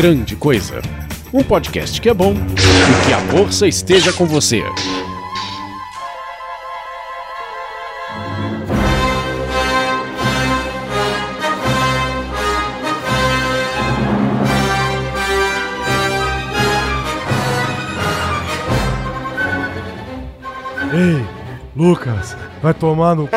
Grande 0.00 0.34
Coisa. 0.34 0.80
Um 1.30 1.42
podcast 1.42 2.00
que 2.00 2.08
é 2.08 2.14
bom 2.14 2.32
e 2.32 3.06
que 3.06 3.12
a 3.12 3.18
força 3.30 3.66
esteja 3.66 4.10
com 4.14 4.24
você. 4.24 4.62
Ei, 20.94 21.26
Lucas, 21.76 22.34
vai 22.62 22.72
tomar 22.72 23.14
no. 23.14 23.28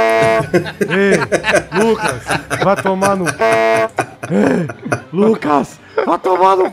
Ei, 0.89 1.83
Lucas, 1.83 2.23
vai 2.63 2.81
tomar 2.81 3.17
no. 3.17 3.25
Ei, 3.27 4.65
Lucas, 5.11 5.82
vai 6.05 6.19
tomar 6.19 6.57
no. 6.57 6.71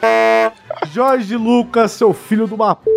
Jorge 0.92 1.36
Lucas, 1.36 1.92
seu 1.92 2.12
filho 2.12 2.46
de 2.46 2.54
uma 2.54 2.74
p. 2.74 2.90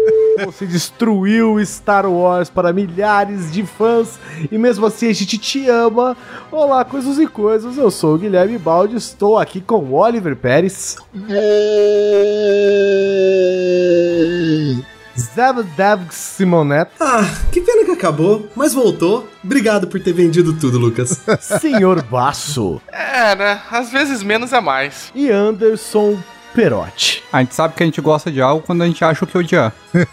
Você 0.46 0.66
destruiu 0.66 1.64
Star 1.66 2.10
Wars 2.10 2.50
para 2.50 2.74
milhares 2.74 3.52
de 3.52 3.64
fãs 3.66 4.18
e 4.52 4.58
mesmo 4.58 4.86
assim 4.86 5.10
a 5.10 5.14
gente 5.14 5.38
te 5.38 5.70
ama. 5.70 6.18
Olá, 6.52 6.84
coisas 6.84 7.20
e 7.20 7.28
coisas. 7.28 7.78
Eu 7.78 7.92
sou 7.92 8.16
o 8.16 8.18
Guilherme 8.18 8.58
Baldi, 8.58 8.96
estou 8.96 9.38
aqui 9.38 9.62
com 9.62 9.78
o 9.78 9.94
Oliver 9.94 10.36
Pérez. 10.36 10.98
Zabdav 15.18 16.08
Simonet, 16.12 16.90
Ah, 17.00 17.24
que 17.52 17.62
pena 17.62 17.86
que 17.86 17.92
acabou, 17.92 18.50
mas 18.56 18.74
voltou. 18.74 19.28
Obrigado 19.44 19.88
por 19.88 20.00
ter 20.02 20.14
vendido 20.14 20.54
tudo, 20.54 20.78
Lucas. 20.80 21.22
Senhor 21.40 22.02
Basso 22.04 22.82
É, 22.92 23.36
né? 23.36 23.62
Às 23.70 23.92
vezes 23.92 24.24
menos 24.24 24.52
é 24.54 24.60
mais. 24.62 25.12
e 25.14 25.30
Anderson 25.30 26.18
Perotti. 26.54 27.24
A 27.32 27.40
gente 27.40 27.56
sabe 27.56 27.74
que 27.74 27.84
a 27.84 27.86
gente 27.86 28.00
gosta 28.02 28.32
de 28.32 28.42
algo 28.42 28.64
quando 28.66 28.84
a 28.84 28.86
gente 28.86 29.04
acha 29.04 29.26
o 29.26 29.28
que 29.28 29.38
odiar. 29.38 29.74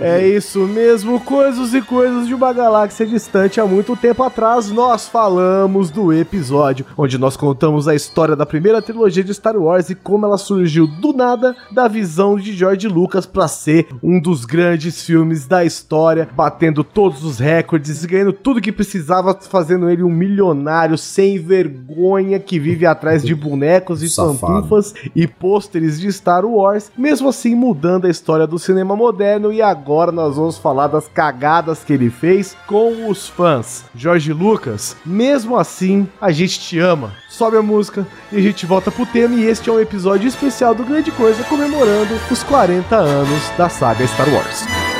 É 0.00 0.26
isso 0.26 0.60
mesmo, 0.66 1.18
coisas 1.20 1.74
e 1.74 1.82
coisas 1.82 2.26
de 2.26 2.34
uma 2.34 2.52
galáxia 2.52 3.06
distante. 3.06 3.60
Há 3.60 3.66
muito 3.66 3.96
tempo 3.96 4.22
atrás, 4.22 4.70
nós 4.70 5.08
falamos 5.08 5.90
do 5.90 6.12
episódio 6.12 6.86
onde 6.96 7.18
nós 7.18 7.36
contamos 7.36 7.88
a 7.88 7.94
história 7.94 8.36
da 8.36 8.46
primeira 8.46 8.80
trilogia 8.80 9.22
de 9.22 9.34
Star 9.34 9.56
Wars 9.56 9.90
e 9.90 9.94
como 9.94 10.26
ela 10.26 10.38
surgiu 10.38 10.86
do 10.86 11.12
nada 11.12 11.56
da 11.70 11.88
visão 11.88 12.36
de 12.36 12.52
George 12.52 12.88
Lucas 12.88 13.26
para 13.26 13.48
ser 13.48 13.88
um 14.02 14.20
dos 14.20 14.44
grandes 14.44 15.02
filmes 15.02 15.46
da 15.46 15.64
história, 15.64 16.28
batendo 16.34 16.82
todos 16.82 17.24
os 17.24 17.38
recordes 17.38 18.02
e 18.02 18.06
ganhando 18.06 18.32
tudo 18.32 18.60
que 18.60 18.72
precisava, 18.72 19.34
fazendo 19.34 19.90
ele 19.90 20.02
um 20.02 20.10
milionário 20.10 20.96
sem 20.96 21.38
vergonha 21.38 22.38
que 22.38 22.58
vive 22.58 22.86
atrás 22.86 23.22
de 23.22 23.34
bonecos 23.34 24.02
e 24.02 24.08
Safado. 24.08 24.38
pantufas 24.38 24.94
e 25.14 25.26
pôsteres 25.38 26.00
de 26.00 26.12
Star 26.12 26.44
Wars, 26.44 26.90
mesmo 26.96 27.28
assim 27.28 27.54
mudando 27.54 28.06
a 28.06 28.10
história 28.10 28.46
do 28.46 28.58
cinema 28.58 28.96
moderno 28.96 29.52
e 29.52 29.62
agora 29.62 30.10
nós 30.12 30.36
vamos 30.36 30.58
falar 30.58 30.88
das 30.88 31.08
cagadas 31.08 31.84
que 31.84 31.92
ele 31.92 32.10
fez 32.10 32.56
com 32.66 33.08
os 33.08 33.28
fãs. 33.28 33.84
Jorge 33.94 34.32
Lucas, 34.32 34.96
mesmo 35.04 35.56
assim, 35.56 36.08
a 36.20 36.30
gente 36.30 36.60
te 36.60 36.78
ama. 36.78 37.12
Sobe 37.28 37.56
a 37.56 37.62
música 37.62 38.06
e 38.32 38.36
a 38.36 38.40
gente 38.40 38.66
volta 38.66 38.90
pro 38.90 39.06
tema 39.06 39.34
e 39.34 39.44
este 39.44 39.68
é 39.68 39.72
um 39.72 39.80
episódio 39.80 40.28
especial 40.28 40.74
do 40.74 40.84
Grande 40.84 41.10
Coisa 41.10 41.44
comemorando 41.44 42.14
os 42.30 42.42
40 42.42 42.96
anos 42.96 43.50
da 43.56 43.68
saga 43.68 44.06
Star 44.06 44.28
Wars. 44.32 44.95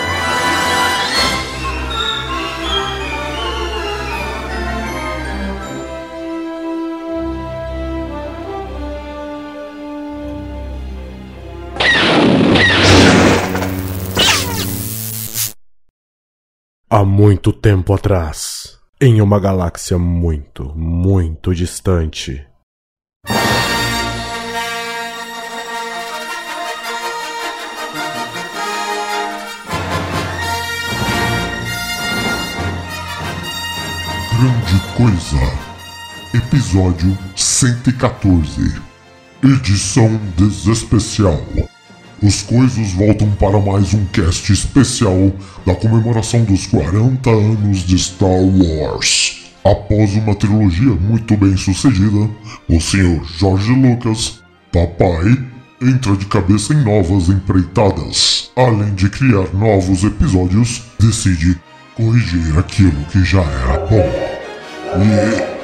Muito 17.17 17.51
tempo 17.51 17.95
atrás, 17.95 18.79
em 19.01 19.23
uma 19.23 19.41
galáxia 19.41 19.97
muito, 19.97 20.71
muito 20.77 21.55
distante. 21.55 22.47
Grande 34.39 34.81
Coisa, 34.95 35.41
episódio 36.35 37.17
114, 37.35 38.79
edição 39.43 40.21
desespecial. 40.37 41.41
Os 42.23 42.41
coisas 42.43 42.93
voltam 42.93 43.31
para 43.33 43.61
mais 43.61 43.93
um 43.93 44.05
cast 44.07 44.51
especial 44.51 45.33
da 45.67 45.75
comemoração 45.75 46.45
dos 46.45 46.67
40 46.67 47.29
anos 47.29 47.81
de 47.81 47.99
Star 47.99 48.31
Wars. 48.31 49.45
Após 49.63 50.15
uma 50.15 50.35
trilogia 50.35 50.95
muito 50.95 51.37
bem 51.37 51.57
sucedida, 51.57 52.31
o 52.69 52.81
Sr. 52.81 53.21
George 53.39 53.71
Lucas, 53.71 54.41
papai, 54.73 55.37
entra 55.83 56.17
de 56.17 56.25
cabeça 56.25 56.73
em 56.73 56.83
novas 56.83 57.29
empreitadas. 57.29 58.51
Além 58.57 58.95
de 58.95 59.11
criar 59.11 59.53
novos 59.53 60.03
episódios, 60.03 60.85
decide 60.99 61.61
corrigir 61.95 62.59
aquilo 62.59 63.05
que 63.13 63.23
já 63.25 63.43
era 63.43 63.79
bom. 63.87 64.11
E! 65.03 65.57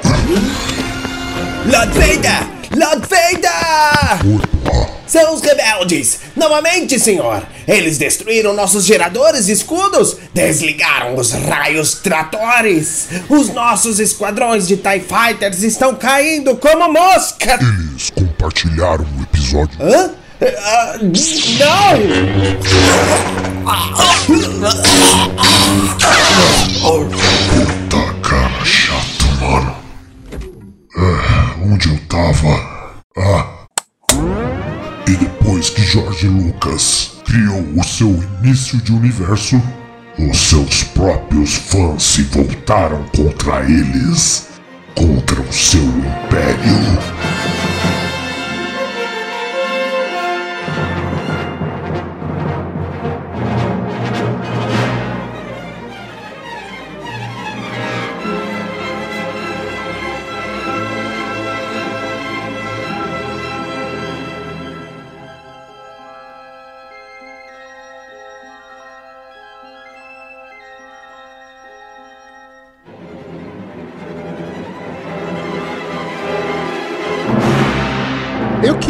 Lord 2.75 3.07
Vader! 3.07 4.43
São 5.05 5.35
os 5.35 5.41
rebeldes! 5.41 6.21
Novamente, 6.35 6.99
senhor! 6.99 7.43
Eles 7.67 7.99
destruíram 7.99 8.53
nossos 8.53 8.83
geradores 8.85 9.47
e 9.47 9.51
escudos! 9.51 10.17
Desligaram 10.33 11.15
os 11.15 11.31
raios 11.33 11.93
tratores! 11.95 13.09
Os 13.29 13.49
nossos 13.49 13.99
esquadrões 13.99 14.67
de 14.67 14.77
TIE 14.77 15.01
Fighters 15.01 15.61
estão 15.61 15.93
caindo 15.93 16.55
como 16.55 16.91
mosca! 16.91 17.59
eles 17.61 18.09
compartilharam 18.09 19.05
o 19.19 19.21
episódio. 19.21 19.77
Hã? 19.79 20.11
Ah, 20.41 20.97
não! 20.99 21.13
Tá 27.89 28.13
cara 28.21 28.65
chato, 28.65 29.25
mano. 29.39 29.82
É, 30.95 31.65
onde 31.65 31.89
eu 31.89 31.99
tava? 32.07 33.01
Ah. 33.17 33.65
E 35.07 35.15
depois 35.15 35.71
que 35.71 35.81
George 35.81 36.27
Lucas 36.27 37.17
criou 37.25 37.61
o 37.75 37.83
seu 37.83 38.09
início 38.41 38.77
de 38.77 38.93
universo, 38.93 39.59
os 40.19 40.37
seus 40.37 40.83
próprios 40.83 41.55
fãs 41.55 42.03
se 42.03 42.21
voltaram 42.23 43.03
contra 43.15 43.63
eles, 43.63 44.49
contra 44.95 45.41
o 45.41 45.51
seu 45.51 45.81
império. 45.81 47.72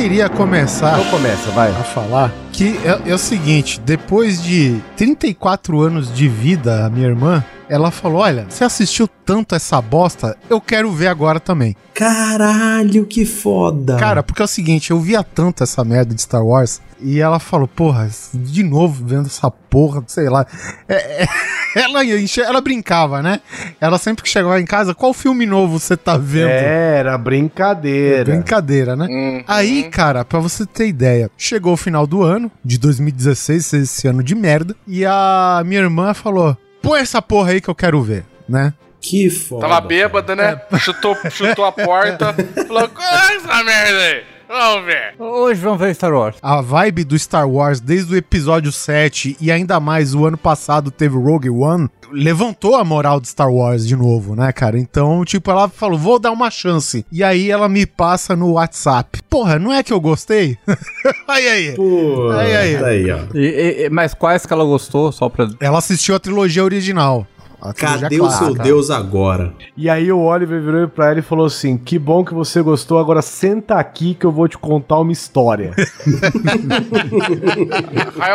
Queria 0.03 0.27
começar 0.27 0.99
Então 0.99 1.11
começa, 1.11 1.49
vai. 1.51 1.71
a 1.71 1.75
falar 1.75 2.29
que 2.51 2.77
é, 2.83 3.09
é 3.11 3.13
o 3.13 3.17
seguinte: 3.17 3.79
depois 3.79 4.43
de 4.43 4.77
34 4.97 5.79
anos 5.81 6.13
de 6.13 6.27
vida, 6.27 6.85
a 6.85 6.89
minha 6.89 7.07
irmã, 7.07 7.41
ela 7.69 7.89
falou: 7.89 8.19
Olha, 8.21 8.45
você 8.49 8.65
assistiu 8.65 9.07
tanto 9.07 9.55
essa 9.55 9.81
bosta, 9.81 10.35
eu 10.49 10.59
quero 10.59 10.91
ver 10.91 11.07
agora 11.07 11.39
também. 11.39 11.73
Caralho, 11.93 13.05
que 13.05 13.25
foda. 13.25 13.95
Cara, 13.95 14.21
porque 14.21 14.41
é 14.41 14.45
o 14.45 14.47
seguinte: 14.47 14.91
eu 14.91 14.99
via 14.99 15.23
tanto 15.23 15.63
essa 15.63 15.83
merda 15.85 16.13
de 16.13 16.21
Star 16.21 16.43
Wars 16.45 16.81
e 16.99 17.21
ela 17.21 17.39
falou: 17.39 17.67
Porra, 17.67 18.09
de 18.33 18.61
novo 18.61 19.05
vendo 19.05 19.27
essa 19.27 19.49
porra, 19.49 20.03
sei 20.07 20.27
lá. 20.29 20.45
É- 20.87 21.23
é- 21.23 21.27
ela, 21.75 22.01
ela 22.45 22.61
brincava, 22.61 23.21
né? 23.21 23.41
Ela 23.79 23.97
sempre 23.97 24.23
que 24.23 24.29
chegava 24.29 24.59
em 24.59 24.65
casa: 24.65 24.93
Qual 24.93 25.13
filme 25.13 25.45
novo 25.45 25.79
você 25.79 25.97
tá 25.97 26.17
vendo? 26.17 26.49
Era 26.49 27.17
brincadeira. 27.17 28.31
Brincadeira, 28.31 28.95
né? 28.95 29.07
Uhum. 29.09 29.43
Aí, 29.47 29.83
cara, 29.83 30.23
pra 30.25 30.39
você 30.39 30.65
ter 30.65 30.87
ideia, 30.87 31.29
chegou 31.37 31.73
o 31.73 31.77
final 31.77 32.05
do 32.05 32.23
ano, 32.23 32.51
de 32.63 32.77
2016, 32.77 33.73
esse 33.73 34.07
ano 34.07 34.23
de 34.23 34.35
merda, 34.35 34.75
e 34.87 35.05
a 35.05 35.61
minha 35.65 35.81
irmã 35.81 36.13
falou: 36.13 36.57
põe 36.81 36.99
essa 36.99 37.21
porra 37.21 37.51
aí 37.51 37.61
que 37.61 37.69
eu 37.69 37.75
quero 37.75 38.01
ver, 38.01 38.25
né? 38.47 38.73
Que 39.03 39.29
foda. 39.29 39.67
Tava 39.67 39.81
bêbada, 39.81 40.33
né? 40.33 40.61
Chutou, 40.79 41.17
chutou 41.29 41.65
a 41.65 41.73
porta. 41.73 42.33
Falou, 42.65 42.89
é 42.97 43.35
essa 43.35 43.63
merda 43.65 43.99
aí? 43.99 44.32
Vamos 44.55 44.85
ver. 44.85 45.15
Hoje 45.17 45.59
vamos 45.61 45.79
ver 45.79 45.95
Star 45.95 46.13
Wars. 46.13 46.35
A 46.39 46.61
vibe 46.61 47.03
do 47.05 47.17
Star 47.17 47.49
Wars 47.49 47.79
desde 47.79 48.13
o 48.13 48.15
episódio 48.15 48.71
7 48.71 49.35
e 49.41 49.51
ainda 49.51 49.79
mais 49.79 50.13
o 50.13 50.27
ano 50.27 50.37
passado 50.37 50.91
teve 50.91 51.17
Rogue 51.17 51.49
One, 51.49 51.89
levantou 52.11 52.75
a 52.75 52.83
moral 52.83 53.19
de 53.19 53.27
Star 53.29 53.51
Wars 53.51 53.87
de 53.87 53.95
novo, 53.95 54.35
né, 54.35 54.51
cara? 54.51 54.77
Então, 54.77 55.25
tipo, 55.25 55.49
ela 55.49 55.67
falou, 55.67 55.97
vou 55.97 56.19
dar 56.19 56.29
uma 56.31 56.51
chance. 56.51 57.03
E 57.11 57.23
aí 57.23 57.49
ela 57.49 57.67
me 57.67 57.87
passa 57.87 58.35
no 58.35 58.51
WhatsApp. 58.51 59.21
Porra, 59.27 59.57
não 59.57 59.73
é 59.73 59.81
que 59.81 59.91
eu 59.91 59.99
gostei? 59.99 60.55
aí, 61.27 61.47
aí. 61.47 61.75
Pô, 61.75 62.29
Aí, 62.33 62.55
aí. 62.55 62.75
aí, 62.83 63.11
ó. 63.11 63.19
E- 63.33 63.85
e- 63.85 63.89
mas 63.89 64.13
quais 64.13 64.45
que 64.45 64.53
ela 64.53 64.63
gostou? 64.63 65.11
Só 65.11 65.29
pra. 65.29 65.49
Ela 65.59 65.79
assistiu 65.79 66.13
a 66.13 66.19
trilogia 66.19 66.63
original. 66.63 67.25
A 67.63 67.71
trilogia 67.71 68.01
Cadê 68.01 68.19
o 68.19 68.29
seu 68.29 68.39
clássica. 68.39 68.63
Deus 68.63 68.89
agora? 68.89 69.53
E 69.77 69.89
aí 69.89 70.11
o 70.11 70.19
Oliver 70.19 70.61
virou 70.61 70.85
pra 70.89 71.11
ela 71.11 71.19
e 71.19 71.21
falou 71.21 71.45
assim: 71.45 71.77
Que 71.77 71.97
bom 71.97 72.25
que 72.25 72.33
você 72.33 72.61
gostou, 72.61 72.99
agora 72.99 73.21
senta 73.21 73.75
aqui 73.75 74.13
que 74.13 74.25
eu 74.25 74.31
vou 74.33 74.49
te 74.49 74.57
contar 74.57 74.99
uma 74.99 75.13
história. 75.13 75.71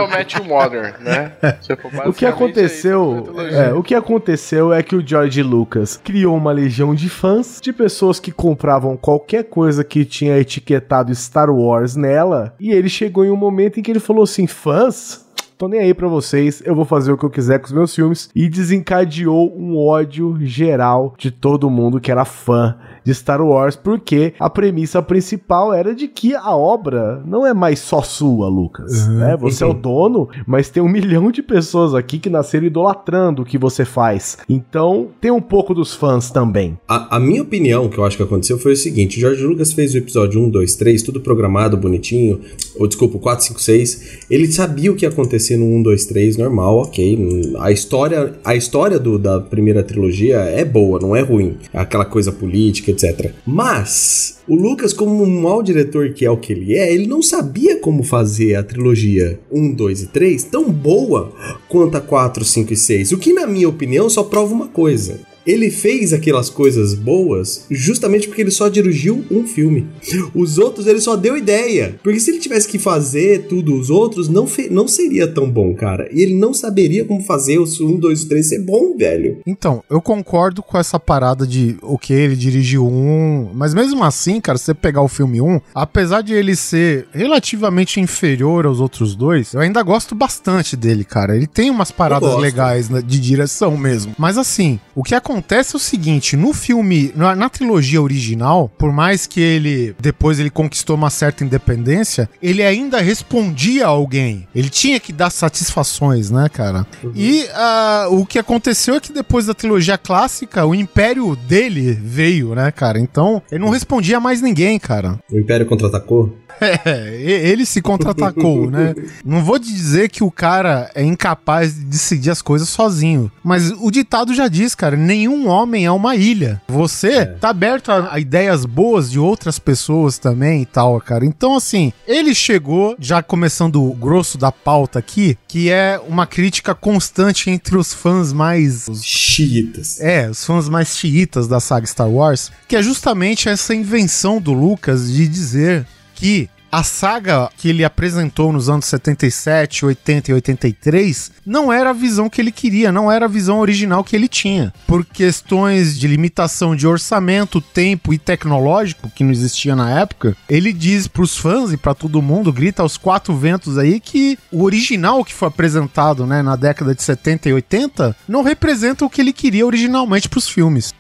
Met 0.08 0.34
Your 0.34 0.46
Mother, 0.46 0.94
né? 1.00 1.32
Tipo, 1.60 1.88
o 1.88 1.90
que 1.90 1.96
basicamente 1.96 2.24
aconteceu, 2.24 3.34
é 3.38 3.68
é, 3.68 3.72
o 3.74 3.82
que 3.82 3.94
aconteceu 3.94 4.72
é 4.72 4.82
que 4.82 4.96
o 4.96 5.06
George 5.06 5.42
Lucas 5.42 6.00
criou 6.02 6.34
uma 6.34 6.50
legião 6.52 6.94
de 6.94 7.10
fãs, 7.10 7.60
de 7.62 7.72
pessoas 7.72 8.18
que 8.18 8.32
compravam 8.32 8.96
qualquer 8.96 9.44
coisa 9.44 9.84
que 9.84 10.06
tinha 10.06 10.38
etiquetado 10.38 11.14
Star 11.14 11.50
Wars 11.50 11.96
nela, 11.96 12.54
e 12.58 12.70
ele 12.72 12.88
chegou 12.88 13.26
em 13.26 13.30
um 13.30 13.36
momento 13.36 13.78
em 13.78 13.82
que 13.82 13.90
ele 13.90 14.00
falou 14.00 14.22
assim: 14.22 14.46
"Fãs, 14.46 15.27
Tô 15.58 15.66
nem 15.66 15.80
aí 15.80 15.92
pra 15.92 16.06
vocês, 16.06 16.62
eu 16.64 16.72
vou 16.72 16.84
fazer 16.84 17.10
o 17.10 17.18
que 17.18 17.24
eu 17.24 17.30
quiser 17.30 17.58
com 17.58 17.66
os 17.66 17.72
meus 17.72 17.92
filmes. 17.92 18.30
E 18.32 18.48
desencadeou 18.48 19.52
um 19.58 19.76
ódio 19.76 20.36
geral 20.42 21.14
de 21.18 21.32
todo 21.32 21.68
mundo 21.68 22.00
que 22.00 22.12
era 22.12 22.24
fã 22.24 22.76
de 23.04 23.12
Star 23.12 23.42
Wars, 23.42 23.74
porque 23.74 24.34
a 24.38 24.48
premissa 24.48 25.02
principal 25.02 25.72
era 25.74 25.92
de 25.94 26.06
que 26.06 26.32
a 26.32 26.54
obra 26.54 27.20
não 27.26 27.44
é 27.44 27.52
mais 27.52 27.80
só 27.80 28.02
sua, 28.02 28.48
Lucas. 28.48 29.08
né? 29.08 29.36
Você 29.38 29.64
é 29.64 29.66
o 29.66 29.72
dono, 29.74 30.28
mas 30.46 30.70
tem 30.70 30.80
um 30.80 30.86
milhão 30.88 31.32
de 31.32 31.42
pessoas 31.42 31.92
aqui 31.92 32.20
que 32.20 32.30
nasceram 32.30 32.66
idolatrando 32.66 33.42
o 33.42 33.44
que 33.44 33.58
você 33.58 33.84
faz. 33.84 34.38
Então, 34.48 35.08
tem 35.20 35.32
um 35.32 35.40
pouco 35.40 35.74
dos 35.74 35.92
fãs 35.92 36.30
também. 36.30 36.78
A, 36.86 37.16
a 37.16 37.18
minha 37.18 37.42
opinião, 37.42 37.88
que 37.88 37.98
eu 37.98 38.04
acho 38.04 38.16
que 38.16 38.22
aconteceu, 38.22 38.58
foi 38.58 38.74
o 38.74 38.76
seguinte: 38.76 39.16
o 39.16 39.20
George 39.20 39.42
Lucas 39.42 39.72
fez 39.72 39.92
o 39.94 39.98
episódio 39.98 40.40
1, 40.40 40.50
2, 40.50 40.76
3, 40.76 41.02
tudo 41.02 41.20
programado, 41.20 41.76
bonitinho. 41.76 42.40
Ou 42.78 42.86
desculpa, 42.86 43.16
o 43.16 43.20
4, 43.20 43.46
5, 43.46 43.60
6. 43.60 44.18
Ele 44.30 44.46
sabia 44.52 44.92
o 44.92 44.94
que 44.94 45.04
ia 45.04 45.08
acontecer 45.08 45.47
no 45.56 45.66
1, 45.76 45.82
2, 45.82 46.06
3, 46.06 46.36
normal, 46.36 46.78
ok. 46.78 47.18
A 47.58 47.70
história, 47.70 48.34
a 48.44 48.54
história 48.54 48.98
do, 48.98 49.18
da 49.18 49.40
primeira 49.40 49.82
trilogia 49.82 50.36
é 50.38 50.64
boa, 50.64 50.98
não 51.00 51.14
é 51.14 51.20
ruim. 51.20 51.56
É 51.72 51.78
aquela 51.78 52.04
coisa 52.04 52.32
política, 52.32 52.90
etc. 52.90 53.32
Mas. 53.46 54.36
O 54.48 54.54
Lucas, 54.54 54.94
como 54.94 55.22
um 55.22 55.42
mau 55.42 55.62
diretor 55.62 56.14
que 56.14 56.24
é 56.24 56.30
o 56.30 56.38
que 56.38 56.54
ele 56.54 56.74
é, 56.74 56.90
ele 56.90 57.06
não 57.06 57.20
sabia 57.20 57.78
como 57.80 58.02
fazer 58.02 58.54
a 58.54 58.62
trilogia 58.62 59.38
1, 59.52 59.74
2 59.74 60.02
e 60.02 60.06
3 60.06 60.44
tão 60.44 60.72
boa 60.72 61.30
quanto 61.68 61.98
a 61.98 62.00
4, 62.00 62.42
5 62.42 62.72
e 62.72 62.76
6. 62.76 63.12
O 63.12 63.18
que, 63.18 63.34
na 63.34 63.46
minha 63.46 63.68
opinião, 63.68 64.08
só 64.08 64.22
prova 64.22 64.54
uma 64.54 64.68
coisa. 64.68 65.20
Ele 65.46 65.70
fez 65.70 66.12
aquelas 66.12 66.50
coisas 66.50 66.94
boas 66.94 67.66
justamente 67.70 68.28
porque 68.28 68.42
ele 68.42 68.50
só 68.50 68.68
dirigiu 68.68 69.24
um 69.30 69.46
filme. 69.46 69.86
Os 70.34 70.58
outros 70.58 70.86
ele 70.86 71.00
só 71.00 71.16
deu 71.16 71.36
ideia. 71.36 71.98
Porque 72.02 72.20
se 72.20 72.30
ele 72.30 72.38
tivesse 72.38 72.68
que 72.68 72.78
fazer 72.78 73.46
tudo 73.48 73.74
os 73.74 73.90
outros, 73.90 74.28
não, 74.28 74.46
não 74.70 74.86
seria 74.86 75.26
tão 75.26 75.50
bom, 75.50 75.74
cara. 75.74 76.08
E 76.12 76.20
ele 76.20 76.34
não 76.34 76.52
saberia 76.52 77.04
como 77.04 77.22
fazer 77.22 77.58
os 77.58 77.80
1, 77.80 77.98
2 77.98 78.22
e 78.22 78.28
3 78.28 78.48
ser 78.48 78.64
bom, 78.64 78.96
velho. 78.96 79.38
Então, 79.46 79.82
eu 79.88 80.00
concordo 80.00 80.62
com 80.62 80.78
essa 80.78 81.00
parada 81.00 81.46
de, 81.46 81.76
ok, 81.82 82.14
ele 82.16 82.36
dirigiu 82.36 82.86
um, 82.86 83.50
mas 83.54 83.74
mesmo 83.74 84.04
assim, 84.04 84.40
cara, 84.40 84.58
se 84.58 84.66
você 84.66 84.74
pegar 84.74 85.02
o 85.02 85.08
filme 85.08 85.40
1, 85.40 85.60
apesar 85.74 86.22
de 86.22 86.34
ele 86.34 86.54
ser 86.54 87.06
relativamente 87.12 88.00
inferior 88.00 88.66
aos 88.66 88.80
outros 88.80 89.14
dois, 89.14 89.54
eu 89.54 89.60
ainda 89.60 89.82
gosto 89.82 90.14
bastante 90.14 90.76
dele, 90.76 91.04
cara. 91.04 91.34
Ele 91.34 91.46
tem 91.46 91.70
umas 91.70 91.90
paradas 91.90 92.36
legais 92.36 92.88
de 92.88 93.20
direção 93.20 93.76
mesmo. 93.76 94.14
Mas 94.18 94.36
assim, 94.36 94.78
o 94.94 95.02
que 95.02 95.14
acontece 95.14 95.37
é 95.74 95.76
o 95.76 95.78
seguinte, 95.78 96.36
no 96.36 96.52
filme, 96.52 97.12
na, 97.14 97.34
na 97.34 97.48
trilogia 97.48 98.00
original, 98.00 98.70
por 98.78 98.92
mais 98.92 99.26
que 99.26 99.40
ele, 99.40 99.94
depois 100.00 100.38
ele 100.38 100.50
conquistou 100.50 100.96
uma 100.96 101.10
certa 101.10 101.44
independência, 101.44 102.28
ele 102.42 102.62
ainda 102.62 103.00
respondia 103.00 103.86
a 103.86 103.88
alguém. 103.88 104.46
Ele 104.54 104.68
tinha 104.68 104.98
que 105.00 105.12
dar 105.12 105.30
satisfações, 105.30 106.30
né, 106.30 106.48
cara? 106.48 106.86
E 107.14 107.46
ah, 107.54 108.06
o 108.10 108.24
que 108.24 108.38
aconteceu 108.38 108.94
é 108.94 109.00
que 109.00 109.12
depois 109.12 109.46
da 109.46 109.54
trilogia 109.54 109.98
clássica, 109.98 110.64
o 110.64 110.74
império 110.74 111.36
dele 111.36 111.92
veio, 111.92 112.54
né, 112.54 112.70
cara? 112.70 112.98
Então, 112.98 113.42
ele 113.50 113.64
não 113.64 113.70
respondia 113.70 114.18
a 114.18 114.20
mais 114.20 114.40
ninguém, 114.40 114.78
cara. 114.78 115.18
O 115.30 115.38
Império 115.38 115.66
contra-atacou? 115.66 116.34
É, 116.84 117.20
ele 117.20 117.64
se 117.64 117.80
contra-atacou, 117.80 118.70
né? 118.70 118.94
Não 119.24 119.42
vou 119.44 119.58
dizer 119.58 120.08
que 120.10 120.22
o 120.24 120.30
cara 120.30 120.90
é 120.94 121.02
incapaz 121.04 121.74
de 121.74 121.84
decidir 121.84 122.30
as 122.30 122.42
coisas 122.42 122.68
sozinho, 122.68 123.30
mas 123.42 123.70
o 123.70 123.90
ditado 123.90 124.34
já 124.34 124.48
diz, 124.48 124.74
cara, 124.74 124.96
nenhum 124.96 125.48
homem 125.48 125.86
é 125.86 125.90
uma 125.90 126.16
ilha. 126.16 126.60
Você 126.68 127.26
tá 127.26 127.50
aberto 127.50 127.90
a, 127.90 128.14
a 128.14 128.20
ideias 128.20 128.64
boas 128.64 129.10
de 129.10 129.18
outras 129.18 129.58
pessoas 129.58 130.18
também 130.18 130.62
e 130.62 130.66
tal, 130.66 131.00
cara. 131.00 131.24
Então, 131.24 131.56
assim, 131.56 131.92
ele 132.06 132.34
chegou, 132.34 132.96
já 132.98 133.22
começando 133.22 133.82
o 133.82 133.94
grosso 133.94 134.36
da 134.38 134.50
pauta 134.52 134.98
aqui, 134.98 135.36
que 135.46 135.70
é 135.70 136.00
uma 136.08 136.26
crítica 136.26 136.74
constante 136.74 137.50
entre 137.50 137.76
os 137.76 137.92
fãs 137.92 138.32
mais 138.32 138.88
Os 138.88 139.04
xiitas. 139.04 140.00
é, 140.00 140.28
os 140.28 140.44
fãs 140.44 140.68
mais 140.68 140.96
xiitas 140.96 141.46
da 141.48 141.60
saga 141.60 141.86
Star 141.86 142.08
Wars, 142.10 142.50
que 142.66 142.76
é 142.76 142.82
justamente 142.82 143.48
essa 143.48 143.74
invenção 143.74 144.40
do 144.40 144.52
Lucas 144.52 145.10
de 145.12 145.26
dizer 145.28 145.86
que 146.18 146.50
a 146.70 146.82
saga 146.82 147.48
que 147.56 147.68
ele 147.70 147.82
apresentou 147.82 148.52
nos 148.52 148.68
anos 148.68 148.84
77, 148.86 149.86
80 149.86 150.30
e 150.30 150.34
83 150.34 151.32
não 151.46 151.72
era 151.72 151.90
a 151.90 151.94
visão 151.94 152.28
que 152.28 152.40
ele 152.40 152.52
queria, 152.52 152.92
não 152.92 153.10
era 153.10 153.24
a 153.24 153.28
visão 153.28 153.58
original 153.58 154.04
que 154.04 154.14
ele 154.14 154.28
tinha. 154.28 154.72
Por 154.86 155.04
questões 155.04 155.98
de 155.98 156.06
limitação 156.06 156.76
de 156.76 156.86
orçamento, 156.86 157.60
tempo 157.60 158.12
e 158.12 158.18
tecnológico 158.18 159.08
que 159.08 159.24
não 159.24 159.30
existia 159.30 159.74
na 159.74 159.98
época, 159.98 160.36
ele 160.48 160.72
diz 160.72 161.08
pros 161.08 161.38
fãs 161.38 161.72
e 161.72 161.76
pra 161.78 161.94
todo 161.94 162.20
mundo, 162.20 162.52
grita 162.52 162.82
aos 162.82 162.98
quatro 162.98 163.34
ventos 163.34 163.78
aí 163.78 163.98
que 163.98 164.38
o 164.52 164.62
original 164.62 165.24
que 165.24 165.32
foi 165.32 165.48
apresentado, 165.48 166.26
né, 166.26 166.42
na 166.42 166.54
década 166.54 166.94
de 166.94 167.02
70 167.02 167.48
e 167.48 167.52
80 167.54 168.14
não 168.28 168.42
representa 168.42 169.06
o 169.06 169.10
que 169.10 169.22
ele 169.22 169.32
queria 169.32 169.64
originalmente 169.64 170.28
pros 170.28 170.48
filmes. 170.48 170.92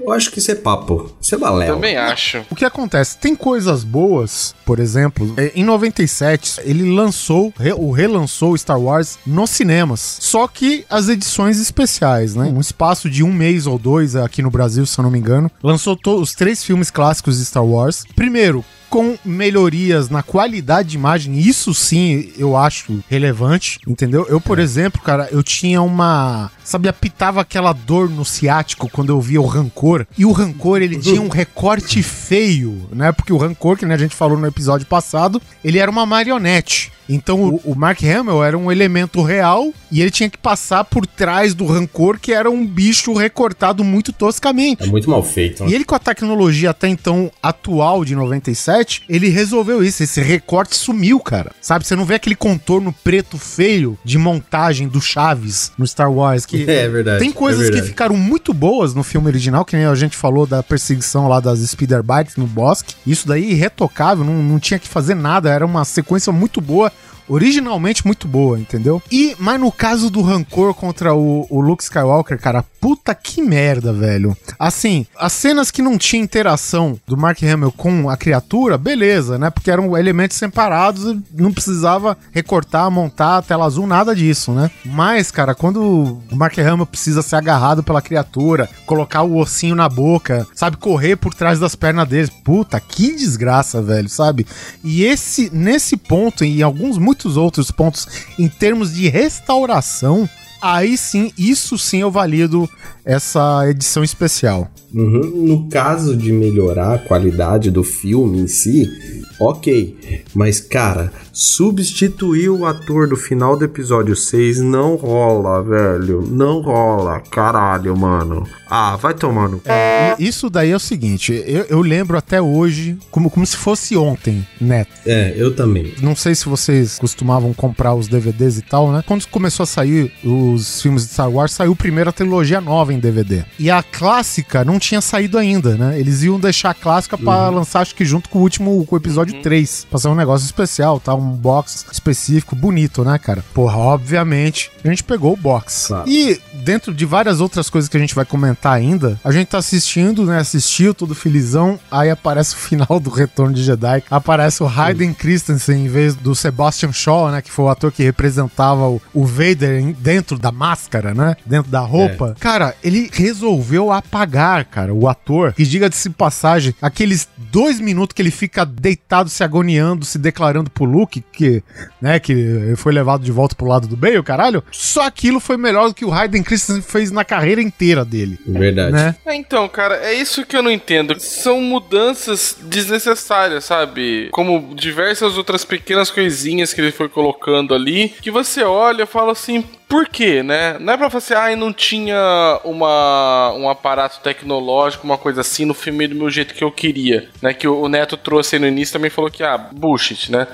Eu 0.00 0.12
acho 0.12 0.30
que 0.30 0.38
isso 0.38 0.50
é 0.50 0.54
papo. 0.54 1.10
Isso 1.20 1.34
é 1.34 1.38
balela. 1.38 1.74
Também 1.74 1.96
acho. 1.96 2.44
O 2.50 2.54
que 2.54 2.64
acontece? 2.64 3.18
Tem 3.18 3.34
coisas 3.36 3.84
boas, 3.84 4.54
por 4.64 4.78
exemplo, 4.80 5.32
é, 5.36 5.52
em 5.54 5.64
97 5.64 6.60
ele 6.64 6.92
lançou, 6.94 7.52
re- 7.58 7.72
o 7.72 7.90
relançou 7.90 8.56
Star 8.56 8.80
Wars 8.80 9.18
nos 9.26 9.50
cinemas. 9.50 10.18
Só 10.20 10.46
que 10.48 10.84
as 10.88 11.08
edições 11.08 11.60
especiais, 11.60 12.34
né? 12.34 12.44
Um 12.44 12.60
espaço 12.60 13.08
de 13.10 13.22
um 13.22 13.32
mês 13.32 13.66
ou 13.66 13.78
dois 13.78 14.16
aqui 14.16 14.42
no 14.42 14.50
Brasil, 14.50 14.84
se 14.86 14.98
eu 14.98 15.02
não 15.02 15.10
me 15.10 15.18
engano, 15.18 15.50
lançou 15.62 15.98
os 16.18 16.34
três 16.34 16.64
filmes 16.64 16.90
clássicos 16.90 17.38
de 17.38 17.44
Star 17.44 17.64
Wars. 17.64 18.04
Primeiro, 18.16 18.64
com 18.90 19.16
melhorias 19.24 20.10
na 20.10 20.22
qualidade 20.22 20.90
de 20.90 20.96
imagem, 20.96 21.38
isso 21.38 21.72
sim 21.72 22.30
eu 22.36 22.56
acho 22.56 23.02
relevante, 23.08 23.78
entendeu? 23.86 24.26
Eu, 24.28 24.40
por 24.40 24.58
exemplo, 24.58 25.00
cara, 25.00 25.28
eu 25.30 25.42
tinha 25.42 25.80
uma. 25.80 26.50
Sabe, 26.64 26.88
apitava 26.88 27.40
aquela 27.40 27.72
dor 27.72 28.08
no 28.10 28.24
ciático 28.24 28.88
quando 28.90 29.10
eu 29.10 29.20
via 29.20 29.40
o 29.40 29.46
rancor. 29.46 30.06
E 30.18 30.24
o 30.24 30.32
rancor, 30.32 30.82
ele 30.82 30.98
tinha 30.98 31.20
um 31.20 31.28
recorte 31.28 32.02
feio, 32.02 32.88
né? 32.92 33.10
Porque 33.12 33.32
o 33.32 33.36
rancor, 33.36 33.76
que 33.76 33.86
né, 33.86 33.94
a 33.94 33.98
gente 33.98 34.14
falou 34.14 34.38
no 34.38 34.46
episódio 34.46 34.86
passado, 34.86 35.40
ele 35.64 35.78
era 35.78 35.90
uma 35.90 36.04
marionete. 36.06 36.92
Então 37.08 37.42
o, 37.42 37.72
o 37.72 37.74
Mark 37.74 38.00
Hamill 38.04 38.44
era 38.44 38.56
um 38.56 38.70
elemento 38.70 39.20
real 39.20 39.72
e 39.90 40.00
ele 40.00 40.12
tinha 40.12 40.30
que 40.30 40.38
passar 40.38 40.84
por 40.84 41.04
trás 41.04 41.54
do 41.54 41.66
rancor, 41.66 42.20
que 42.20 42.32
era 42.32 42.48
um 42.48 42.64
bicho 42.64 43.12
recortado 43.14 43.82
muito 43.82 44.12
toscamente. 44.12 44.84
É 44.84 44.86
muito 44.86 45.10
mal 45.10 45.20
feito. 45.24 45.64
né? 45.64 45.70
E 45.70 45.74
ele, 45.74 45.84
com 45.84 45.96
a 45.96 45.98
tecnologia 45.98 46.70
até 46.70 46.86
então 46.86 47.28
atual 47.42 48.04
de 48.04 48.14
97, 48.14 48.79
ele 49.08 49.28
resolveu 49.28 49.82
isso. 49.82 50.02
Esse 50.02 50.20
recorte 50.20 50.76
sumiu, 50.76 51.18
cara. 51.20 51.52
Sabe? 51.60 51.86
Você 51.86 51.94
não 51.96 52.04
vê 52.04 52.14
aquele 52.14 52.34
contorno 52.36 52.94
preto 53.04 53.38
feio 53.38 53.98
de 54.04 54.18
montagem 54.18 54.88
do 54.88 55.00
Chaves 55.00 55.72
no 55.78 55.86
Star 55.86 56.12
Wars. 56.12 56.46
Que 56.46 56.68
É 56.68 56.88
verdade. 56.88 57.20
tem 57.20 57.32
coisas 57.32 57.62
é 57.62 57.64
que 57.66 57.70
verdade. 57.72 57.88
ficaram 57.90 58.16
muito 58.16 58.52
boas 58.52 58.94
no 58.94 59.02
filme 59.02 59.26
original, 59.28 59.64
que 59.64 59.76
nem 59.76 59.86
a 59.86 59.94
gente 59.94 60.16
falou 60.16 60.46
da 60.46 60.62
perseguição 60.62 61.28
lá 61.28 61.40
das 61.40 61.58
speeder 61.60 62.02
bikes 62.02 62.36
no 62.36 62.46
bosque. 62.46 62.94
Isso 63.06 63.26
daí 63.26 63.50
irretocável, 63.52 64.24
não, 64.24 64.42
não 64.42 64.58
tinha 64.58 64.78
que 64.78 64.88
fazer 64.88 65.14
nada, 65.14 65.50
era 65.50 65.64
uma 65.66 65.84
sequência 65.84 66.32
muito 66.32 66.60
boa. 66.60 66.92
Originalmente 67.30 68.04
muito 68.04 68.26
boa, 68.26 68.58
entendeu? 68.58 69.00
E, 69.10 69.34
mas 69.38 69.60
no 69.60 69.70
caso 69.70 70.10
do 70.10 70.20
rancor 70.20 70.74
contra 70.74 71.14
o, 71.14 71.46
o 71.48 71.60
Luke 71.60 71.82
Skywalker, 71.82 72.38
cara, 72.38 72.64
puta 72.80 73.14
que 73.14 73.40
merda, 73.40 73.92
velho. 73.92 74.36
Assim, 74.58 75.06
as 75.16 75.32
cenas 75.32 75.70
que 75.70 75.80
não 75.80 75.96
tinha 75.96 76.22
interação 76.22 76.98
do 77.06 77.16
Mark 77.16 77.42
Hamill 77.42 77.72
com 77.72 78.10
a 78.10 78.16
criatura, 78.16 78.76
beleza, 78.76 79.38
né? 79.38 79.50
Porque 79.50 79.70
eram 79.70 79.96
elementos 79.96 80.36
separados 80.36 81.16
não 81.32 81.52
precisava 81.52 82.16
recortar, 82.32 82.90
montar 82.90 83.42
tela 83.42 83.66
azul, 83.66 83.86
nada 83.86 84.14
disso, 84.14 84.52
né? 84.52 84.70
Mas, 84.84 85.30
cara, 85.30 85.54
quando 85.54 85.82
o 86.30 86.36
Mark 86.36 86.58
Hamill 86.58 86.86
precisa 86.86 87.22
ser 87.22 87.36
agarrado 87.36 87.82
pela 87.82 88.02
criatura, 88.02 88.68
colocar 88.86 89.22
o 89.22 89.36
ossinho 89.36 89.74
na 89.74 89.88
boca, 89.88 90.46
sabe, 90.54 90.76
correr 90.76 91.16
por 91.16 91.34
trás 91.34 91.58
das 91.58 91.74
pernas 91.74 92.08
deles, 92.08 92.30
puta, 92.30 92.80
que 92.80 93.14
desgraça, 93.14 93.80
velho, 93.80 94.08
sabe? 94.08 94.46
E 94.82 95.04
esse, 95.04 95.50
nesse 95.52 95.96
ponto, 95.96 96.44
em 96.44 96.62
alguns 96.62 96.98
muitos 97.20 97.36
outros 97.36 97.70
pontos, 97.70 98.08
em 98.38 98.48
termos 98.48 98.94
de 98.94 99.08
restauração, 99.08 100.28
aí 100.62 100.96
sim, 100.96 101.30
isso 101.36 101.76
sim 101.76 101.98
eu 101.98 102.10
valido 102.10 102.68
essa 103.04 103.68
edição 103.68 104.02
especial. 104.02 104.70
Uhum. 104.92 105.44
No 105.46 105.68
caso 105.68 106.16
de 106.16 106.32
melhorar 106.32 106.94
a 106.94 106.98
qualidade 106.98 107.70
do 107.70 107.84
filme 107.84 108.40
em 108.40 108.48
si, 108.48 108.90
ok. 109.38 110.24
Mas, 110.34 110.60
cara, 110.60 111.12
substituir 111.40 112.50
o 112.50 112.66
ator 112.66 113.08
do 113.08 113.16
final 113.16 113.56
do 113.56 113.64
episódio 113.64 114.14
6 114.14 114.60
não 114.60 114.94
rola, 114.94 115.62
velho. 115.62 116.20
Não 116.30 116.60
rola. 116.60 117.18
Caralho, 117.30 117.96
mano. 117.96 118.46
Ah, 118.70 118.94
vai 118.96 119.14
tomando. 119.14 119.60
É, 119.64 120.14
isso 120.18 120.48
daí 120.48 120.70
é 120.70 120.76
o 120.76 120.80
seguinte, 120.80 121.32
eu, 121.44 121.64
eu, 121.64 121.80
lembro 121.80 122.16
até 122.16 122.40
hoje 122.40 122.96
como, 123.10 123.28
como 123.28 123.44
se 123.44 123.56
fosse 123.56 123.96
ontem, 123.96 124.46
Neto. 124.60 124.92
É, 125.04 125.34
eu 125.36 125.56
também. 125.56 125.92
Não 126.00 126.14
sei 126.14 126.36
se 126.36 126.48
vocês 126.48 126.96
costumavam 126.96 127.52
comprar 127.52 127.94
os 127.94 128.06
DVDs 128.06 128.58
e 128.58 128.62
tal, 128.62 128.92
né? 128.92 129.02
Quando 129.04 129.26
começou 129.26 129.64
a 129.64 129.66
sair 129.66 130.12
os 130.22 130.80
filmes 130.80 131.04
de 131.04 131.14
Star 131.14 131.28
Wars, 131.28 131.52
saiu 131.52 131.74
primeiro 131.74 132.10
a 132.10 132.12
trilogia 132.12 132.60
nova 132.60 132.94
em 132.94 133.00
DVD. 133.00 133.44
E 133.58 133.68
a 133.70 133.82
clássica 133.82 134.64
não 134.64 134.78
tinha 134.78 135.00
saído 135.00 135.36
ainda, 135.36 135.74
né? 135.74 135.98
Eles 135.98 136.22
iam 136.22 136.38
deixar 136.38 136.70
a 136.70 136.74
clássica 136.74 137.18
para 137.18 137.48
uhum. 137.48 137.56
lançar, 137.56 137.80
acho 137.80 137.94
que 137.94 138.04
junto 138.04 138.28
com 138.28 138.38
o 138.38 138.42
último, 138.42 138.86
com 138.86 138.94
o 138.94 138.98
episódio 138.98 139.34
uhum. 139.34 139.42
3. 139.42 139.86
Pra 139.90 139.98
ser 139.98 140.08
um 140.08 140.14
negócio 140.14 140.44
especial, 140.44 141.00
tá? 141.00 141.12
Um 141.12 141.29
box 141.30 141.86
específico, 141.90 142.54
bonito, 142.54 143.04
né, 143.04 143.18
cara? 143.18 143.44
Porra, 143.54 143.76
obviamente, 143.76 144.70
a 144.84 144.88
gente 144.88 145.02
pegou 145.04 145.32
o 145.32 145.36
box. 145.36 145.88
Claro. 145.88 146.08
E 146.08 146.40
dentro 146.52 146.94
de 146.94 147.04
várias 147.04 147.40
outras 147.40 147.68
coisas 147.70 147.88
que 147.88 147.96
a 147.96 148.00
gente 148.00 148.14
vai 148.14 148.24
comentar 148.24 148.72
ainda, 148.72 149.18
a 149.24 149.32
gente 149.32 149.48
tá 149.48 149.58
assistindo, 149.58 150.24
né? 150.24 150.38
Assistiu, 150.38 150.94
tudo 150.94 151.14
felizão. 151.14 151.78
Aí 151.90 152.10
aparece 152.10 152.54
o 152.54 152.58
final 152.58 153.00
do 153.00 153.10
Retorno 153.10 153.54
de 153.54 153.62
Jedi. 153.62 154.02
Aparece 154.10 154.62
o 154.62 154.68
Hayden 154.68 155.12
Christensen 155.12 155.84
em 155.84 155.88
vez 155.88 156.14
do 156.14 156.34
Sebastian 156.34 156.92
Shaw, 156.92 157.30
né? 157.30 157.42
Que 157.42 157.50
foi 157.50 157.64
o 157.64 157.68
ator 157.68 157.90
que 157.90 158.02
representava 158.02 158.88
o, 158.88 159.00
o 159.12 159.24
Vader 159.24 159.94
dentro 159.98 160.38
da 160.38 160.52
máscara, 160.52 161.14
né? 161.14 161.36
Dentro 161.44 161.70
da 161.70 161.80
roupa. 161.80 162.34
É. 162.36 162.40
Cara, 162.40 162.74
ele 162.82 163.10
resolveu 163.12 163.92
apagar, 163.92 164.64
cara, 164.64 164.94
o 164.94 165.08
ator. 165.08 165.54
E 165.58 165.64
diga-se 165.64 166.10
passagem, 166.10 166.74
aqueles 166.80 167.28
dois 167.50 167.80
minutos 167.80 168.14
que 168.14 168.22
ele 168.22 168.30
fica 168.30 168.64
deitado, 168.64 169.30
se 169.30 169.42
agoniando, 169.42 170.04
se 170.04 170.18
declarando 170.18 170.70
pro 170.70 170.84
Luke, 170.84 171.09
que, 171.10 171.62
né, 172.00 172.20
que 172.20 172.74
foi 172.76 172.92
levado 172.92 173.24
de 173.24 173.32
volta 173.32 173.54
pro 173.54 173.66
lado 173.66 173.88
do 173.88 173.96
Bale, 173.96 174.22
caralho. 174.22 174.62
Só 174.70 175.02
aquilo 175.02 175.40
foi 175.40 175.56
melhor 175.56 175.88
do 175.88 175.94
que 175.94 176.04
o 176.04 176.12
Hayden 176.12 176.42
Christensen 176.42 176.82
fez 176.82 177.10
na 177.10 177.24
carreira 177.24 177.60
inteira 177.60 178.04
dele. 178.04 178.38
Verdade. 178.46 178.92
Né? 178.92 179.16
É, 179.26 179.34
então, 179.34 179.68
cara, 179.68 179.96
é 179.96 180.14
isso 180.14 180.46
que 180.46 180.56
eu 180.56 180.62
não 180.62 180.70
entendo. 180.70 181.18
São 181.18 181.60
mudanças 181.60 182.56
desnecessárias, 182.62 183.64
sabe? 183.64 184.28
Como 184.30 184.74
diversas 184.74 185.36
outras 185.36 185.64
pequenas 185.64 186.10
coisinhas 186.10 186.72
que 186.72 186.80
ele 186.80 186.92
foi 186.92 187.08
colocando 187.08 187.74
ali, 187.74 188.10
que 188.20 188.30
você 188.30 188.62
olha 188.62 189.04
e 189.04 189.06
fala 189.06 189.32
assim, 189.32 189.64
por 189.90 190.08
quê, 190.08 190.40
né? 190.40 190.78
Não 190.78 190.92
é 190.92 190.96
pra 190.96 191.08
você, 191.08 191.34
ah, 191.34 191.54
não 191.56 191.72
tinha 191.72 192.60
uma, 192.62 193.52
um 193.56 193.68
aparato 193.68 194.20
tecnológico, 194.20 195.04
uma 195.04 195.18
coisa 195.18 195.40
assim, 195.40 195.64
no 195.64 195.74
filme 195.74 196.06
do 196.06 196.14
meu 196.14 196.30
jeito 196.30 196.54
que 196.54 196.62
eu 196.62 196.70
queria, 196.70 197.28
né? 197.42 197.52
Que 197.52 197.66
o 197.66 197.88
Neto 197.88 198.16
trouxe 198.16 198.54
aí 198.54 198.60
no 198.60 198.68
início 198.68 198.92
também 198.92 199.10
falou 199.10 199.28
que, 199.28 199.42
ah, 199.42 199.58
bullshit, 199.58 200.30
né? 200.30 200.46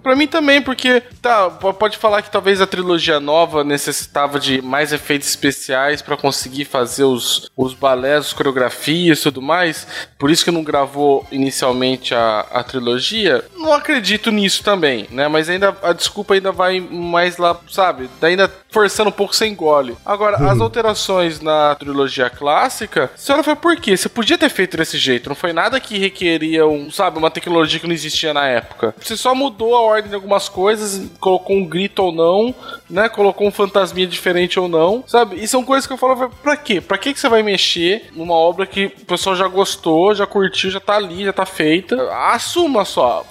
Pra 0.00 0.14
mim 0.14 0.28
também, 0.28 0.62
porque, 0.62 1.02
tá, 1.20 1.50
pode 1.50 1.98
falar 1.98 2.22
que 2.22 2.30
talvez 2.30 2.60
a 2.60 2.66
trilogia 2.66 3.18
nova 3.18 3.64
necessitava 3.64 4.38
de 4.38 4.62
mais 4.62 4.92
efeitos 4.92 5.28
especiais 5.28 6.00
para 6.00 6.16
conseguir 6.16 6.64
fazer 6.64 7.04
os, 7.04 7.50
os 7.56 7.74
balés, 7.74 8.26
as 8.26 8.32
coreografias 8.32 9.18
e 9.18 9.22
tudo 9.24 9.42
mais, 9.42 9.84
por 10.16 10.30
isso 10.30 10.44
que 10.44 10.52
não 10.52 10.62
gravou 10.62 11.26
inicialmente 11.32 12.14
a, 12.14 12.46
a 12.52 12.62
trilogia. 12.62 13.44
Não 13.56 13.74
acredito 13.74 14.30
nisso 14.30 14.62
também, 14.62 15.08
né? 15.10 15.26
Mas 15.26 15.50
ainda, 15.50 15.76
a 15.82 15.92
desculpa 15.92 16.34
ainda 16.34 16.52
vai 16.52 16.78
mais 16.78 17.36
lá, 17.36 17.58
sabe? 17.68 18.08
Ainda 18.22 18.48
forçando 18.76 19.08
um 19.08 19.12
pouco 19.12 19.34
sem 19.34 19.54
gole. 19.54 19.96
Agora, 20.04 20.36
as 20.50 20.60
alterações 20.60 21.40
na 21.40 21.74
trilogia 21.76 22.28
clássica, 22.28 23.10
a 23.14 23.18
senhora 23.18 23.42
foi 23.42 23.56
por 23.56 23.74
quê? 23.76 23.96
Você 23.96 24.06
podia 24.06 24.36
ter 24.36 24.50
feito 24.50 24.76
desse 24.76 24.98
jeito. 24.98 25.30
Não 25.30 25.34
foi 25.34 25.54
nada 25.54 25.80
que 25.80 25.96
requeria, 25.96 26.66
um, 26.66 26.90
sabe, 26.90 27.16
uma 27.16 27.30
tecnologia 27.30 27.80
que 27.80 27.86
não 27.86 27.94
existia 27.94 28.34
na 28.34 28.46
época. 28.46 28.94
Você 29.00 29.16
só 29.16 29.34
mudou 29.34 29.74
a 29.74 29.80
ordem 29.80 30.10
de 30.10 30.14
algumas 30.14 30.50
coisas, 30.50 31.10
colocou 31.18 31.56
um 31.56 31.64
grito 31.64 32.02
ou 32.02 32.12
não, 32.12 32.54
né? 32.90 33.08
Colocou 33.08 33.46
um 33.46 33.50
fantasminha 33.50 34.06
diferente 34.06 34.60
ou 34.60 34.68
não, 34.68 35.02
sabe? 35.06 35.42
E 35.42 35.48
são 35.48 35.64
coisas 35.64 35.86
que 35.86 35.94
eu 35.94 35.96
falo, 35.96 36.28
pra 36.42 36.54
quê? 36.54 36.78
Pra 36.78 36.98
que, 36.98 37.14
que 37.14 37.18
você 37.18 37.30
vai 37.30 37.42
mexer 37.42 38.10
numa 38.14 38.34
obra 38.34 38.66
que 38.66 38.92
o 39.00 39.06
pessoal 39.06 39.34
já 39.34 39.48
gostou, 39.48 40.14
já 40.14 40.26
curtiu, 40.26 40.70
já 40.70 40.80
tá 40.80 40.96
ali, 40.96 41.24
já 41.24 41.32
tá 41.32 41.46
feita? 41.46 42.12
Assuma 42.12 42.84
só. 42.84 43.24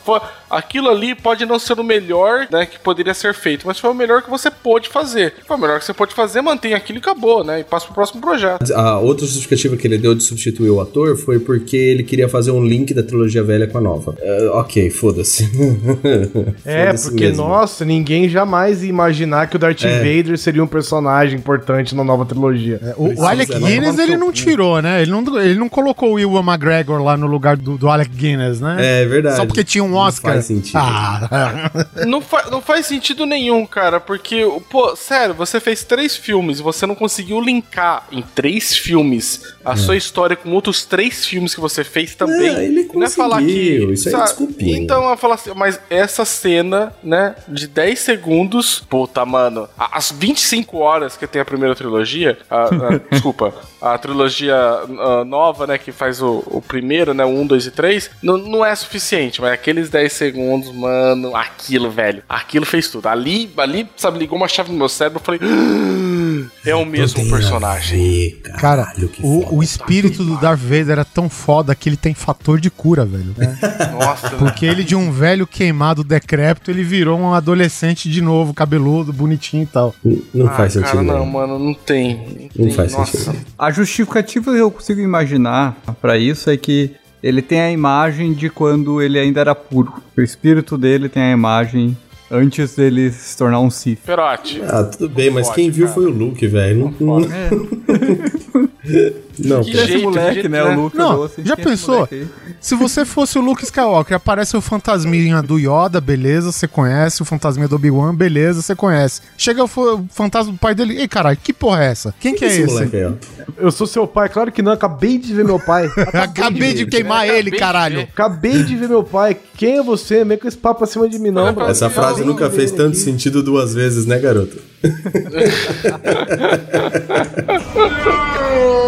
Aquilo 0.50 0.90
ali 0.90 1.14
pode 1.14 1.46
não 1.46 1.60
ser 1.60 1.80
o 1.80 1.84
melhor, 1.84 2.48
né, 2.50 2.66
que 2.66 2.80
poderia 2.80 3.14
ser 3.14 3.34
feito, 3.34 3.68
mas 3.68 3.78
foi 3.78 3.90
o 3.90 3.96
melhor 3.96 4.22
que 4.22 4.30
você 4.30 4.50
pôde 4.50 4.90
fazer. 4.90 5.35
Foi 5.46 5.58
o 5.58 5.60
melhor 5.60 5.80
que 5.80 5.86
você 5.86 5.94
pode 5.94 6.13
fazer, 6.13 6.42
mantém 6.42 6.74
aquilo 6.74 7.00
e 7.00 7.01
acabou, 7.01 7.44
né? 7.44 7.60
E 7.60 7.63
passa 7.63 7.86
pro 7.86 7.96
próximo 7.96 8.22
projeto. 8.22 8.72
A 8.74 9.00
outra 9.00 9.25
justificativa 9.25 9.77
que 9.77 9.88
ele 9.88 9.98
deu 9.98 10.15
de 10.15 10.24
substituir 10.24 10.70
o 10.70 10.82
ator 10.82 11.18
foi 11.18 11.39
porque 11.39 11.75
ele 11.75 12.04
queria 12.04 12.30
fazer 12.30 12.51
um 12.51 12.63
link 12.63 12.94
da 12.94 13.04
trilogia 13.04 13.44
velha 13.44 13.68
com 13.68 13.77
a 13.77 13.82
nova. 13.82 14.12
Uh, 14.12 14.51
ok, 14.54 14.89
foda-se. 14.89 15.44
é, 16.65 16.88
foda 16.88 17.01
porque, 17.04 17.27
mesmo. 17.27 17.48
nossa, 17.48 17.84
ninguém 17.84 18.30
jamais 18.30 18.84
ia 18.84 18.89
imaginar 18.89 19.48
que 19.48 19.56
o 19.56 19.60
Darth 19.60 19.84
é. 19.84 19.98
Vader 19.98 20.38
seria 20.38 20.63
um 20.63 20.68
personagem 20.68 21.38
importante 21.38 21.96
na 21.96 22.04
nova 22.04 22.25
trilogia. 22.25 22.80
É, 22.82 22.94
o, 22.98 23.22
o 23.22 23.25
Alec 23.25 23.54
Guinness 23.58 23.98
ele 23.98 24.18
não 24.18 24.32
tirou, 24.32 24.82
né? 24.82 25.01
Ele 25.01 25.12
não, 25.12 25.39
ele 25.39 25.56
não 25.56 25.70
colocou 25.70 26.12
o 26.12 26.13
Will 26.13 26.36
McGregor 26.39 27.01
lá 27.01 27.18
no 27.18 27.27
lugar 27.27 27.58
do, 27.58 27.77
do 27.77 27.89
Alec 27.89 28.12
Guinness, 28.12 28.60
né? 28.60 28.77
É 28.80 29.06
verdade. 29.06 29.38
Só 29.38 29.46
porque 29.46 29.63
tinha 29.63 29.84
um 29.84 29.96
Oscar. 29.96 30.36
Não 30.36 30.42
faz 30.42 30.46
sentido. 30.46 30.77
Ah. 30.77 31.72
não, 32.06 32.22
fa 32.22 32.50
não 32.51 32.62
faz 32.62 32.86
sentido 32.86 33.25
nenhum, 33.25 33.65
cara, 33.65 34.00
porque, 34.00 34.46
pô, 34.70 34.96
sério, 34.96 35.25
você 35.34 35.60
fez 35.60 35.84
três 35.84 36.15
filmes, 36.15 36.60
você 36.60 36.86
não 36.86 36.96
conseguiu 36.96 37.39
linkar 37.41 38.08
em 38.12 38.22
três 38.22 38.77
filmes 38.77 39.55
a 39.63 39.74
é. 39.74 39.75
sua 39.75 39.98
história 39.98 40.36
com 40.36 40.51
outros 40.51 40.86
três 40.86 41.25
filmes 41.25 41.55
que 41.55 41.60
você 41.60 41.84
fez 41.84 42.15
também. 42.15 42.55
É, 42.55 42.65
ele 42.65 42.84
conseguiu, 42.84 43.00
não 43.00 43.08
é 43.08 43.10
falar 43.10 43.39
que. 43.39 43.94
Isso 43.94 44.10
sabe? 44.10 44.24
é 44.24 44.25
desculpinha. 44.25 44.77
Então, 44.77 45.10
eu 45.10 45.17
falar 45.17 45.36
assim, 45.36 45.51
mas 45.55 45.79
essa 45.89 46.24
cena, 46.24 46.94
né, 47.03 47.36
de 47.48 47.67
10 47.67 47.98
segundos, 48.00 48.84
puta, 48.89 49.25
mano, 49.25 49.67
as 49.77 50.12
25 50.12 50.77
horas 50.77 51.17
que 51.17 51.25
tem 51.25 51.41
a 51.41 51.46
primeira 51.46 51.75
trilogia, 51.75 52.38
a, 52.50 52.63
a, 52.65 52.98
desculpa, 53.10 53.53
a 53.82 53.98
trilogia 53.98 54.55
a, 54.55 55.25
nova, 55.25 55.65
né, 55.65 55.77
que 55.77 55.91
faz 55.91 56.22
o, 56.22 56.44
o 56.48 56.62
primeiro, 56.62 57.13
né, 57.13 57.25
o 57.25 57.29
1, 57.29 57.48
2 57.48 57.65
e 57.65 57.72
3, 57.72 58.12
não, 58.22 58.38
não 58.38 58.65
é 58.65 58.74
suficiente, 58.75 59.41
mas 59.41 59.51
aqueles 59.51 59.89
10 59.89 60.13
segundos, 60.13 60.72
mano, 60.72 61.36
aquilo, 61.36 61.89
velho, 61.89 62.24
aquilo 62.29 62.65
fez 62.65 62.89
tudo. 62.89 63.08
Ali, 63.08 63.51
ali, 63.58 63.89
sabe, 63.96 64.20
ligou 64.20 64.38
uma 64.38 64.48
chave 64.48 64.72
no 64.72 64.77
meu 64.77 64.89
cérebro, 64.89 65.14
eu 65.17 65.22
falei, 65.22 65.39
ah, 65.43 66.50
é 66.65 66.75
o 66.75 66.86
mesmo 66.86 67.27
personagem. 67.29 68.29
Ver, 68.29 68.51
cara, 68.57 68.91
o, 69.22 69.57
o 69.57 69.63
espírito 69.63 70.24
do 70.24 70.38
Darth 70.38 70.60
Vader 70.60 71.00
é 71.00 71.03
tão 71.03 71.29
foda 71.29 71.74
que 71.75 71.89
ele 71.89 71.98
tem 71.98 72.13
fator 72.13 72.60
de 72.60 72.69
cura, 72.69 73.05
velho. 73.05 73.34
É. 73.39 73.91
Nossa. 73.91 74.31
Porque 74.31 74.65
ele 74.65 74.84
de 74.84 74.95
um 74.95 75.12
velho 75.12 75.48
queimado 75.48 76.03
decrépito, 76.03 76.72
ele 76.72 76.84
virou 76.84 77.19
um 77.19 77.34
adolescente 77.34 78.10
de 78.10 78.22
novo, 78.22 78.53
cabeludo, 78.53 79.13
bonitinho 79.13 79.63
e 79.63 79.67
tal. 79.67 79.95
Não, 80.34 80.48
ah, 80.48 80.51
faz 80.51 80.74
sentido. 80.74 80.91
Cara, 80.91 81.03
não, 81.03 81.25
mano, 81.25 81.57
não 81.57 81.74
tem. 81.74 82.15
Não, 82.15 82.65
não 82.65 82.65
tem. 82.67 82.72
faz 82.72 82.93
Nossa. 82.93 83.17
sentido. 83.17 83.45
A 83.57 83.72
justificativa 83.72 84.51
que 84.51 84.60
eu 84.60 84.72
consigo 84.72 85.01
imaginar 85.01 85.75
para 86.01 86.17
isso 86.17 86.50
é 86.50 86.57
que 86.57 86.91
ele 87.24 87.41
tem 87.41 87.60
a 87.60 87.72
imagem 87.72 88.34
de 88.34 88.50
quando 88.50 89.01
ele 89.01 89.17
ainda 89.17 89.41
era 89.41 89.55
puro. 89.55 89.93
O 90.15 90.22
espírito 90.22 90.77
dele 90.77 91.10
tem 91.10 91.24
a 91.24 91.31
imagem 91.31 91.98
antes 92.29 92.75
dele 92.75 93.12
se 93.12 93.38
tornar 93.38 93.60
um 93.60 93.70
Sith. 93.70 94.00
Perote. 94.05 94.62
Ah, 94.63 94.84
tudo 94.84 95.10
bem, 95.10 95.29
mas 95.29 95.50
quem 95.50 95.70
viu 95.70 95.86
cara. 95.86 95.96
foi 95.96 96.05
o 96.05 96.10
Luke, 96.10 96.46
velho. 96.48 96.94
Não, 97.00 97.20
não... 97.20 97.27
É. 98.88 99.13
Não, 99.39 99.63
Que 99.63 99.72
Esse 99.72 99.88
jeito, 99.88 100.04
moleque, 100.04 100.34
jeito, 100.34 100.50
né? 100.50 100.63
né? 100.63 100.75
O 100.75 100.82
Lucas. 100.82 101.00
Não, 101.00 101.24
assim, 101.24 101.46
já 101.46 101.56
"Quem 101.56 101.65
é 101.65 101.74
esse 101.74 101.82
pensou? 101.82 101.96
moleque 101.96 102.15
aí?" 102.15 102.27
Se 102.62 102.75
você 102.75 103.06
fosse 103.06 103.38
o 103.38 103.42
Luke 103.42 103.63
Skywalker, 103.63 104.18
aparece 104.18 104.58
o 104.58 104.62
fantasminha 104.62 105.42
do 105.42 105.58
Yoda, 105.60 106.01
beleza, 106.01 106.51
você 106.51 106.68
conhece. 106.68 107.22
O 107.22 107.25
fantasminha 107.25 107.68
do 107.68 107.75
Obi-Wan, 107.75 108.15
beleza, 108.15 108.62
você 108.62 108.75
conhece. 108.75 109.22
Chega 109.38 109.63
o 109.63 109.68
fa- 109.68 109.82
o 109.96 110.06
fantasma 110.10 110.51
do 110.51 110.58
pai 110.58 110.74
dele. 110.74 110.98
Ei, 111.00 111.08
caralho, 111.08 111.38
que 111.42 111.54
porra 111.54 111.84
é 111.84 111.92
essa? 111.92 112.13
Quem 112.20 112.34
que 112.36 112.44
é 112.46 112.48
esse 112.48 112.62
esse? 112.62 112.74
moleque 112.74 112.96
aí, 112.98 113.06
ó. 113.06 113.12
Eu 113.58 113.72
sou 113.72 113.86
seu 113.86 114.08
pai, 114.08 114.30
claro 114.30 114.51
que 114.51 114.62
não, 114.62 114.72
acabei 114.72 115.18
de 115.18 115.34
ver 115.34 115.46
meu 115.46 115.60
pai. 115.60 115.89
Acabei 116.13 116.74
de 116.74 116.86
queimar 116.86 117.20
Acabei 117.24 117.39
ele, 117.39 117.51
de 117.51 117.58
caralho. 117.58 118.00
Acabei 118.01 118.63
de 118.63 118.75
ver 118.75 118.89
meu 118.89 119.04
pai. 119.04 119.38
Quem 119.56 119.77
é 119.77 119.84
você? 119.84 120.24
Meio 120.25 120.39
com 120.39 120.48
esse 120.48 120.58
papo 120.58 120.84
acima 120.84 121.08
de 121.08 121.20
mim, 121.20 121.32
não, 121.32 121.54
bro. 121.54 121.65
Essa 121.65 121.89
frase 121.89 122.24
nunca 122.24 122.50
fez 122.50 122.72
tanto 122.72 122.89
aqui. 122.92 122.98
sentido 123.00 123.44
duas 123.44 123.74
vezes, 123.74 124.06
né, 124.06 124.18
garoto? 124.20 124.58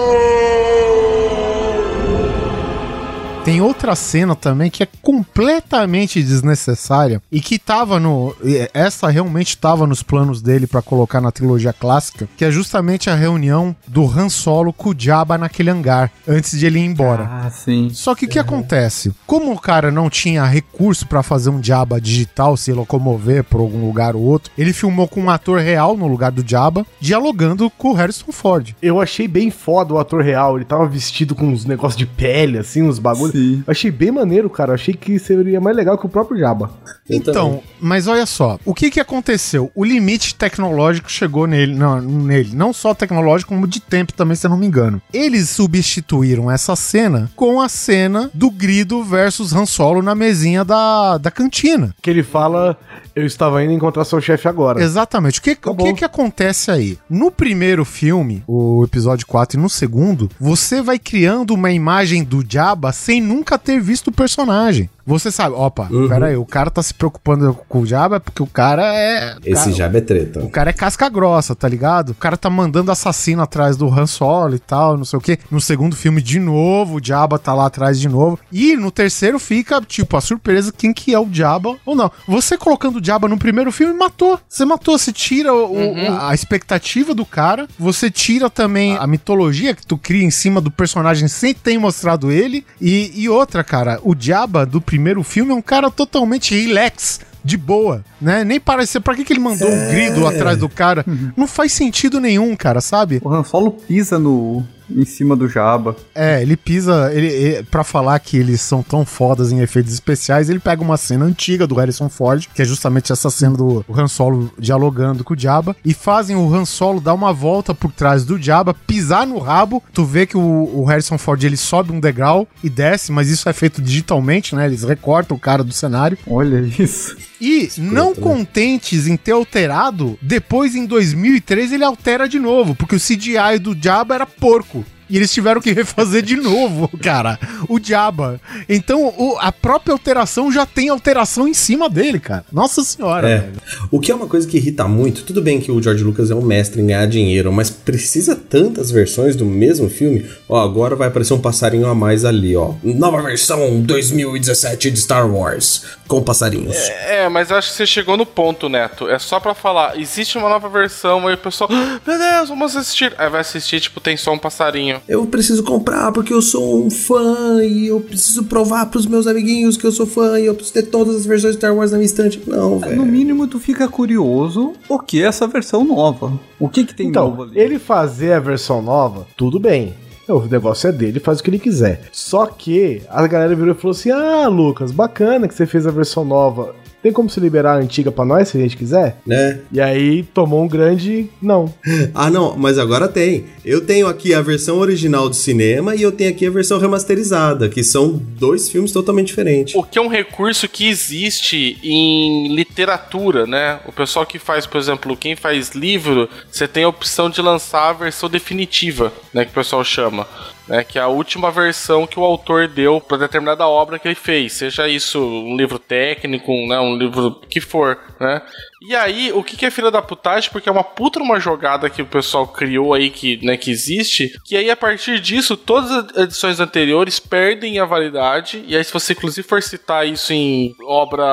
Tem 3.48 3.62
outra 3.62 3.96
cena 3.96 4.36
também 4.36 4.70
que 4.70 4.84
é 4.84 4.88
completamente 5.02 6.22
desnecessária 6.22 7.22
e 7.32 7.40
que 7.40 7.58
tava 7.58 7.98
no. 7.98 8.36
e 8.44 8.70
Essa 8.74 9.08
realmente 9.08 9.58
tava 9.58 9.88
nos 9.88 10.04
planos 10.04 10.42
dele 10.42 10.68
pra 10.68 10.82
colocar 10.82 11.22
na 11.22 11.32
trilogia 11.32 11.72
clássica, 11.72 12.28
que 12.36 12.44
é 12.44 12.52
justamente 12.52 13.10
a 13.10 13.16
reunião 13.16 13.74
do 13.88 14.06
Han 14.06 14.28
Solo 14.28 14.74
com 14.74 14.90
o 14.90 14.96
Jabba 14.98 15.38
naquele 15.38 15.70
hangar, 15.70 16.12
antes 16.28 16.60
de 16.60 16.66
ele 16.66 16.80
ir 16.80 16.84
embora. 16.84 17.24
Ah, 17.24 17.50
sim. 17.50 17.90
Só 17.94 18.14
que 18.14 18.26
o 18.26 18.28
que 18.28 18.38
acontece? 18.38 19.14
Como 19.26 19.54
o 19.54 19.62
cara 19.62 19.92
não 19.92 20.10
tinha 20.10 20.44
recurso 20.44 21.08
pra 21.08 21.24
fazer 21.24 21.50
um 21.50 21.64
Jabba 21.64 22.02
digital, 22.02 22.58
se 22.58 22.74
locomover 22.74 23.46
por 23.46 23.62
algum 23.62 23.88
lugar 23.88 24.14
ou 24.14 24.24
outro, 24.24 24.52
ele 24.58 24.74
filmou 24.74 25.08
com 25.08 25.22
um 25.22 25.30
ator 25.30 25.62
real 25.62 25.96
no 25.96 26.08
lugar 26.08 26.34
do 26.34 26.46
Jabba, 26.46 26.86
dialogando 27.00 27.70
com 27.78 27.92
o 27.92 27.94
Harrison 27.94 28.30
Ford. 28.30 28.76
Eu 28.82 29.00
achei 29.00 29.26
bem 29.26 29.50
foda 29.50 29.94
o 29.94 30.00
ator 30.00 30.22
real. 30.22 30.58
Ele 30.58 30.66
tava 30.66 30.86
vestido 30.86 31.34
com 31.34 31.48
uns 31.48 31.64
negócios 31.64 31.98
de 31.98 32.06
pele, 32.06 32.58
assim, 32.58 32.82
uns 32.82 33.00
bagulhos. 33.00 33.37
Sim. 33.38 33.64
Achei 33.68 33.92
bem 33.92 34.12
maneiro, 34.12 34.50
cara. 34.50 34.74
Achei 34.74 34.96
que 34.96 35.20
seria 35.20 35.62
mais 35.62 35.76
legal 35.76 35.96
que 35.98 36.08
o 36.08 36.10
próprio 36.10 36.40
Jabba. 36.40 36.72
Então, 37.08 37.62
mas 37.80 38.08
olha 38.08 38.26
só, 38.26 38.60
o 38.66 38.74
que 38.74 38.90
que 38.90 39.00
aconteceu? 39.00 39.72
O 39.76 39.86
limite 39.86 40.34
tecnológico 40.34 41.10
chegou 41.10 41.46
nele, 41.46 41.76
não, 41.76 42.02
nele, 42.02 42.56
não 42.56 42.74
só 42.74 42.94
tecnológico, 42.94 43.54
como 43.54 43.68
de 43.68 43.80
tempo 43.80 44.12
também, 44.12 44.36
se 44.36 44.46
eu 44.46 44.50
não 44.50 44.58
me 44.58 44.66
engano. 44.66 45.02
Eles 45.14 45.52
substituíram 45.52 46.50
essa 46.50 46.76
cena 46.76 47.30
com 47.36 47.62
a 47.62 47.70
cena 47.70 48.30
do 48.34 48.50
Grido 48.50 49.04
versus 49.04 49.54
Han 49.54 49.66
Solo 49.66 50.02
na 50.02 50.16
mesinha 50.16 50.66
da, 50.66 51.18
da 51.18 51.30
cantina. 51.30 51.94
Que 52.02 52.10
ele 52.10 52.24
fala, 52.24 52.78
eu 53.18 53.26
estava 53.26 53.64
indo 53.64 53.74
encontrar 53.74 54.06
seu 54.06 54.22
chefe 54.22 54.48
agora. 54.48 54.82
Exatamente. 54.82 55.40
O 55.40 55.42
que, 55.42 55.58
o 55.66 55.74
bom. 55.74 55.84
que 55.86 55.94
que 55.96 56.06
acontece 56.06 56.70
aí? 56.70 56.98
No 57.10 57.32
primeiro 57.32 57.84
filme, 57.84 58.44
o 58.48 58.84
episódio 58.84 59.26
4, 59.26 59.58
e 59.58 59.62
no 59.62 59.70
segundo, 59.70 60.30
você 60.40 60.82
vai 60.82 61.00
criando 61.00 61.54
uma 61.56 61.72
imagem 61.72 62.24
do 62.24 62.46
Jabba 62.48 62.92
sem 62.92 63.20
nunca 63.20 63.58
ter 63.58 63.80
visto 63.82 64.10
o 64.10 64.12
personagem. 64.12 64.90
Você 65.06 65.32
sabe, 65.32 65.56
opa, 65.56 65.88
Uhum. 65.90 66.10
pera 66.10 66.26
aí, 66.28 66.36
o 66.36 66.46
cara 66.46 66.70
tá 66.70 66.84
se 66.84 66.94
preocupando 66.94 67.58
com 67.70 67.80
o 67.80 67.86
Jabba 67.86 68.20
porque 68.20 68.44
o 68.44 68.48
cara 68.48 68.84
é... 68.94 69.38
Esse 69.46 69.64
cara, 69.64 69.76
jab 69.78 69.98
é 69.98 70.02
treta. 70.02 70.40
O 70.44 70.50
cara 70.50 70.70
é 70.70 70.74
casca 70.74 71.08
grossa, 71.08 71.56
tá 71.56 71.66
ligado? 71.68 72.10
O 72.10 72.14
cara 72.16 72.36
tá 72.36 72.50
mandando 72.50 72.92
assassino 72.92 73.42
atrás 73.42 73.78
do 73.78 73.88
Han 73.88 74.06
Solo 74.06 74.56
e 74.56 74.60
tal, 74.60 74.98
não 74.98 75.06
sei 75.06 75.18
o 75.18 75.22
quê. 75.22 75.40
No 75.50 75.62
segundo 75.62 75.96
filme, 75.96 76.22
de 76.22 76.42
novo, 76.42 76.98
o 76.98 77.02
Jabba 77.04 77.40
tá 77.40 77.54
lá 77.54 77.68
atrás 77.68 77.98
de 77.98 78.10
novo. 78.10 78.38
E 78.52 78.76
no 78.76 78.92
terceiro 78.92 79.40
fica, 79.40 79.80
tipo, 79.82 80.18
a 80.18 80.22
surpresa 80.22 80.74
quem 80.78 80.92
que 80.92 81.14
é 81.14 81.20
o 81.20 81.30
Jabba 81.32 81.78
ou 81.86 81.96
não. 81.96 82.12
Você 82.28 82.58
colocando 82.58 82.98
o 83.00 83.04
Jabba 83.08 83.28
no 83.30 83.38
primeiro 83.38 83.72
filme, 83.72 83.94
matou. 83.94 84.38
Você 84.50 84.66
matou, 84.66 84.98
você 84.98 85.14
tira 85.14 85.54
o- 85.54 85.72
o- 85.74 86.22
a 86.28 86.34
expectativa 86.34 87.14
do 87.14 87.26
cara, 87.26 87.66
você 87.80 88.12
tira 88.12 88.50
também 88.50 88.98
a 88.98 89.08
mitologia 89.08 89.74
que 89.74 89.86
tu 89.88 89.98
cria 89.98 90.24
em 90.26 90.30
cima 90.32 90.60
do 90.60 90.70
personagem 90.70 91.28
sem 91.30 91.54
ter 91.54 91.78
mostrado 91.78 92.30
ele. 92.32 92.66
E, 92.82 93.12
e 93.16 93.30
outra, 93.30 93.64
cara, 93.64 94.00
o 94.04 94.14
Jabba 94.18 94.66
do 94.66 94.82
primeiro 94.82 95.24
filme 95.24 95.52
é 95.52 95.56
um 95.56 95.62
cara 95.62 95.90
totalmente 95.90 96.54
relax 96.54 97.22
de 97.46 97.56
boa, 97.56 98.04
né? 98.22 98.44
Nem 98.44 98.60
parece. 98.60 99.00
Pra 99.00 99.16
que, 99.16 99.24
que 99.24 99.32
ele 99.32 99.40
mandou 99.40 99.70
um 99.72 99.88
grido 99.90 100.28
atrás 100.28 100.58
do 100.58 100.68
cara? 100.68 101.06
Não 101.38 101.48
faz 101.48 101.72
sentido 101.72 102.20
nenhum, 102.20 102.54
cara, 102.58 102.82
sabe? 102.82 103.22
O 103.24 103.30
Han 103.34 103.44
Solo 103.46 103.72
pisa 103.72 104.20
no, 104.20 104.66
em 104.90 105.06
cima 105.06 105.36
do 105.36 105.48
Jabba. 105.48 105.96
É, 106.14 106.42
ele 106.42 106.56
pisa. 106.56 107.12
Ele, 107.14 107.28
ele, 107.28 107.64
pra 107.64 107.84
falar 107.84 108.20
que 108.20 108.38
eles 108.38 108.62
são 108.62 108.82
tão 108.82 109.06
fodas 109.06 109.52
em 109.52 109.60
efeitos 109.60 109.94
especiais, 109.94 110.50
ele 110.50 110.60
pega 110.60 110.82
uma 110.82 110.98
cena 110.98 111.26
antiga 111.26 111.68
do 111.68 111.76
Harrison 111.76 112.10
Ford, 112.10 112.46
que 112.54 112.62
é 112.62 112.66
justamente 112.66 113.12
essa 113.12 113.30
cena 113.30 113.58
do 113.58 113.86
Han 113.90 114.08
Solo 114.08 114.52
dialogando 114.58 115.24
com 115.24 115.34
o 115.34 115.40
Jabba, 115.40 115.76
e 115.84 115.94
fazem 115.94 116.36
o 116.36 116.54
Han 116.54 116.66
Solo 116.66 117.02
dar 117.02 117.14
uma 117.14 117.34
volta 117.34 117.74
por 117.74 117.92
trás 117.92 118.24
do 118.24 118.42
Jabba, 118.42 118.74
pisar 118.74 119.26
no 119.26 119.38
rabo. 119.38 119.84
Tu 119.94 120.04
vê 120.06 120.26
que 120.26 120.38
o, 120.38 120.42
o 120.42 120.86
Harrison 120.86 121.18
Ford 121.18 121.44
ele 121.44 121.58
sobe 121.58 121.92
um 121.92 122.00
degrau 122.00 122.48
e 122.64 122.70
desce, 122.70 123.12
mas 123.12 123.30
isso 123.30 123.48
é 123.50 123.54
feito 123.54 123.82
digitalmente, 123.82 124.56
né? 124.56 124.66
Eles 124.66 124.84
recortam 124.84 125.38
o 125.38 125.40
cara 125.40 125.64
do 125.64 125.74
cenário. 125.74 126.18
Olha 126.28 126.60
isso. 126.60 127.16
E 127.40 127.70
não 127.78 128.16
contentes 128.16 129.08
em 129.08 129.16
ter 129.16 129.32
alterado, 129.32 130.18
depois 130.22 130.76
em 130.76 130.86
2003 130.86 131.72
ele 131.72 131.84
altera 131.84 132.28
de 132.28 132.40
novo, 132.40 132.74
porque 132.74 132.96
o 132.96 133.00
CGI 133.00 133.60
do 133.60 133.78
Jabba 133.80 134.16
era 134.16 134.26
porco. 134.26 134.77
E 135.10 135.16
eles 135.18 135.32
tiveram 135.32 135.62
que 135.62 135.72
refazer 135.72 136.22
de 136.22 136.36
novo, 136.36 136.90
cara, 137.02 137.40
o 137.70 137.80
Jabba. 137.82 138.40
Então 138.68 139.06
o- 139.18 139.38
a 139.40 139.52
própria 139.52 139.94
alteração 139.94 140.52
já 140.52 140.66
tem 140.66 140.90
alteração 140.90 141.48
em 141.48 141.54
cima 141.54 141.90
dele, 141.90 142.20
cara. 142.20 142.44
Nossa 142.52 142.84
senhora. 142.84 143.30
É. 143.30 143.50
O 143.92 144.00
que 144.00 144.12
é 144.12 144.16
uma 144.16 144.28
coisa 144.28 144.48
que 144.48 144.58
irrita 144.58 144.88
muito, 144.88 145.24
tudo 145.24 145.42
bem 145.42 145.60
que 145.60 145.72
o 145.72 145.82
George 145.82 146.04
Lucas 146.04 146.30
é 146.32 146.36
um 146.36 146.42
mestre 146.42 146.82
em 146.82 146.86
ganhar 146.88 147.06
dinheiro, 147.08 147.52
mas 147.52 147.70
precisa 147.70 148.36
tantas 148.36 148.92
versões 148.92 149.36
do 149.36 149.46
mesmo 149.46 149.90
filme? 149.90 150.26
Ó, 150.50 150.60
agora 150.62 150.96
vai 150.96 151.08
aparecer 151.08 151.34
um 151.34 151.40
passarinho 151.40 151.88
a 151.88 151.96
mais 151.96 152.26
ali, 152.26 152.56
ó. 152.56 152.74
Nova 152.84 153.22
versão 153.22 153.82
2017 153.82 154.92
de 154.92 155.00
Star 155.00 155.30
Wars, 155.30 155.84
com 156.08 156.22
passarinhos. 156.24 156.76
É, 157.08 157.28
mas 157.30 157.52
acho 157.52 157.70
que 157.72 157.76
você 157.76 157.86
chegou 157.86 158.16
no 158.18 158.26
ponto, 158.26 158.70
Neto. 158.70 159.08
É 159.10 159.20
só 159.20 159.40
pra 159.40 159.54
falar, 159.54 160.00
existe 160.00 160.38
uma 160.38 160.50
nova 160.50 160.70
versão, 160.70 161.28
aí 161.28 161.34
o 161.34 161.38
pessoal, 161.38 161.70
"Ah, 161.72 162.00
meu 162.06 162.18
Deus, 162.18 162.50
vamos 162.50 162.76
assistir. 162.76 163.14
Aí 163.18 163.30
vai 163.30 163.42
assistir, 163.42 163.80
tipo, 163.80 164.00
tem 164.00 164.16
só 164.18 164.32
um 164.34 164.38
passarinho. 164.38 165.02
Eu 165.08 165.26
preciso 165.26 165.64
comprar 165.64 166.12
porque 166.12 166.34
eu 166.34 166.42
sou 166.42 166.86
um 166.86 166.90
fã 166.90 167.62
e 167.64 167.88
eu 167.88 168.00
preciso 168.00 168.44
provar 168.46 168.86
pros 168.88 169.06
meus 169.06 169.28
amiguinhos 169.28 169.76
que 169.78 169.86
eu 169.86 169.92
sou 169.92 170.06
fã 170.08 170.40
e 170.40 170.46
eu 170.46 170.56
preciso 170.56 170.74
ter 170.74 170.84
todas 170.84 171.16
as 171.16 171.26
versões 171.26 171.54
de 171.54 171.60
Star 171.60 171.76
Wars 171.76 171.92
na 171.92 171.98
minha 171.98 172.06
estante. 172.06 172.42
Não, 172.48 172.72
No 172.72 172.80
velho. 172.80 173.06
mínimo, 173.06 173.48
tu 173.48 173.60
fica 173.60 173.88
curioso 173.88 174.74
o 174.88 175.00
que 175.00 175.22
é 175.22 175.26
essa 175.28 175.46
versão 175.48 175.84
nova. 175.84 176.40
O 176.60 176.68
que 176.70 176.84
que 176.86 176.94
tem 176.96 177.12
novo 177.12 177.34
Então, 177.34 177.44
ali? 177.44 177.60
ele 177.60 177.80
fazer 177.80 178.34
a 178.34 178.40
versão 178.40 178.82
nova, 178.82 179.28
tudo 179.36 179.60
bem. 179.60 179.94
O 180.28 180.46
negócio 180.46 180.90
é 180.90 180.92
dele, 180.92 181.20
faz 181.20 181.40
o 181.40 181.44
que 181.44 181.50
ele 181.50 181.60
quiser. 181.60 182.02
Só 182.12 182.46
que 182.46 183.02
a 183.08 183.26
galera 183.28 183.56
virou 183.56 183.74
e 183.74 183.78
falou 183.78 183.92
assim: 183.92 184.12
Ah, 184.12 184.48
Lucas, 184.48 184.92
bacana 184.92 185.48
que 185.48 185.54
você 185.54 185.66
fez 185.66 185.88
a 185.88 185.92
versão 185.92 186.26
nova. 186.26 186.76
Tem 187.08 187.14
como 187.14 187.30
se 187.30 187.40
liberar 187.40 187.76
a 187.76 187.78
antiga 187.78 188.12
pra 188.12 188.26
nós, 188.26 188.50
se 188.50 188.58
a 188.58 188.60
gente 188.60 188.76
quiser? 188.76 189.22
Né? 189.26 189.62
E 189.72 189.80
aí 189.80 190.24
tomou 190.24 190.62
um 190.62 190.68
grande 190.68 191.30
não. 191.42 191.74
Ah, 192.14 192.30
não, 192.30 192.58
mas 192.58 192.78
agora 192.80 193.08
tem. 193.08 193.46
Eu 193.64 193.86
tenho 193.86 194.08
aqui 194.08 194.34
a 194.34 194.42
versão 194.42 194.80
original 194.80 195.30
do 195.30 195.36
cinema 195.36 195.96
e 195.96 196.02
eu 196.02 196.12
tenho 196.12 196.32
aqui 196.32 196.46
a 196.48 196.50
versão 196.50 196.80
remasterizada, 196.80 197.70
que 197.70 197.84
são 197.84 198.14
dois 198.14 198.70
filmes 198.70 198.92
totalmente 198.92 199.28
diferentes. 199.28 199.76
O 199.76 199.84
que 199.84 200.00
é 200.00 200.02
um 200.02 200.08
recurso 200.08 200.68
que 200.68 200.88
existe 200.88 201.78
em 201.84 202.56
literatura, 202.56 203.46
né? 203.46 203.80
O 203.86 203.92
pessoal 203.92 204.26
que 204.26 204.40
faz, 204.40 204.66
por 204.66 204.80
exemplo, 204.80 205.16
quem 205.16 205.36
faz 205.36 205.72
livro, 205.72 206.28
você 206.52 206.68
tem 206.68 206.84
a 206.84 206.90
opção 206.90 207.30
de 207.30 207.42
lançar 207.42 207.90
a 207.90 207.94
versão 207.94 208.30
definitiva, 208.30 209.14
né? 209.34 209.46
Que 209.46 209.52
o 209.52 209.56
pessoal 209.56 209.84
chama. 209.84 210.28
Né, 210.68 210.84
que 210.84 211.00
é 211.00 211.02
a 211.02 211.08
última 211.08 211.50
versão 211.50 212.06
que 212.06 212.20
o 212.20 212.24
autor 212.26 212.68
deu 212.68 213.00
para 213.00 213.18
determinada 213.18 213.66
obra 213.66 213.98
que 213.98 214.06
ele 214.06 214.16
fez, 214.16 214.52
seja 214.52 214.86
isso 214.86 215.18
um 215.18 215.56
livro 215.56 215.80
técnico, 215.80 216.52
né, 216.68 216.78
um 216.78 216.98
livro 216.98 217.40
que 217.50 217.62
for, 217.62 217.98
né? 218.20 218.42
E 218.82 218.96
aí, 218.96 219.32
o 219.34 219.44
que 219.44 219.58
que 219.58 219.66
é 219.66 219.72
filha 219.72 219.90
da 219.90 220.02
putagem? 220.02 220.50
Porque 220.52 220.70
é 220.70 220.72
uma 220.72 220.84
puta 220.84 221.20
uma 221.20 221.40
jogada 221.40 221.90
que 221.90 222.02
o 222.02 222.06
pessoal 222.06 222.48
criou 222.48 222.94
aí, 222.94 223.10
que, 223.10 223.44
né, 223.44 223.58
que 223.58 223.72
existe, 223.72 224.32
que 224.46 224.56
aí 224.56 224.70
a 224.70 224.76
partir 224.78 225.20
disso, 225.20 225.58
todas 225.58 225.90
as 225.92 226.18
edições 226.24 226.60
anteriores 226.60 227.20
perdem 227.20 227.80
a 227.80 227.86
validade, 227.86 228.64
e 228.68 228.76
aí 228.78 228.84
se 228.84 228.94
você 228.94 229.14
inclusive 229.14 229.48
for 229.48 229.62
citar 229.64 230.08
isso 230.08 230.32
em 230.32 230.76
obra 230.86 231.26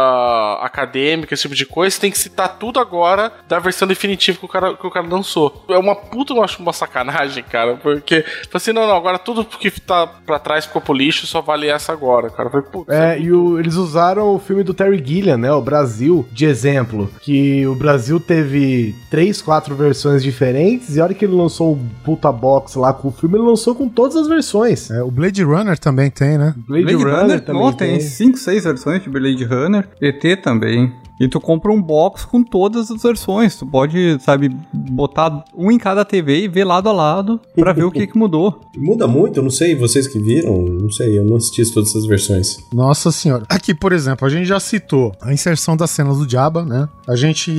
acadêmica, 0.63 1.35
esse 1.35 1.43
tipo 1.43 1.55
de 1.55 1.67
coisa, 1.67 1.95
você 1.95 2.01
tem 2.01 2.11
que 2.11 2.19
citar 2.19 2.57
tudo 2.59 2.81
agora 2.81 3.31
da 3.49 3.59
versão 3.59 3.87
definitiva 3.87 4.39
que 4.39 4.45
o 4.45 4.49
cara, 4.49 4.75
que 4.75 4.87
o 4.87 4.91
cara 4.91 5.07
lançou. 5.07 5.65
É 5.69 5.77
uma 5.79 5.95
puta, 5.95 6.33
eu 6.33 6.43
acho 6.43 6.63
uma 6.63 6.73
sacanagem, 6.73 7.45
cara, 7.45 7.77
porque, 7.77 8.25
assim, 8.53 8.73
não, 8.73 8.87
não, 8.87 8.97
agora 8.97 9.19
tudo 9.19 9.45
que 9.45 9.71
tá 9.71 10.07
pra 10.07 10.39
trás 10.39 10.65
ficou 10.65 10.81
pro 10.81 10.95
lixo, 10.95 11.27
só 11.27 11.41
vale 11.43 11.69
essa 11.69 11.93
agora, 11.93 12.31
cara. 12.31 12.49
Falei, 12.49 12.67
putz, 12.71 12.89
É, 12.91 13.19
e 13.19 13.31
o- 13.31 13.59
eles 13.59 13.75
usaram 13.75 14.35
o 14.35 14.39
filme 14.39 14.63
do 14.63 14.73
Terry 14.73 15.03
Gilliam, 15.05 15.37
né? 15.37 15.53
O 15.53 15.61
Brasil, 15.61 16.27
de 16.33 16.47
exemplo. 16.47 17.11
Que 17.21 17.34
o 17.67 17.75
Brasil 17.75 18.21
teve 18.21 18.95
três, 19.11 19.41
quatro 19.41 19.75
versões 19.75 20.23
diferentes, 20.23 20.97
e 20.97 21.01
a 21.01 21.05
hora 21.05 21.15
que 21.15 21.25
ele 21.25 21.35
lançou 21.35 21.73
o 21.73 21.81
puta 22.05 22.31
box 22.31 22.77
lá 22.77 22.93
com 22.93 23.09
o 23.09 23.13
filme, 23.13 23.37
ele 23.37 23.45
lançou 23.45 23.75
com 23.75 23.89
todas 23.89 24.17
as 24.17 24.29
versões. 24.29 24.91
É, 24.91 25.03
o 25.03 25.11
Blade 25.11 25.43
Runner 25.43 25.79
também 25.79 26.11
tem, 26.11 26.39
né? 26.39 26.55
Blade, 26.57 26.85
Blade 26.85 27.05
Runner, 27.05 27.21
Runner, 27.21 27.41
também 27.41 27.63
não, 27.63 27.73
tem 27.73 28.01
5, 28.01 28.39
6 28.39 28.65
versões 28.65 29.03
de 29.03 29.11
Blade 29.11 29.45
Runner. 29.45 29.89
ET 30.01 30.43
também. 30.43 30.93
E 31.21 31.29
tu 31.29 31.41
compra 31.41 31.71
um 31.71 31.81
box 31.81 32.25
com 32.25 32.43
todas 32.43 32.91
as 32.91 33.03
versões. 33.03 33.57
Tu 33.57 33.65
pode, 33.67 34.19
sabe, 34.21 34.49
botar 34.73 35.45
um 35.57 35.71
em 35.71 35.79
cada 35.79 36.05
TV 36.05 36.45
e 36.45 36.49
ver 36.49 36.65
lado 36.65 36.89
a 36.89 36.93
lado 36.93 37.41
pra 37.55 37.73
ver 37.73 37.85
o 37.85 37.91
que, 37.91 38.07
que 38.07 38.19
mudou. 38.19 38.61
Muda 38.77 39.07
muito, 39.07 39.39
eu 39.39 39.43
não 39.45 39.51
sei, 39.51 39.77
vocês 39.77 40.07
que 40.09 40.19
viram, 40.19 40.63
não 40.65 40.91
sei, 40.91 41.17
eu 41.19 41.25
não 41.25 41.37
assisti 41.37 41.65
todas 41.73 41.91
essas 41.91 42.07
versões. 42.07 42.59
Nossa 42.73 43.13
senhora. 43.13 43.45
Aqui, 43.49 43.73
por 43.75 43.93
exemplo, 43.93 44.27
a 44.27 44.31
gente 44.31 44.45
já 44.47 44.59
citou 44.59 45.13
a 45.23 45.33
inserção 45.33 45.77
das 45.77 45.91
cenas 45.91 46.19
do 46.19 46.29
Jabba, 46.29 46.65
né? 46.65 46.89
A 47.07 47.15
gente 47.15 47.53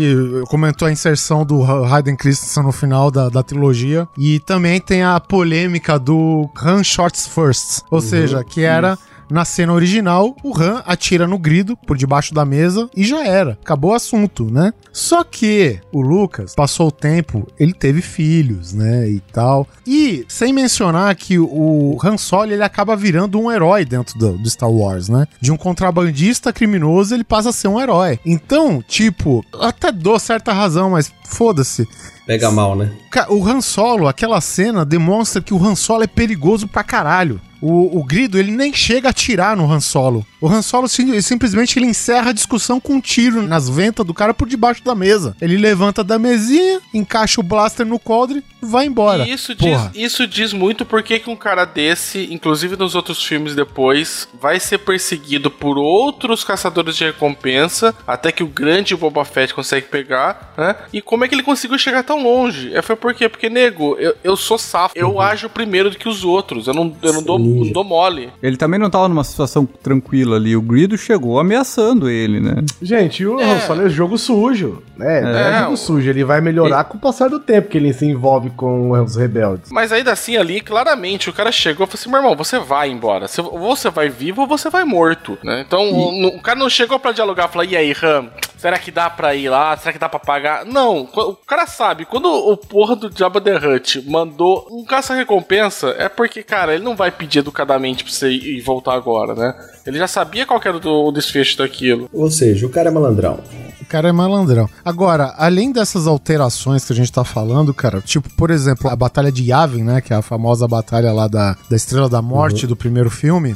comentou 0.50 0.88
a 0.88 0.91
inserção 0.91 1.46
do 1.46 1.63
Ha- 1.63 1.88
Hayden 1.96 2.15
Christensen 2.18 2.63
no 2.63 2.72
final 2.72 3.10
da, 3.10 3.30
da 3.30 3.41
trilogia. 3.41 4.08
E 4.18 4.39
também 4.39 4.82
tem 4.82 5.04
a 5.04 5.20
polêmica 5.20 5.98
do 5.98 6.50
Han 6.62 6.84
Shots 6.84 7.28
First. 7.28 7.84
Ou 7.89 8.02
seja, 8.02 8.44
que 8.44 8.62
era. 8.62 8.98
Na 9.30 9.44
cena 9.44 9.74
original, 9.74 10.36
o 10.44 10.58
Han 10.58 10.84
atira 10.86 11.28
no 11.28 11.38
grido 11.38 11.76
por 11.76 11.98
debaixo 11.98 12.34
da 12.34 12.46
mesa 12.46 12.90
e 12.96 13.04
já 13.04 13.26
era. 13.26 13.58
Acabou 13.62 13.92
o 13.92 13.96
assunto, 13.96 14.46
né? 14.52 14.74
Só 14.92 15.24
que 15.24 15.80
o 15.92 16.02
Lucas 16.02 16.54
passou 16.56 16.88
o 16.88 16.92
tempo, 16.92 17.48
ele 17.60 17.74
teve 17.74 18.02
filhos, 18.02 18.74
né? 18.74 19.10
E 19.10 19.20
tal. 19.20 19.68
E 19.86 20.26
sem 20.28 20.54
mencionar 20.54 21.16
que 21.16 21.38
o 21.40 21.98
Han 22.04 22.18
Solo 22.18 22.52
ele 22.52 22.64
acaba 22.64 22.96
virando 22.96 23.40
um 23.40 23.52
herói 23.52 23.84
dentro 23.84 24.18
do, 24.18 24.38
do 24.38 24.50
Star 24.50 24.70
Wars, 24.70 25.10
né? 25.10 25.28
De 25.42 25.52
um 25.52 25.58
contrabandista 25.58 26.54
criminoso, 26.54 27.14
ele 27.14 27.24
passa 27.24 27.50
a 27.50 27.54
ser 27.54 27.68
um 27.68 27.82
herói. 27.82 28.20
Então, 28.26 28.84
tipo, 28.88 29.44
até 29.60 29.92
dou 29.92 30.20
certa 30.20 30.54
razão, 30.54 30.92
mas 30.92 31.12
foda-se. 31.26 31.88
Pega 32.26 32.50
mal, 32.50 32.76
né? 32.76 32.92
O 33.30 33.48
Han 33.48 33.62
Solo, 33.62 34.08
aquela 34.08 34.42
cena 34.42 34.84
demonstra 34.84 35.42
que 35.42 35.54
o 35.54 35.64
Han 35.64 35.76
Solo 35.76 36.04
é 36.04 36.08
perigoso 36.08 36.68
pra 36.68 36.84
caralho. 36.84 37.40
O, 37.67 37.99
o 37.99 38.04
Grido, 38.04 38.38
ele 38.38 38.51
nem 38.51 38.71
chega 38.73 39.08
a 39.08 39.12
atirar 39.12 39.58
no 39.58 39.71
Han 39.71 39.80
Solo. 39.80 40.25
O 40.39 40.47
Han 40.47 40.62
Solo 40.62 40.88
sim- 40.88 41.19
simplesmente 41.21 41.80
ele 41.80 41.88
encerra 41.88 42.30
a 42.30 42.34
discussão 42.34 42.80
com 42.80 42.93
um 42.93 43.01
tiro 43.01 43.41
nas 43.41 43.67
ventas 43.67 44.06
do 44.06 44.13
cara 44.13 44.34
por 44.34 44.47
debaixo 44.47 44.84
da 44.84 44.93
mesa. 44.93 45.36
Ele 45.41 45.58
levanta 45.58 46.04
da 46.04 46.19
mesinha, 46.19 46.80
encaixa 46.93 47.39
o 47.41 47.43
blaster 47.43 47.86
no 47.86 47.97
coldre 47.97 48.43
e 48.62 48.65
vai 48.65 48.86
embora. 48.86 49.28
E 49.28 49.32
isso 49.34 49.56
diz, 49.56 49.80
isso 49.95 50.28
diz 50.28 50.54
muito 50.54 50.86
porque 50.86 51.17
que 51.17 51.30
um 51.30 51.36
cara 51.36 51.65
desse, 51.65 52.28
inclusive 52.32 52.75
nos 52.75 52.93
outros 52.93 53.23
filmes 53.23 53.56
depois, 53.56 54.28
vai 54.39 54.60
ser 54.60 54.78
perseguido 54.80 55.49
por 55.49 55.78
outros 55.78 56.43
caçadores 56.43 56.95
de 56.95 57.06
recompensa, 57.06 57.95
até 58.06 58.32
que 58.32 58.43
o 58.43 58.47
grande 58.47 58.95
Boba 58.95 59.25
Fett 59.25 59.54
consegue 59.54 59.88
pegar, 59.88 60.54
né? 60.58 60.75
E 60.93 61.01
como 61.01 61.23
é 61.25 61.28
que 61.28 61.34
ele 61.36 61.41
conseguiu 61.43 61.78
chegar 61.80 62.04
tão 62.04 62.21
longe? 62.21 62.73
É, 62.75 62.82
foi 62.82 62.95
por 62.95 63.13
quê? 63.13 63.28
Porque, 63.28 63.49
nego, 63.49 63.95
eu, 63.97 64.15
eu 64.23 64.36
sou 64.38 64.58
safo, 64.58 64.93
eu 64.95 65.19
ajo 65.19 65.49
primeiro 65.49 65.89
do 65.89 65.97
que 65.97 66.08
os 66.08 66.23
outros, 66.23 66.67
eu 66.67 66.73
não, 66.73 66.95
eu 67.01 67.13
não, 67.13 67.23
dou, 67.23 67.39
dou 67.74 67.84
mole. 67.84 68.30
Ele 68.41 68.58
também 68.58 68.80
não 68.80 68.89
tava 68.89 69.08
numa 69.08 69.24
situação 69.24 69.65
tranquila 69.65 70.36
ali. 70.38 70.56
O 70.56 70.62
Grido 70.62 70.98
chegou 70.98 71.39
ameaçando 71.39 72.10
ele, 72.10 72.39
né? 72.39 72.56
Gente, 72.82 73.26
o 73.26 73.39
Han 73.39 73.60
Solo 73.62 73.86
é 73.86 73.89
jogo 73.89 74.18
sujo. 74.18 74.82
né? 74.98 75.22
não 75.22 75.30
é 75.30 75.56
É, 75.58 75.60
jogo 75.63 75.78
sujo. 75.78 76.10
Ele 76.10 76.24
vai 76.24 76.41
melhorar 76.41 76.84
com 76.86 76.98
o 76.98 77.02
passar 77.02 77.30
do 77.30 77.39
tempo 77.39 77.70
que 77.70 77.78
ele 77.78 77.94
se 77.94 78.06
envolve 78.06 78.50
com 78.52 78.91
os 78.91 79.15
rebeldes. 79.15 79.72
Mas 79.72 79.91
ainda 79.91 80.12
assim, 80.12 80.38
ali, 80.38 80.62
claramente, 80.62 81.30
o 81.30 81.34
cara 81.34 81.52
chegou 81.52 81.86
e 81.86 81.88
falou 81.89 82.00
assim: 82.00 82.10
meu 82.10 82.20
irmão, 82.20 82.36
você 82.36 82.60
vai 82.60 82.89
embora. 82.89 83.28
Você- 83.28 83.41
ou 83.41 83.60
você 83.76 83.89
vai 83.89 84.10
vivo 84.10 84.41
ou 84.41 84.48
você 84.48 84.70
vai 84.70 84.84
morto. 84.84 85.38
Né? 85.44 85.63
Então, 85.65 85.82
o, 85.91 86.28
o 86.38 86.41
cara 86.41 86.58
não 86.58 86.70
chegou 86.70 87.00
pra 87.00 87.12
dialogar 87.12 87.48
e 87.50 87.52
falar: 87.52 87.65
e 87.65 87.76
aí, 87.76 87.91
Ram, 87.91 88.28
será 88.65 88.80
que 88.80 88.89
dá 88.89 89.12
pra 89.12 89.36
ir 89.36 89.47
lá? 89.47 89.78
Será 89.78 89.93
que 89.93 89.99
dá 89.99 90.10
pra 90.10 90.19
pagar? 90.19 90.65
Não, 90.65 91.01
o 91.01 91.36
cara 91.45 91.67
sabe, 91.67 92.04
quando 92.04 92.25
o 92.25 92.58
porra 92.58 92.95
do 92.95 93.15
Jabba 93.15 93.39
the 93.39 93.56
Hutt 93.56 94.01
mandou 94.10 94.67
um 94.71 94.84
caça-recompensa, 94.84 95.93
é 95.99 96.10
porque, 96.10 96.41
cara, 96.41 96.73
ele 96.73 96.84
não 96.84 96.95
vai 96.95 97.12
pedir 97.12 97.39
educadamente 97.39 98.04
pra 98.04 98.12
você 98.12 98.28
ir 98.28 98.58
e 98.58 98.62
voltar 98.62 98.95
agora, 98.95 99.36
né? 99.36 99.54
Ele 99.86 99.99
já 99.99 100.08
sabia 100.08 100.47
qual 100.47 100.60
era 100.65 100.75
o, 100.75 101.12
desfecho 101.12 101.60
daquilo. 101.60 102.10
Ou 102.12 102.32
seja, 102.32 102.65
o 102.65 102.69
cara 102.69 102.89
é 102.89 102.91
malandrão. 102.91 103.39
O 103.80 103.86
cara 103.86 104.10
é 104.10 104.12
malandrão. 104.12 104.67
Agora, 104.84 105.36
além 105.38 105.71
dessas 105.71 106.08
alterações 106.08 106.84
que 106.84 106.91
a 106.91 106.95
gente 106.95 107.12
tá 107.12 107.23
falando, 107.23 107.71
cara, 107.71 108.01
tipo, 108.01 108.28
por 108.36 108.49
exemplo, 108.49 108.89
a 108.89 108.95
Batalha 108.95 109.32
de 109.32 109.43
Yavin, 109.43 109.84
né? 109.84 110.01
Que 110.01 110.12
é 110.12 110.15
a 110.15 110.23
famosa 110.23 110.67
batalha 110.67 111.13
lá 111.13 111.28
da, 111.28 111.56
da 111.69 111.75
Estrela 111.75 112.10
da 112.10 112.19
Morte 112.19 112.65
do 112.65 112.75
primeiro 112.75 113.12
filme. 113.12 113.56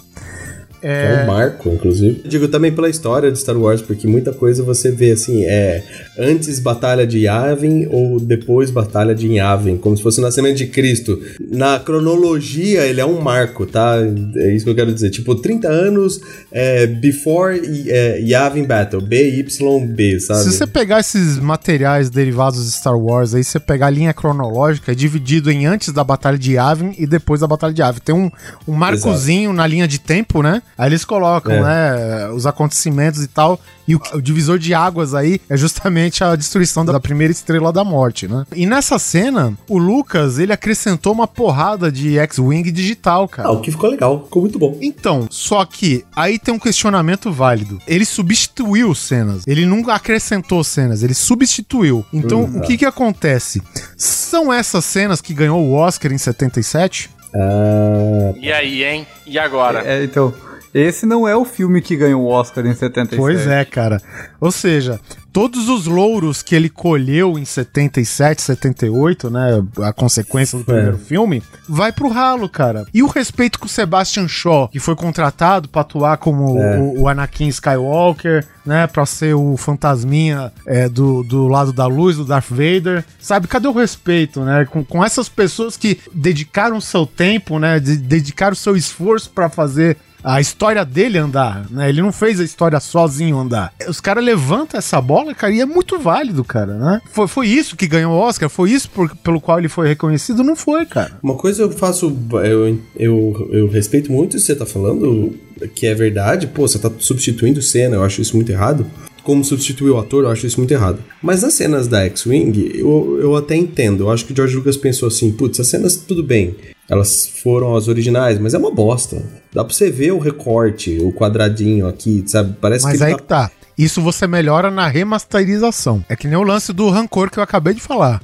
É 0.81 1.23
um 1.23 1.27
marco, 1.27 1.69
inclusive. 1.69 2.21
Digo 2.25 2.47
também 2.47 2.71
pela 2.71 2.89
história 2.89 3.31
de 3.31 3.39
Star 3.39 3.57
Wars, 3.57 3.81
porque 3.81 4.07
muita 4.07 4.31
coisa 4.31 4.63
você 4.63 4.91
vê 4.91 5.11
assim, 5.11 5.43
é 5.43 5.83
antes 6.17 6.59
Batalha 6.59 7.05
de 7.05 7.19
Yavin 7.19 7.87
ou 7.89 8.19
depois 8.19 8.71
Batalha 8.71 9.15
de 9.15 9.27
Yavin, 9.27 9.77
como 9.77 9.95
se 9.95 10.03
fosse 10.03 10.19
o 10.19 10.21
nascimento 10.21 10.57
de 10.57 10.67
Cristo. 10.67 11.19
Na 11.39 11.79
cronologia, 11.79 12.85
ele 12.85 13.01
é 13.01 13.05
um 13.05 13.21
marco, 13.21 13.65
tá? 13.65 13.97
É 14.35 14.53
isso 14.53 14.65
que 14.65 14.71
eu 14.71 14.75
quero 14.75 14.93
dizer. 14.93 15.09
Tipo, 15.09 15.35
30 15.35 15.67
anos 15.67 16.21
é, 16.51 16.87
before 16.87 17.59
é, 17.87 18.19
Yavin 18.21 18.63
Battle, 18.63 19.01
BYB, 19.01 20.19
sabe? 20.19 20.43
Se 20.43 20.51
você 20.53 20.67
pegar 20.67 20.99
esses 20.99 21.39
materiais 21.39 22.09
derivados 22.09 22.65
de 22.65 22.71
Star 22.71 22.97
Wars, 22.97 23.33
aí 23.33 23.43
você 23.43 23.59
pegar 23.59 23.87
a 23.87 23.91
linha 23.91 24.13
cronológica, 24.13 24.91
é 24.91 24.95
dividido 24.95 25.51
em 25.51 25.65
antes 25.65 25.93
da 25.93 26.03
Batalha 26.03 26.37
de 26.37 26.53
Yavin 26.53 26.93
e 26.97 27.05
depois 27.05 27.41
da 27.41 27.47
Batalha 27.47 27.73
de 27.73 27.81
Yavin. 27.81 27.99
Tem 28.03 28.15
um, 28.15 28.29
um 28.67 28.73
marcozinho 28.73 29.53
na 29.53 29.65
linha 29.65 29.87
de 29.87 29.99
tempo, 29.99 30.41
né? 30.41 30.61
Aí 30.79 30.87
eles 30.87 31.03
colocam, 31.03 31.51
É. 31.53 31.61
né, 31.61 32.29
os 32.29 32.47
acontecimentos 32.47 33.21
e 33.21 33.27
tal. 33.27 33.59
E 33.85 33.95
o, 33.95 34.01
o 34.13 34.21
divisor 34.21 34.57
de 34.57 34.73
águas 34.73 35.13
aí 35.13 35.41
é 35.49 35.57
justamente 35.57 36.23
a 36.23 36.35
destruição 36.37 36.85
da 36.85 36.97
primeira 37.01 37.31
estrela 37.33 37.73
da 37.73 37.83
morte, 37.83 38.27
né? 38.29 38.45
E 38.55 38.65
nessa 38.65 38.97
cena, 38.97 39.53
o 39.67 39.77
Lucas, 39.77 40.39
ele 40.39 40.53
acrescentou 40.53 41.11
uma 41.11 41.27
porrada 41.27 41.91
de 41.91 42.17
X-Wing 42.17 42.71
digital, 42.71 43.27
cara. 43.27 43.49
Ah, 43.49 43.51
o 43.51 43.59
que 43.59 43.71
ficou 43.71 43.89
legal, 43.89 44.23
ficou 44.23 44.43
muito 44.43 44.57
bom. 44.57 44.77
Então, 44.79 45.27
só 45.29 45.65
que 45.65 46.05
aí 46.15 46.39
tem 46.39 46.53
um 46.53 46.59
questionamento 46.59 47.29
válido. 47.29 47.81
Ele 47.85 48.05
substituiu 48.05 48.95
cenas. 48.95 49.43
Ele 49.45 49.65
nunca 49.65 49.93
acrescentou 49.95 50.63
cenas, 50.63 51.03
ele 51.03 51.13
substituiu. 51.13 52.05
Então, 52.13 52.43
o 52.43 52.61
que 52.61 52.77
que 52.77 52.85
acontece? 52.85 53.61
São 53.97 54.53
essas 54.53 54.85
cenas 54.85 55.19
que 55.19 55.33
ganhou 55.33 55.59
o 55.61 55.73
Oscar 55.73 56.13
em 56.13 56.17
77? 56.17 57.09
Ah, 57.35 58.33
E 58.39 58.51
aí, 58.51 58.83
hein? 58.83 59.07
E 59.25 59.37
agora? 59.37 59.83
É, 59.85 60.03
então, 60.03 60.33
esse 60.73 61.05
não 61.05 61.27
é 61.27 61.35
o 61.35 61.45
filme 61.45 61.81
que 61.81 61.95
ganhou 61.95 62.21
o 62.23 62.27
Oscar 62.29 62.65
em 62.65 62.73
77. 62.73 63.17
Pois 63.17 63.47
é, 63.47 63.63
cara. 63.65 64.01
Ou 64.39 64.51
seja, 64.51 64.99
todos 65.33 65.67
os 65.69 65.85
louros 65.85 66.41
que 66.41 66.55
ele 66.55 66.69
colheu 66.69 67.37
em 67.37 67.45
77, 67.45 68.41
78, 68.41 69.29
né, 69.29 69.63
a 69.83 69.91
consequência 69.93 70.57
do 70.57 70.63
primeiro 70.65 70.97
filme, 70.97 71.41
vai 71.67 71.91
pro 71.91 72.09
ralo, 72.09 72.47
cara. 72.49 72.85
E 72.93 73.01
o 73.03 73.07
respeito 73.07 73.59
com 73.59 73.65
o 73.65 73.69
Sebastian 73.69 74.27
Shaw, 74.27 74.67
que 74.69 74.79
foi 74.79 74.95
contratado 74.95 75.67
pra 75.69 75.81
atuar 75.81 76.17
como 76.17 76.55
o, 76.55 77.01
o 77.01 77.07
Anakin 77.07 77.47
Skywalker, 77.47 78.45
né, 78.65 78.85
pra 78.87 79.05
ser 79.05 79.33
o 79.35 79.57
fantasminha 79.57 80.51
é, 80.65 80.87
do, 80.87 81.23
do 81.23 81.47
lado 81.47 81.73
da 81.73 81.87
luz, 81.87 82.17
do 82.17 82.25
Darth 82.25 82.49
Vader. 82.49 83.03
Sabe, 83.19 83.47
cadê 83.47 83.67
o 83.67 83.71
respeito, 83.73 84.41
né, 84.41 84.65
com, 84.65 84.83
com 84.83 85.03
essas 85.03 85.27
pessoas 85.29 85.75
que 85.77 85.99
dedicaram 86.13 86.79
seu 86.79 87.05
tempo, 87.05 87.57
né, 87.59 87.79
de- 87.79 87.97
dedicaram 87.97 88.55
seu 88.55 88.75
esforço 88.75 89.29
pra 89.31 89.49
fazer 89.49 89.97
a 90.23 90.41
história 90.41 90.83
dele 90.83 91.17
andar, 91.17 91.65
né? 91.69 91.89
Ele 91.89 92.01
não 92.01 92.11
fez 92.11 92.39
a 92.39 92.43
história 92.43 92.79
sozinho 92.79 93.37
andar. 93.37 93.73
Os 93.87 93.99
caras 94.01 94.23
levantam 94.23 94.77
essa 94.77 94.99
bola, 95.01 95.33
cara, 95.33 95.53
e 95.53 95.61
é 95.61 95.65
muito 95.65 95.97
válido, 95.99 96.43
cara, 96.43 96.73
né? 96.77 97.01
Foi, 97.11 97.27
foi 97.27 97.47
isso 97.47 97.75
que 97.75 97.87
ganhou 97.87 98.13
o 98.13 98.17
Oscar? 98.19 98.49
Foi 98.49 98.71
isso 98.71 98.89
por- 98.89 99.15
pelo 99.17 99.39
qual 99.39 99.59
ele 99.59 99.69
foi 99.69 99.87
reconhecido? 99.87 100.43
Não 100.43 100.55
foi, 100.55 100.85
cara. 100.85 101.11
Uma 101.23 101.35
coisa 101.35 101.63
eu 101.63 101.71
faço. 101.71 102.15
Eu, 102.43 102.79
eu, 102.95 103.49
eu 103.51 103.67
respeito 103.69 104.11
muito 104.11 104.35
isso 104.37 104.45
que 104.47 104.53
você 104.53 104.59
tá 104.59 104.65
falando, 104.65 105.33
que 105.75 105.85
é 105.87 105.93
verdade. 105.95 106.47
Pô, 106.47 106.67
você 106.67 106.77
tá 106.79 106.91
substituindo 106.99 107.61
cena, 107.61 107.95
eu 107.95 108.03
acho 108.03 108.21
isso 108.21 108.35
muito 108.35 108.51
errado. 108.51 108.85
Como 109.23 109.43
substituir 109.43 109.91
o 109.91 109.97
ator, 109.99 110.23
eu 110.23 110.29
acho 110.31 110.47
isso 110.47 110.59
muito 110.59 110.71
errado. 110.73 110.99
Mas 111.21 111.43
nas 111.43 111.53
cenas 111.53 111.87
da 111.87 112.03
X-Wing, 112.05 112.71
eu, 112.75 113.19
eu 113.21 113.35
até 113.35 113.55
entendo. 113.55 114.05
Eu 114.05 114.11
acho 114.11 114.25
que 114.25 114.33
o 114.33 114.35
George 114.35 114.55
Lucas 114.55 114.77
pensou 114.77 115.07
assim: 115.07 115.31
putz, 115.31 115.59
as 115.59 115.67
cenas 115.67 115.95
tudo 115.97 116.23
bem. 116.23 116.55
Elas 116.89 117.27
foram 117.27 117.75
as 117.75 117.87
originais, 117.87 118.39
mas 118.39 118.53
é 118.53 118.57
uma 118.57 118.71
bosta. 118.71 119.21
Dá 119.53 119.63
pra 119.63 119.73
você 119.73 119.91
ver 119.91 120.11
o 120.11 120.17
recorte, 120.17 120.97
o 120.99 121.13
quadradinho 121.13 121.87
aqui, 121.87 122.23
sabe? 122.25 122.55
Parece 122.59 122.85
Mas 122.85 122.97
que 122.97 123.03
aí 123.03 123.11
ele 123.11 123.19
que 123.19 123.27
tá. 123.27 123.51
Isso 123.77 124.01
você 124.01 124.27
melhora 124.27 124.69
na 124.71 124.87
remasterização. 124.87 126.03
É 126.09 126.15
que 126.15 126.27
nem 126.27 126.37
o 126.37 126.43
lance 126.43 126.73
do 126.73 126.89
rancor 126.89 127.29
que 127.29 127.39
eu 127.39 127.43
acabei 127.43 127.73
de 127.73 127.79
falar. 127.81 128.19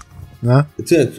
Né? 0.45 0.65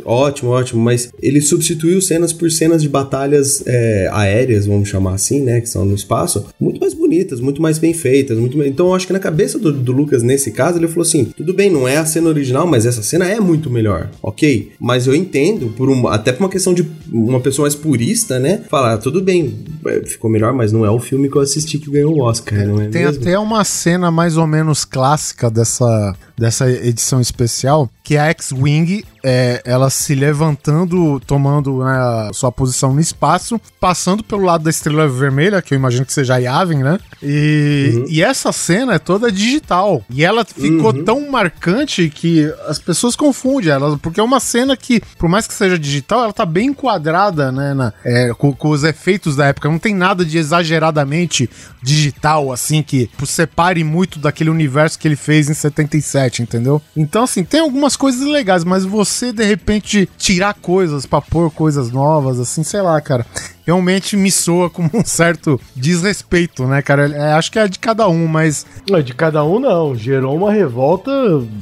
Ótimo, 0.04 0.50
ótimo, 0.50 0.80
mas 0.80 1.10
ele 1.20 1.40
substituiu 1.40 2.00
cenas 2.00 2.32
por 2.32 2.50
cenas 2.50 2.82
de 2.82 2.88
batalhas 2.88 3.62
é, 3.66 4.08
aéreas, 4.12 4.66
vamos 4.66 4.88
chamar 4.88 5.14
assim, 5.14 5.42
né? 5.42 5.60
Que 5.60 5.68
são 5.68 5.84
no 5.84 5.94
espaço, 5.94 6.46
muito 6.60 6.80
mais 6.80 6.94
bonitas, 6.94 7.40
muito 7.40 7.60
mais 7.60 7.78
bem 7.78 7.92
feitas. 7.92 8.38
Muito 8.38 8.62
Então 8.62 8.88
eu 8.88 8.94
acho 8.94 9.06
que 9.06 9.12
na 9.12 9.18
cabeça 9.18 9.58
do, 9.58 9.72
do 9.72 9.92
Lucas, 9.92 10.22
nesse 10.22 10.50
caso, 10.50 10.78
ele 10.78 10.88
falou 10.88 11.02
assim: 11.02 11.24
tudo 11.36 11.52
bem, 11.52 11.70
não 11.70 11.86
é 11.88 11.96
a 11.96 12.06
cena 12.06 12.28
original, 12.28 12.66
mas 12.66 12.86
essa 12.86 13.02
cena 13.02 13.28
é 13.28 13.40
muito 13.40 13.70
melhor, 13.70 14.10
ok? 14.22 14.72
Mas 14.80 15.06
eu 15.06 15.14
entendo, 15.14 15.68
por 15.76 15.90
um, 15.90 16.06
até 16.08 16.32
por 16.32 16.44
uma 16.44 16.48
questão 16.50 16.72
de 16.72 16.86
uma 17.12 17.40
pessoa 17.40 17.64
mais 17.64 17.74
purista, 17.74 18.38
né? 18.38 18.60
Falar, 18.68 18.94
"Ah, 18.94 18.98
tudo 18.98 19.20
bem, 19.22 19.54
é, 19.86 20.00
ficou 20.04 20.30
melhor, 20.30 20.52
mas 20.52 20.72
não 20.72 20.84
é 20.84 20.90
o 20.90 20.98
filme 20.98 21.28
que 21.28 21.36
eu 21.36 21.42
assisti 21.42 21.78
que 21.78 21.90
ganhou 21.90 22.14
o 22.16 22.20
Oscar, 22.22 22.66
não 22.66 22.80
é 22.80 22.88
Tem 22.88 23.04
mesmo? 23.04 23.22
até 23.22 23.38
uma 23.38 23.64
cena 23.64 24.10
mais 24.10 24.36
ou 24.36 24.46
menos 24.46 24.84
clássica 24.84 25.50
dessa, 25.50 26.14
dessa 26.36 26.70
edição 26.70 27.20
especial, 27.20 27.90
que 28.04 28.16
a 28.16 28.26
X-Wing 28.30 29.04
é 29.28 29.60
ela 29.64 29.90
se 29.90 30.14
levantando, 30.14 31.18
tomando 31.26 31.84
né, 31.84 31.90
a 31.96 32.30
sua 32.32 32.52
posição 32.52 32.94
no 32.94 33.00
espaço, 33.00 33.60
passando 33.80 34.22
pelo 34.22 34.44
lado 34.44 34.62
da 34.64 34.70
estrela 34.70 35.08
vermelha, 35.08 35.60
que 35.60 35.74
eu 35.74 35.78
imagino 35.78 36.06
que 36.06 36.12
seja 36.12 36.34
a 36.34 36.38
Yavin, 36.38 36.78
né? 36.78 36.98
E, 37.22 37.92
Uhum. 37.96 38.04
e 38.08 38.22
essa 38.22 38.52
cena 38.52 38.94
é 38.94 38.98
toda 38.98 39.32
digital. 39.32 40.04
E 40.08 40.24
ela 40.24 40.44
ficou 40.44 40.94
Uhum. 40.94 41.04
tão 41.04 41.30
marcante 41.30 42.08
que 42.08 42.48
as 42.68 42.78
pessoas 42.78 43.16
confundem 43.16 43.70
ela, 43.70 43.98
porque 43.98 44.20
é 44.20 44.22
uma 44.22 44.38
cena 44.38 44.76
que, 44.76 45.00
por 45.18 45.28
mais 45.28 45.46
que 45.46 45.54
seja 45.54 45.78
digital, 45.78 46.24
ela 46.24 46.32
tá 46.32 46.46
bem 46.46 46.68
enquadrada, 46.68 47.50
né? 47.50 47.74
na- 47.74 47.92
é, 48.04 48.32
com, 48.34 48.52
com 48.52 48.68
os 48.70 48.84
efeitos 48.84 49.34
da 49.34 49.46
época. 49.46 49.68
Não 49.68 49.78
tem 49.78 49.94
nada 49.94 50.24
de 50.24 50.38
exageradamente 50.38 51.50
digital, 51.82 52.52
assim, 52.52 52.82
que 52.82 53.08
separe 53.24 53.82
muito 53.84 54.18
daquele 54.18 54.50
universo 54.50 54.98
que 54.98 55.06
ele 55.08 55.16
fez 55.16 55.48
em 55.48 55.54
77, 55.54 56.42
entendeu? 56.42 56.80
Então, 56.96 57.24
assim, 57.24 57.42
tem 57.44 57.60
algumas 57.60 57.96
coisas 57.96 58.26
legais, 58.26 58.64
mas 58.64 58.84
você, 58.84 59.15
de 59.20 59.44
repente, 59.44 60.08
tirar 60.18 60.54
coisas 60.54 61.06
pra 61.06 61.20
pôr 61.20 61.50
coisas 61.50 61.90
novas, 61.90 62.38
assim, 62.38 62.62
sei 62.62 62.82
lá, 62.82 63.00
cara. 63.00 63.26
Realmente 63.66 64.16
me 64.16 64.30
soa 64.30 64.70
como 64.70 64.88
um 64.94 65.04
certo 65.04 65.60
desrespeito, 65.74 66.64
né, 66.66 66.80
cara? 66.82 67.08
É, 67.12 67.32
acho 67.32 67.50
que 67.50 67.58
é 67.58 67.66
de 67.66 67.78
cada 67.78 68.08
um, 68.08 68.26
mas 68.26 68.64
Não, 68.88 69.02
de 69.02 69.12
cada 69.14 69.42
um 69.44 69.58
não. 69.58 69.94
Gerou 69.96 70.36
uma 70.36 70.52
revolta 70.52 71.10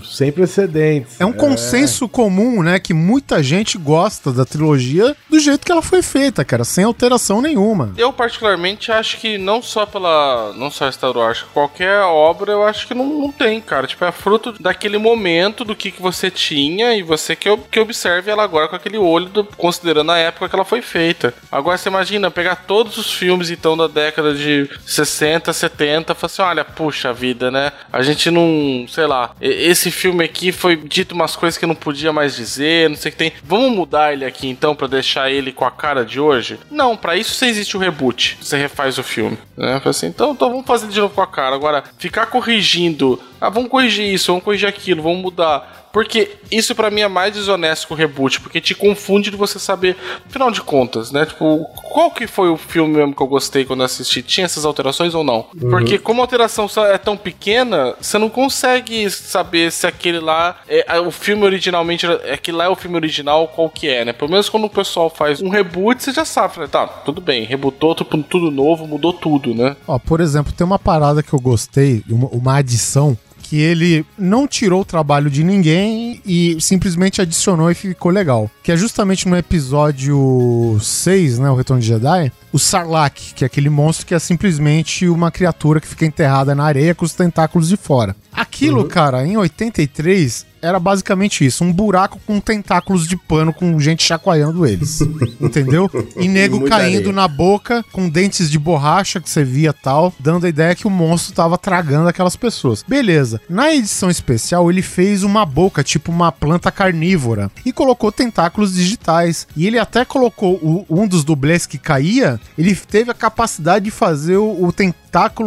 sem 0.05 0.31
precedentes. 0.31 1.21
é 1.21 1.25
um 1.25 1.33
consenso 1.33 2.09
comum, 2.09 2.63
né, 2.63 2.79
que 2.79 2.93
muita 2.93 3.43
gente 3.43 3.79
gosta 3.79 4.33
da 4.33 4.45
trilogia 4.45 5.17
do 5.31 5.39
jeito 5.39 5.65
que 5.65 5.73
ela 5.73 5.83
foi 5.83 6.03
feita, 6.03 6.45
cara, 6.45 6.65
sem 6.65 6.85
alteração 6.85 7.41
nenhuma. 7.41 7.93
Eu, 7.97 8.13
particularmente, 8.13 8.93
acho 8.93 9.19
que 9.19 9.39
não 9.39 9.63
só 9.63 9.87
pela. 9.87 10.53
Não 10.57 10.71
só 10.71 10.91
Star 10.91 11.17
Wars, 11.17 11.45
qualquer 11.55 12.01
obra 12.03 12.53
eu 12.53 12.63
acho 12.65 12.87
que 12.87 12.95
não, 12.95 13.07
não 13.07 13.33
tem, 13.33 13.61
cara. 13.61 13.87
Tipo, 13.87 14.05
é 14.05 14.13
fruto 14.13 14.53
daquele 14.61 14.99
momento 14.99 15.65
do 15.65 15.75
que, 15.75 15.91
que 15.91 16.03
você 16.03 16.31
tinha 16.31 16.95
e 16.95 17.03
você 17.03 17.35
que, 17.37 17.49
que 17.71 17.81
observe 17.81 18.31
ela 18.31 18.43
agora 18.43 18.69
com 18.69 18.77
aquele 18.77 18.99
olho, 18.99 19.27
do- 19.27 19.45
considerando 19.57 20.13
a 20.13 20.19
época 20.19 20.49
que 20.49 20.55
ela 20.55 20.65
foi 20.65 20.83
feita. 20.83 21.33
Agora 21.51 21.79
você 21.79 21.91
imagina 21.95 22.31
pegar 22.31 22.57
todos 22.57 22.97
os 22.99 23.13
filmes, 23.13 23.51
então, 23.51 23.77
da 23.77 23.87
década 23.87 24.35
de 24.35 24.69
60, 24.87 25.53
70, 25.53 26.13
e 26.13 26.15
falar 26.15 26.27
assim: 26.27 26.43
olha, 26.43 26.65
puxa 26.65 27.13
vida, 27.13 27.51
né? 27.51 27.73
A 27.93 28.03
gente 28.03 28.31
não. 28.31 28.87
Sei 28.89 29.07
lá, 29.07 29.35
esse 29.41 29.91
filme 29.91 30.25
aqui 30.25 30.53
foi 30.53 30.77
dito 30.77 31.15
umas 31.15 31.37
coisas 31.37 31.57
que 31.57 31.67
não 31.67 31.75
podia 31.75 32.13
mais 32.13 32.37
dizer, 32.37 32.89
não 32.89 32.97
sei 32.97 33.11
o 33.11 33.13
que 33.13 33.19
tem. 33.19 33.33
Vamos 33.43 33.73
mudar 33.73 34.13
ele 34.13 34.25
aqui 34.25 34.49
então 34.49 34.75
pra 34.75 34.87
deixar 34.87 35.31
ele 35.31 35.53
com 35.53 35.65
a 35.65 35.71
cara 35.71 36.05
de 36.05 36.21
hoje? 36.21 36.59
Não, 36.71 36.97
pra 36.97 37.17
isso 37.17 37.35
você 37.35 37.47
existe 37.47 37.77
o 37.77 37.81
reboot. 37.81 38.39
Você 38.41 38.57
refaz 38.57 38.99
o 38.99 39.03
filme. 39.03 39.39
Né? 39.57 39.81
Assim, 39.85 40.07
então, 40.07 40.33
então 40.33 40.51
vamos 40.51 40.67
fazer 40.67 40.89
de 40.89 41.01
novo 41.01 41.15
com 41.15 41.23
a 41.23 41.27
cara. 41.27 41.55
Agora, 41.55 41.85
ficar 41.99 42.27
corrigindo. 42.27 43.21
Ah, 43.45 43.51
vamos 43.51 43.71
corrigir 43.71 44.13
isso, 44.13 44.33
vamos 44.33 44.43
corrigir 44.43 44.69
aquilo, 44.69 45.03
vamos 45.03 45.21
mudar. 45.21 45.85
Porque 45.93 46.33
isso 46.51 46.75
pra 46.75 46.91
mim 46.91 47.03
é 47.03 47.09
mais 47.09 47.33
desonesto 47.33 47.87
que 47.87 47.93
o 47.93 47.97
reboot, 47.97 48.41
porque 48.41 48.61
te 48.61 48.75
confunde 48.75 49.31
de 49.31 49.37
você 49.37 49.61
saber, 49.61 49.97
afinal 50.27 50.51
de 50.51 50.61
contas, 50.61 51.13
né? 51.13 51.25
Tipo, 51.25 51.65
qual 51.93 52.11
que 52.11 52.27
foi 52.27 52.49
o 52.49 52.57
filme 52.57 52.97
mesmo 52.97 53.15
que 53.15 53.23
eu 53.23 53.29
gostei 53.29 53.65
quando 53.65 53.81
eu 53.81 53.87
assisti? 53.87 54.21
Tinha 54.21 54.47
essas 54.47 54.65
alterações 54.65 55.15
ou 55.15 55.23
não? 55.23 55.47
Porque 55.71 55.97
como 55.97 56.21
a 56.21 56.25
alteração 56.25 56.69
é 56.87 56.99
tão 56.99 57.17
pequena, 57.17 57.95
você 58.01 58.19
não 58.19 58.29
consegue 58.29 59.09
saber 59.09 59.71
se 59.71 59.87
aquele 59.87 60.19
lá 60.19 60.57
é 60.67 60.85
é 60.97 60.99
o 60.99 61.13
filme 61.13 61.45
originalmente, 61.45 62.07
é 62.07 62.35
aquele 62.35 62.57
lá 62.57 62.65
é 62.65 62.69
o 62.69 62.75
filme 62.75 62.97
original, 62.97 63.47
qual 63.47 63.71
que 63.71 63.89
é, 63.89 64.05
né? 64.05 64.13
Pelo 64.13 64.31
menos 64.33 64.49
quando 64.49 64.65
o 64.65 64.71
pessoal 64.71 65.09
faz 65.09 65.41
um 65.41 65.49
reboot, 65.49 66.03
você 66.03 66.13
já 66.13 66.25
sabe, 66.25 66.59
né? 66.59 66.67
Tá, 66.67 66.87
tudo 66.87 67.21
bem, 67.21 67.45
rebootou 67.45 67.95
tudo, 67.95 68.21
tudo 68.25 68.51
novo, 68.51 68.85
mudou 68.85 69.13
tudo, 69.13 69.55
né? 69.55 69.77
Ó, 69.87 69.97
por 69.97 70.21
exemplo, 70.21 70.53
tem 70.53 70.67
uma 70.67 70.79
parada 70.79 71.23
que 71.23 71.33
eu 71.33 71.39
gostei, 71.39 72.03
uma, 72.09 72.29
uma 72.29 72.57
adição, 72.57 73.17
que 73.55 73.61
ele 73.61 74.05
não 74.19 74.49
tirou 74.49 74.81
o 74.81 74.85
trabalho 74.85 75.31
de 75.31 75.45
ninguém 75.45 76.21
e 76.27 76.61
simplesmente 76.61 77.23
adicionou 77.23 77.71
e 77.71 77.75
ficou 77.75 78.11
legal. 78.11 78.51
Que 78.65 78.73
é 78.73 78.77
justamente 78.77 79.29
no 79.29 79.37
episódio 79.37 80.77
6, 80.81 81.39
né, 81.39 81.49
o 81.49 81.55
Retorno 81.55 81.81
de 81.81 81.87
Jedi, 81.87 82.33
o 82.53 82.59
Sarlacc, 82.59 83.33
que 83.33 83.45
é 83.45 83.47
aquele 83.47 83.71
monstro 83.71 84.07
que 84.07 84.15
é 84.15 84.19
simplesmente 84.19 85.09
uma 85.09 85.31
criatura 85.31 85.81
que 85.81 85.87
fica 85.87 86.05
enterrada 86.05 86.53
na 86.53 86.65
areia 86.65 86.97
com 86.97 87.05
os 87.05 87.13
tentáculos 87.13 87.69
de 87.69 87.77
fora. 87.77 88.17
Aquilo, 88.33 88.87
cara, 88.87 89.25
em 89.25 89.37
83 89.37 90.45
era 90.65 90.81
basicamente 90.81 91.45
isso, 91.45 91.63
um 91.65 91.73
buraco 91.73 92.19
com 92.27 92.41
tentáculos 92.41 93.07
de 93.07 93.17
pano 93.17 93.53
com 93.53 93.79
gente 93.79 94.03
chacoalhando 94.03 94.67
eles. 94.67 95.01
entendeu? 95.41 95.91
E 96.17 96.27
nego 96.29 96.59
Muita 96.61 96.77
caindo 96.77 96.97
areia. 97.09 97.13
na 97.13 97.29
boca 97.29 97.85
com 97.93 98.09
dentes 98.09 98.51
de 98.51 98.59
borracha 98.59 99.21
que 99.21 99.29
você 99.29 99.45
via 99.45 99.73
tal, 99.73 100.13
dando 100.19 100.47
a 100.47 100.49
ideia 100.49 100.75
que 100.75 100.87
o 100.87 100.91
monstro 100.91 101.35
tava 101.35 101.59
tragando 101.59 102.09
aquelas 102.09 102.37
pessoas. 102.37 102.83
Beleza. 102.87 103.41
Na 103.49 103.73
edição 103.75 104.11
especial, 104.11 104.71
ele 104.71 104.83
fez 104.83 105.23
uma 105.23 105.45
boca, 105.45 105.83
tipo 105.85 106.11
uma 106.11 106.33
planta 106.33 106.71
carnívora, 106.73 107.51
e 107.65 107.73
colocou 107.73 108.11
tentáculos 108.11 108.75
digitais. 108.75 109.47
E 109.57 109.67
ele 109.67 109.79
até 109.79 110.05
colocou 110.05 110.55
o- 110.57 110.87
um 110.89 111.07
dos 111.07 111.25
dublês 111.25 111.67
que 111.67 111.79
caía, 111.79 112.41
ele 112.57 112.75
teve 112.75 113.11
a 113.11 113.15
capacidade 113.15 113.85
de 113.87 113.91
fazer 113.91 114.37
o, 114.37 114.65
o 114.65 114.73
tentáculo 114.73 115.04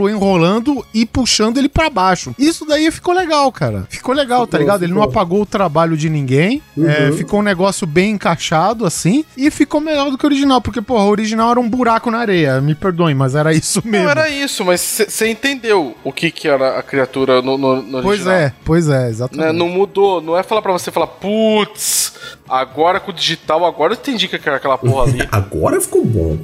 enrolando 0.10 0.86
e 0.94 1.06
puxando 1.06 1.58
ele 1.58 1.70
pra 1.70 1.90
baixo. 1.90 2.34
Isso 2.38 2.66
daí 2.66 2.90
ficou 2.92 3.14
legal, 3.14 3.52
cara. 3.52 3.86
Ficou 3.90 4.14
legal, 4.14 4.42
tá 4.48 4.58
Ficou, 4.58 4.60
ligado? 4.60 4.84
Ele 4.84 4.94
não 4.94 5.04
apagou 5.04 5.42
o 5.42 5.46
trabalho 5.46 5.98
de 5.98 6.10
ninguém. 6.10 6.62
é, 6.80 7.12
ficou 7.12 7.40
um 7.40 7.44
negócio 7.44 7.86
bem 7.88 8.12
encaixado, 8.12 8.86
assim. 8.86 9.26
E 9.36 9.50
ficou 9.52 9.82
melhor 9.82 10.10
do 10.12 10.18
que 10.18 10.26
o 10.26 10.28
original. 10.28 10.62
Porque, 10.62 10.82
porra, 10.82 11.04
o 11.06 11.10
original 11.10 11.52
era 11.52 11.60
um 11.60 11.70
buraco 11.70 12.10
na 12.12 12.20
areia. 12.20 12.62
Me 12.62 12.76
perdoem, 12.76 13.16
mas 13.16 13.36
era 13.36 13.54
isso 13.54 13.82
mesmo. 13.86 14.06
Não 14.06 14.12
era 14.12 14.30
isso, 14.30 14.64
mas 14.64 14.80
você 15.08 15.30
entendeu 15.30 15.96
o 16.04 16.12
que 16.12 16.32
que 16.32 16.48
era 16.48 16.78
a 16.80 16.84
criatura 16.84 17.42
no, 17.42 17.58
no, 17.58 17.82
no 17.82 18.02
Pois 18.02 18.26
é, 18.28 18.54
pois 18.64 18.88
é, 18.88 19.04
Né, 19.04 19.10
exatamente. 19.10 19.54
não 19.54 19.68
mudou, 19.70 20.22
não 20.22 20.38
é 20.38 20.44
falar 20.44 20.62
pra 20.62 20.72
você 20.72 20.92
falar, 20.92 21.08
putz, 21.08 22.14
agora 22.48 23.00
com 23.00 23.12
o 23.12 23.14
digital, 23.14 23.66
agora 23.66 23.94
eu 23.94 23.98
entendi 23.98 24.28
que 24.28 24.36
era 24.48 24.58
aquela 24.58 24.78
porra 24.78 25.04
ali. 25.10 25.28
Agora 25.32 25.80
ficou 25.82 26.06
bom. 26.06 26.38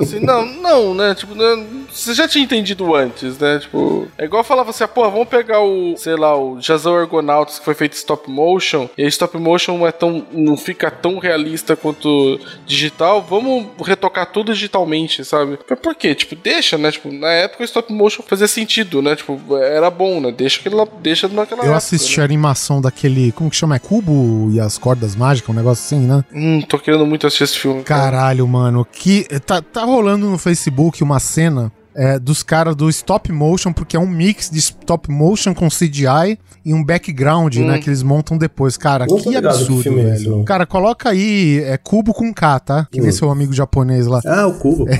Assim, 0.00 0.18
não, 0.20 0.44
não, 0.46 0.94
né? 0.94 1.14
Tipo, 1.14 1.34
né, 1.34 1.64
você 1.96 2.14
já 2.14 2.28
tinha 2.28 2.44
entendido 2.44 2.94
antes, 2.94 3.38
né? 3.38 3.58
Tipo, 3.58 4.06
é 4.18 4.24
igual 4.24 4.44
falar 4.44 4.62
você, 4.62 4.86
pô, 4.86 5.08
vamos 5.10 5.28
pegar 5.28 5.60
o, 5.60 5.96
sei 5.96 6.16
lá, 6.16 6.36
o 6.38 6.60
Jazão 6.60 6.94
Argonauts 6.96 7.58
que 7.58 7.64
foi 7.64 7.74
feito 7.74 7.94
stop 7.94 8.30
motion, 8.30 8.88
e 8.96 9.06
stop 9.06 9.36
motion 9.38 9.78
não 9.78 9.86
é 9.86 9.92
tão, 9.92 10.26
não 10.32 10.56
fica 10.56 10.90
tão 10.90 11.18
realista 11.18 11.74
quanto 11.76 12.38
digital, 12.66 13.22
vamos 13.22 13.66
retocar 13.84 14.26
tudo 14.26 14.52
digitalmente, 14.52 15.24
sabe? 15.24 15.58
Mas 15.68 15.78
por 15.78 15.94
quê? 15.94 16.14
Tipo, 16.14 16.36
deixa, 16.36 16.76
né? 16.76 16.90
Tipo, 16.92 17.12
na 17.12 17.30
época 17.30 17.62
o 17.62 17.64
stop 17.64 17.92
motion 17.92 18.22
fazia 18.22 18.46
sentido, 18.46 19.00
né? 19.00 19.16
Tipo, 19.16 19.56
era 19.56 19.90
bom, 19.90 20.20
né? 20.20 20.30
Deixa 20.32 20.60
aquilo 20.60 20.76
lá, 20.76 20.86
deixa 21.00 21.28
naquela 21.28 21.60
Eu 21.60 21.64
época, 21.64 21.76
assisti 21.78 22.18
né? 22.18 22.22
a 22.22 22.24
animação 22.24 22.80
daquele. 22.80 23.32
Como 23.32 23.50
que 23.50 23.56
chama? 23.56 23.76
É 23.76 23.78
Cubo 23.78 24.50
e 24.52 24.60
as 24.60 24.78
Cordas 24.78 25.16
Mágicas, 25.16 25.50
um 25.50 25.56
negócio 25.58 25.84
assim, 25.84 26.06
né? 26.06 26.24
Hum, 26.32 26.60
tô 26.62 26.78
querendo 26.78 27.06
muito 27.06 27.26
assistir 27.26 27.44
esse 27.44 27.58
filme. 27.58 27.82
cara. 27.82 28.10
Caralho, 28.10 28.46
mano. 28.46 28.84
Que. 28.84 29.24
Tá, 29.40 29.62
tá 29.62 29.84
rolando 29.84 30.28
no 30.28 30.38
Facebook 30.38 31.02
uma 31.02 31.18
cena. 31.20 31.72
É, 31.96 32.18
dos 32.18 32.42
caras 32.42 32.76
do 32.76 32.88
stop 32.90 33.32
motion, 33.32 33.72
porque 33.72 33.96
é 33.96 34.00
um 34.00 34.06
mix 34.06 34.50
de 34.50 34.58
stop 34.58 35.10
motion 35.10 35.54
com 35.54 35.68
CGI 35.68 36.38
e 36.64 36.74
um 36.74 36.84
background, 36.84 37.56
né? 37.56 37.78
Que 37.78 37.88
eles 37.88 38.02
montam 38.02 38.36
depois. 38.36 38.76
Cara, 38.76 39.06
tô 39.06 39.16
que 39.16 39.34
absurdo, 39.34 39.82
filme 39.82 40.00
é 40.02 40.04
velho. 40.04 40.30
não. 40.30 40.44
Cara, 40.44 40.66
coloca 40.66 41.08
aí 41.08 41.62
é, 41.64 41.78
cubo 41.78 42.12
com 42.12 42.32
K, 42.34 42.60
tá? 42.60 42.88
Que 42.90 43.00
nem 43.00 43.10
seu 43.10 43.30
amigo 43.30 43.52
japonês 43.52 44.06
lá. 44.06 44.20
Ah, 44.26 44.46
o 44.46 44.54
cubo. 44.54 44.86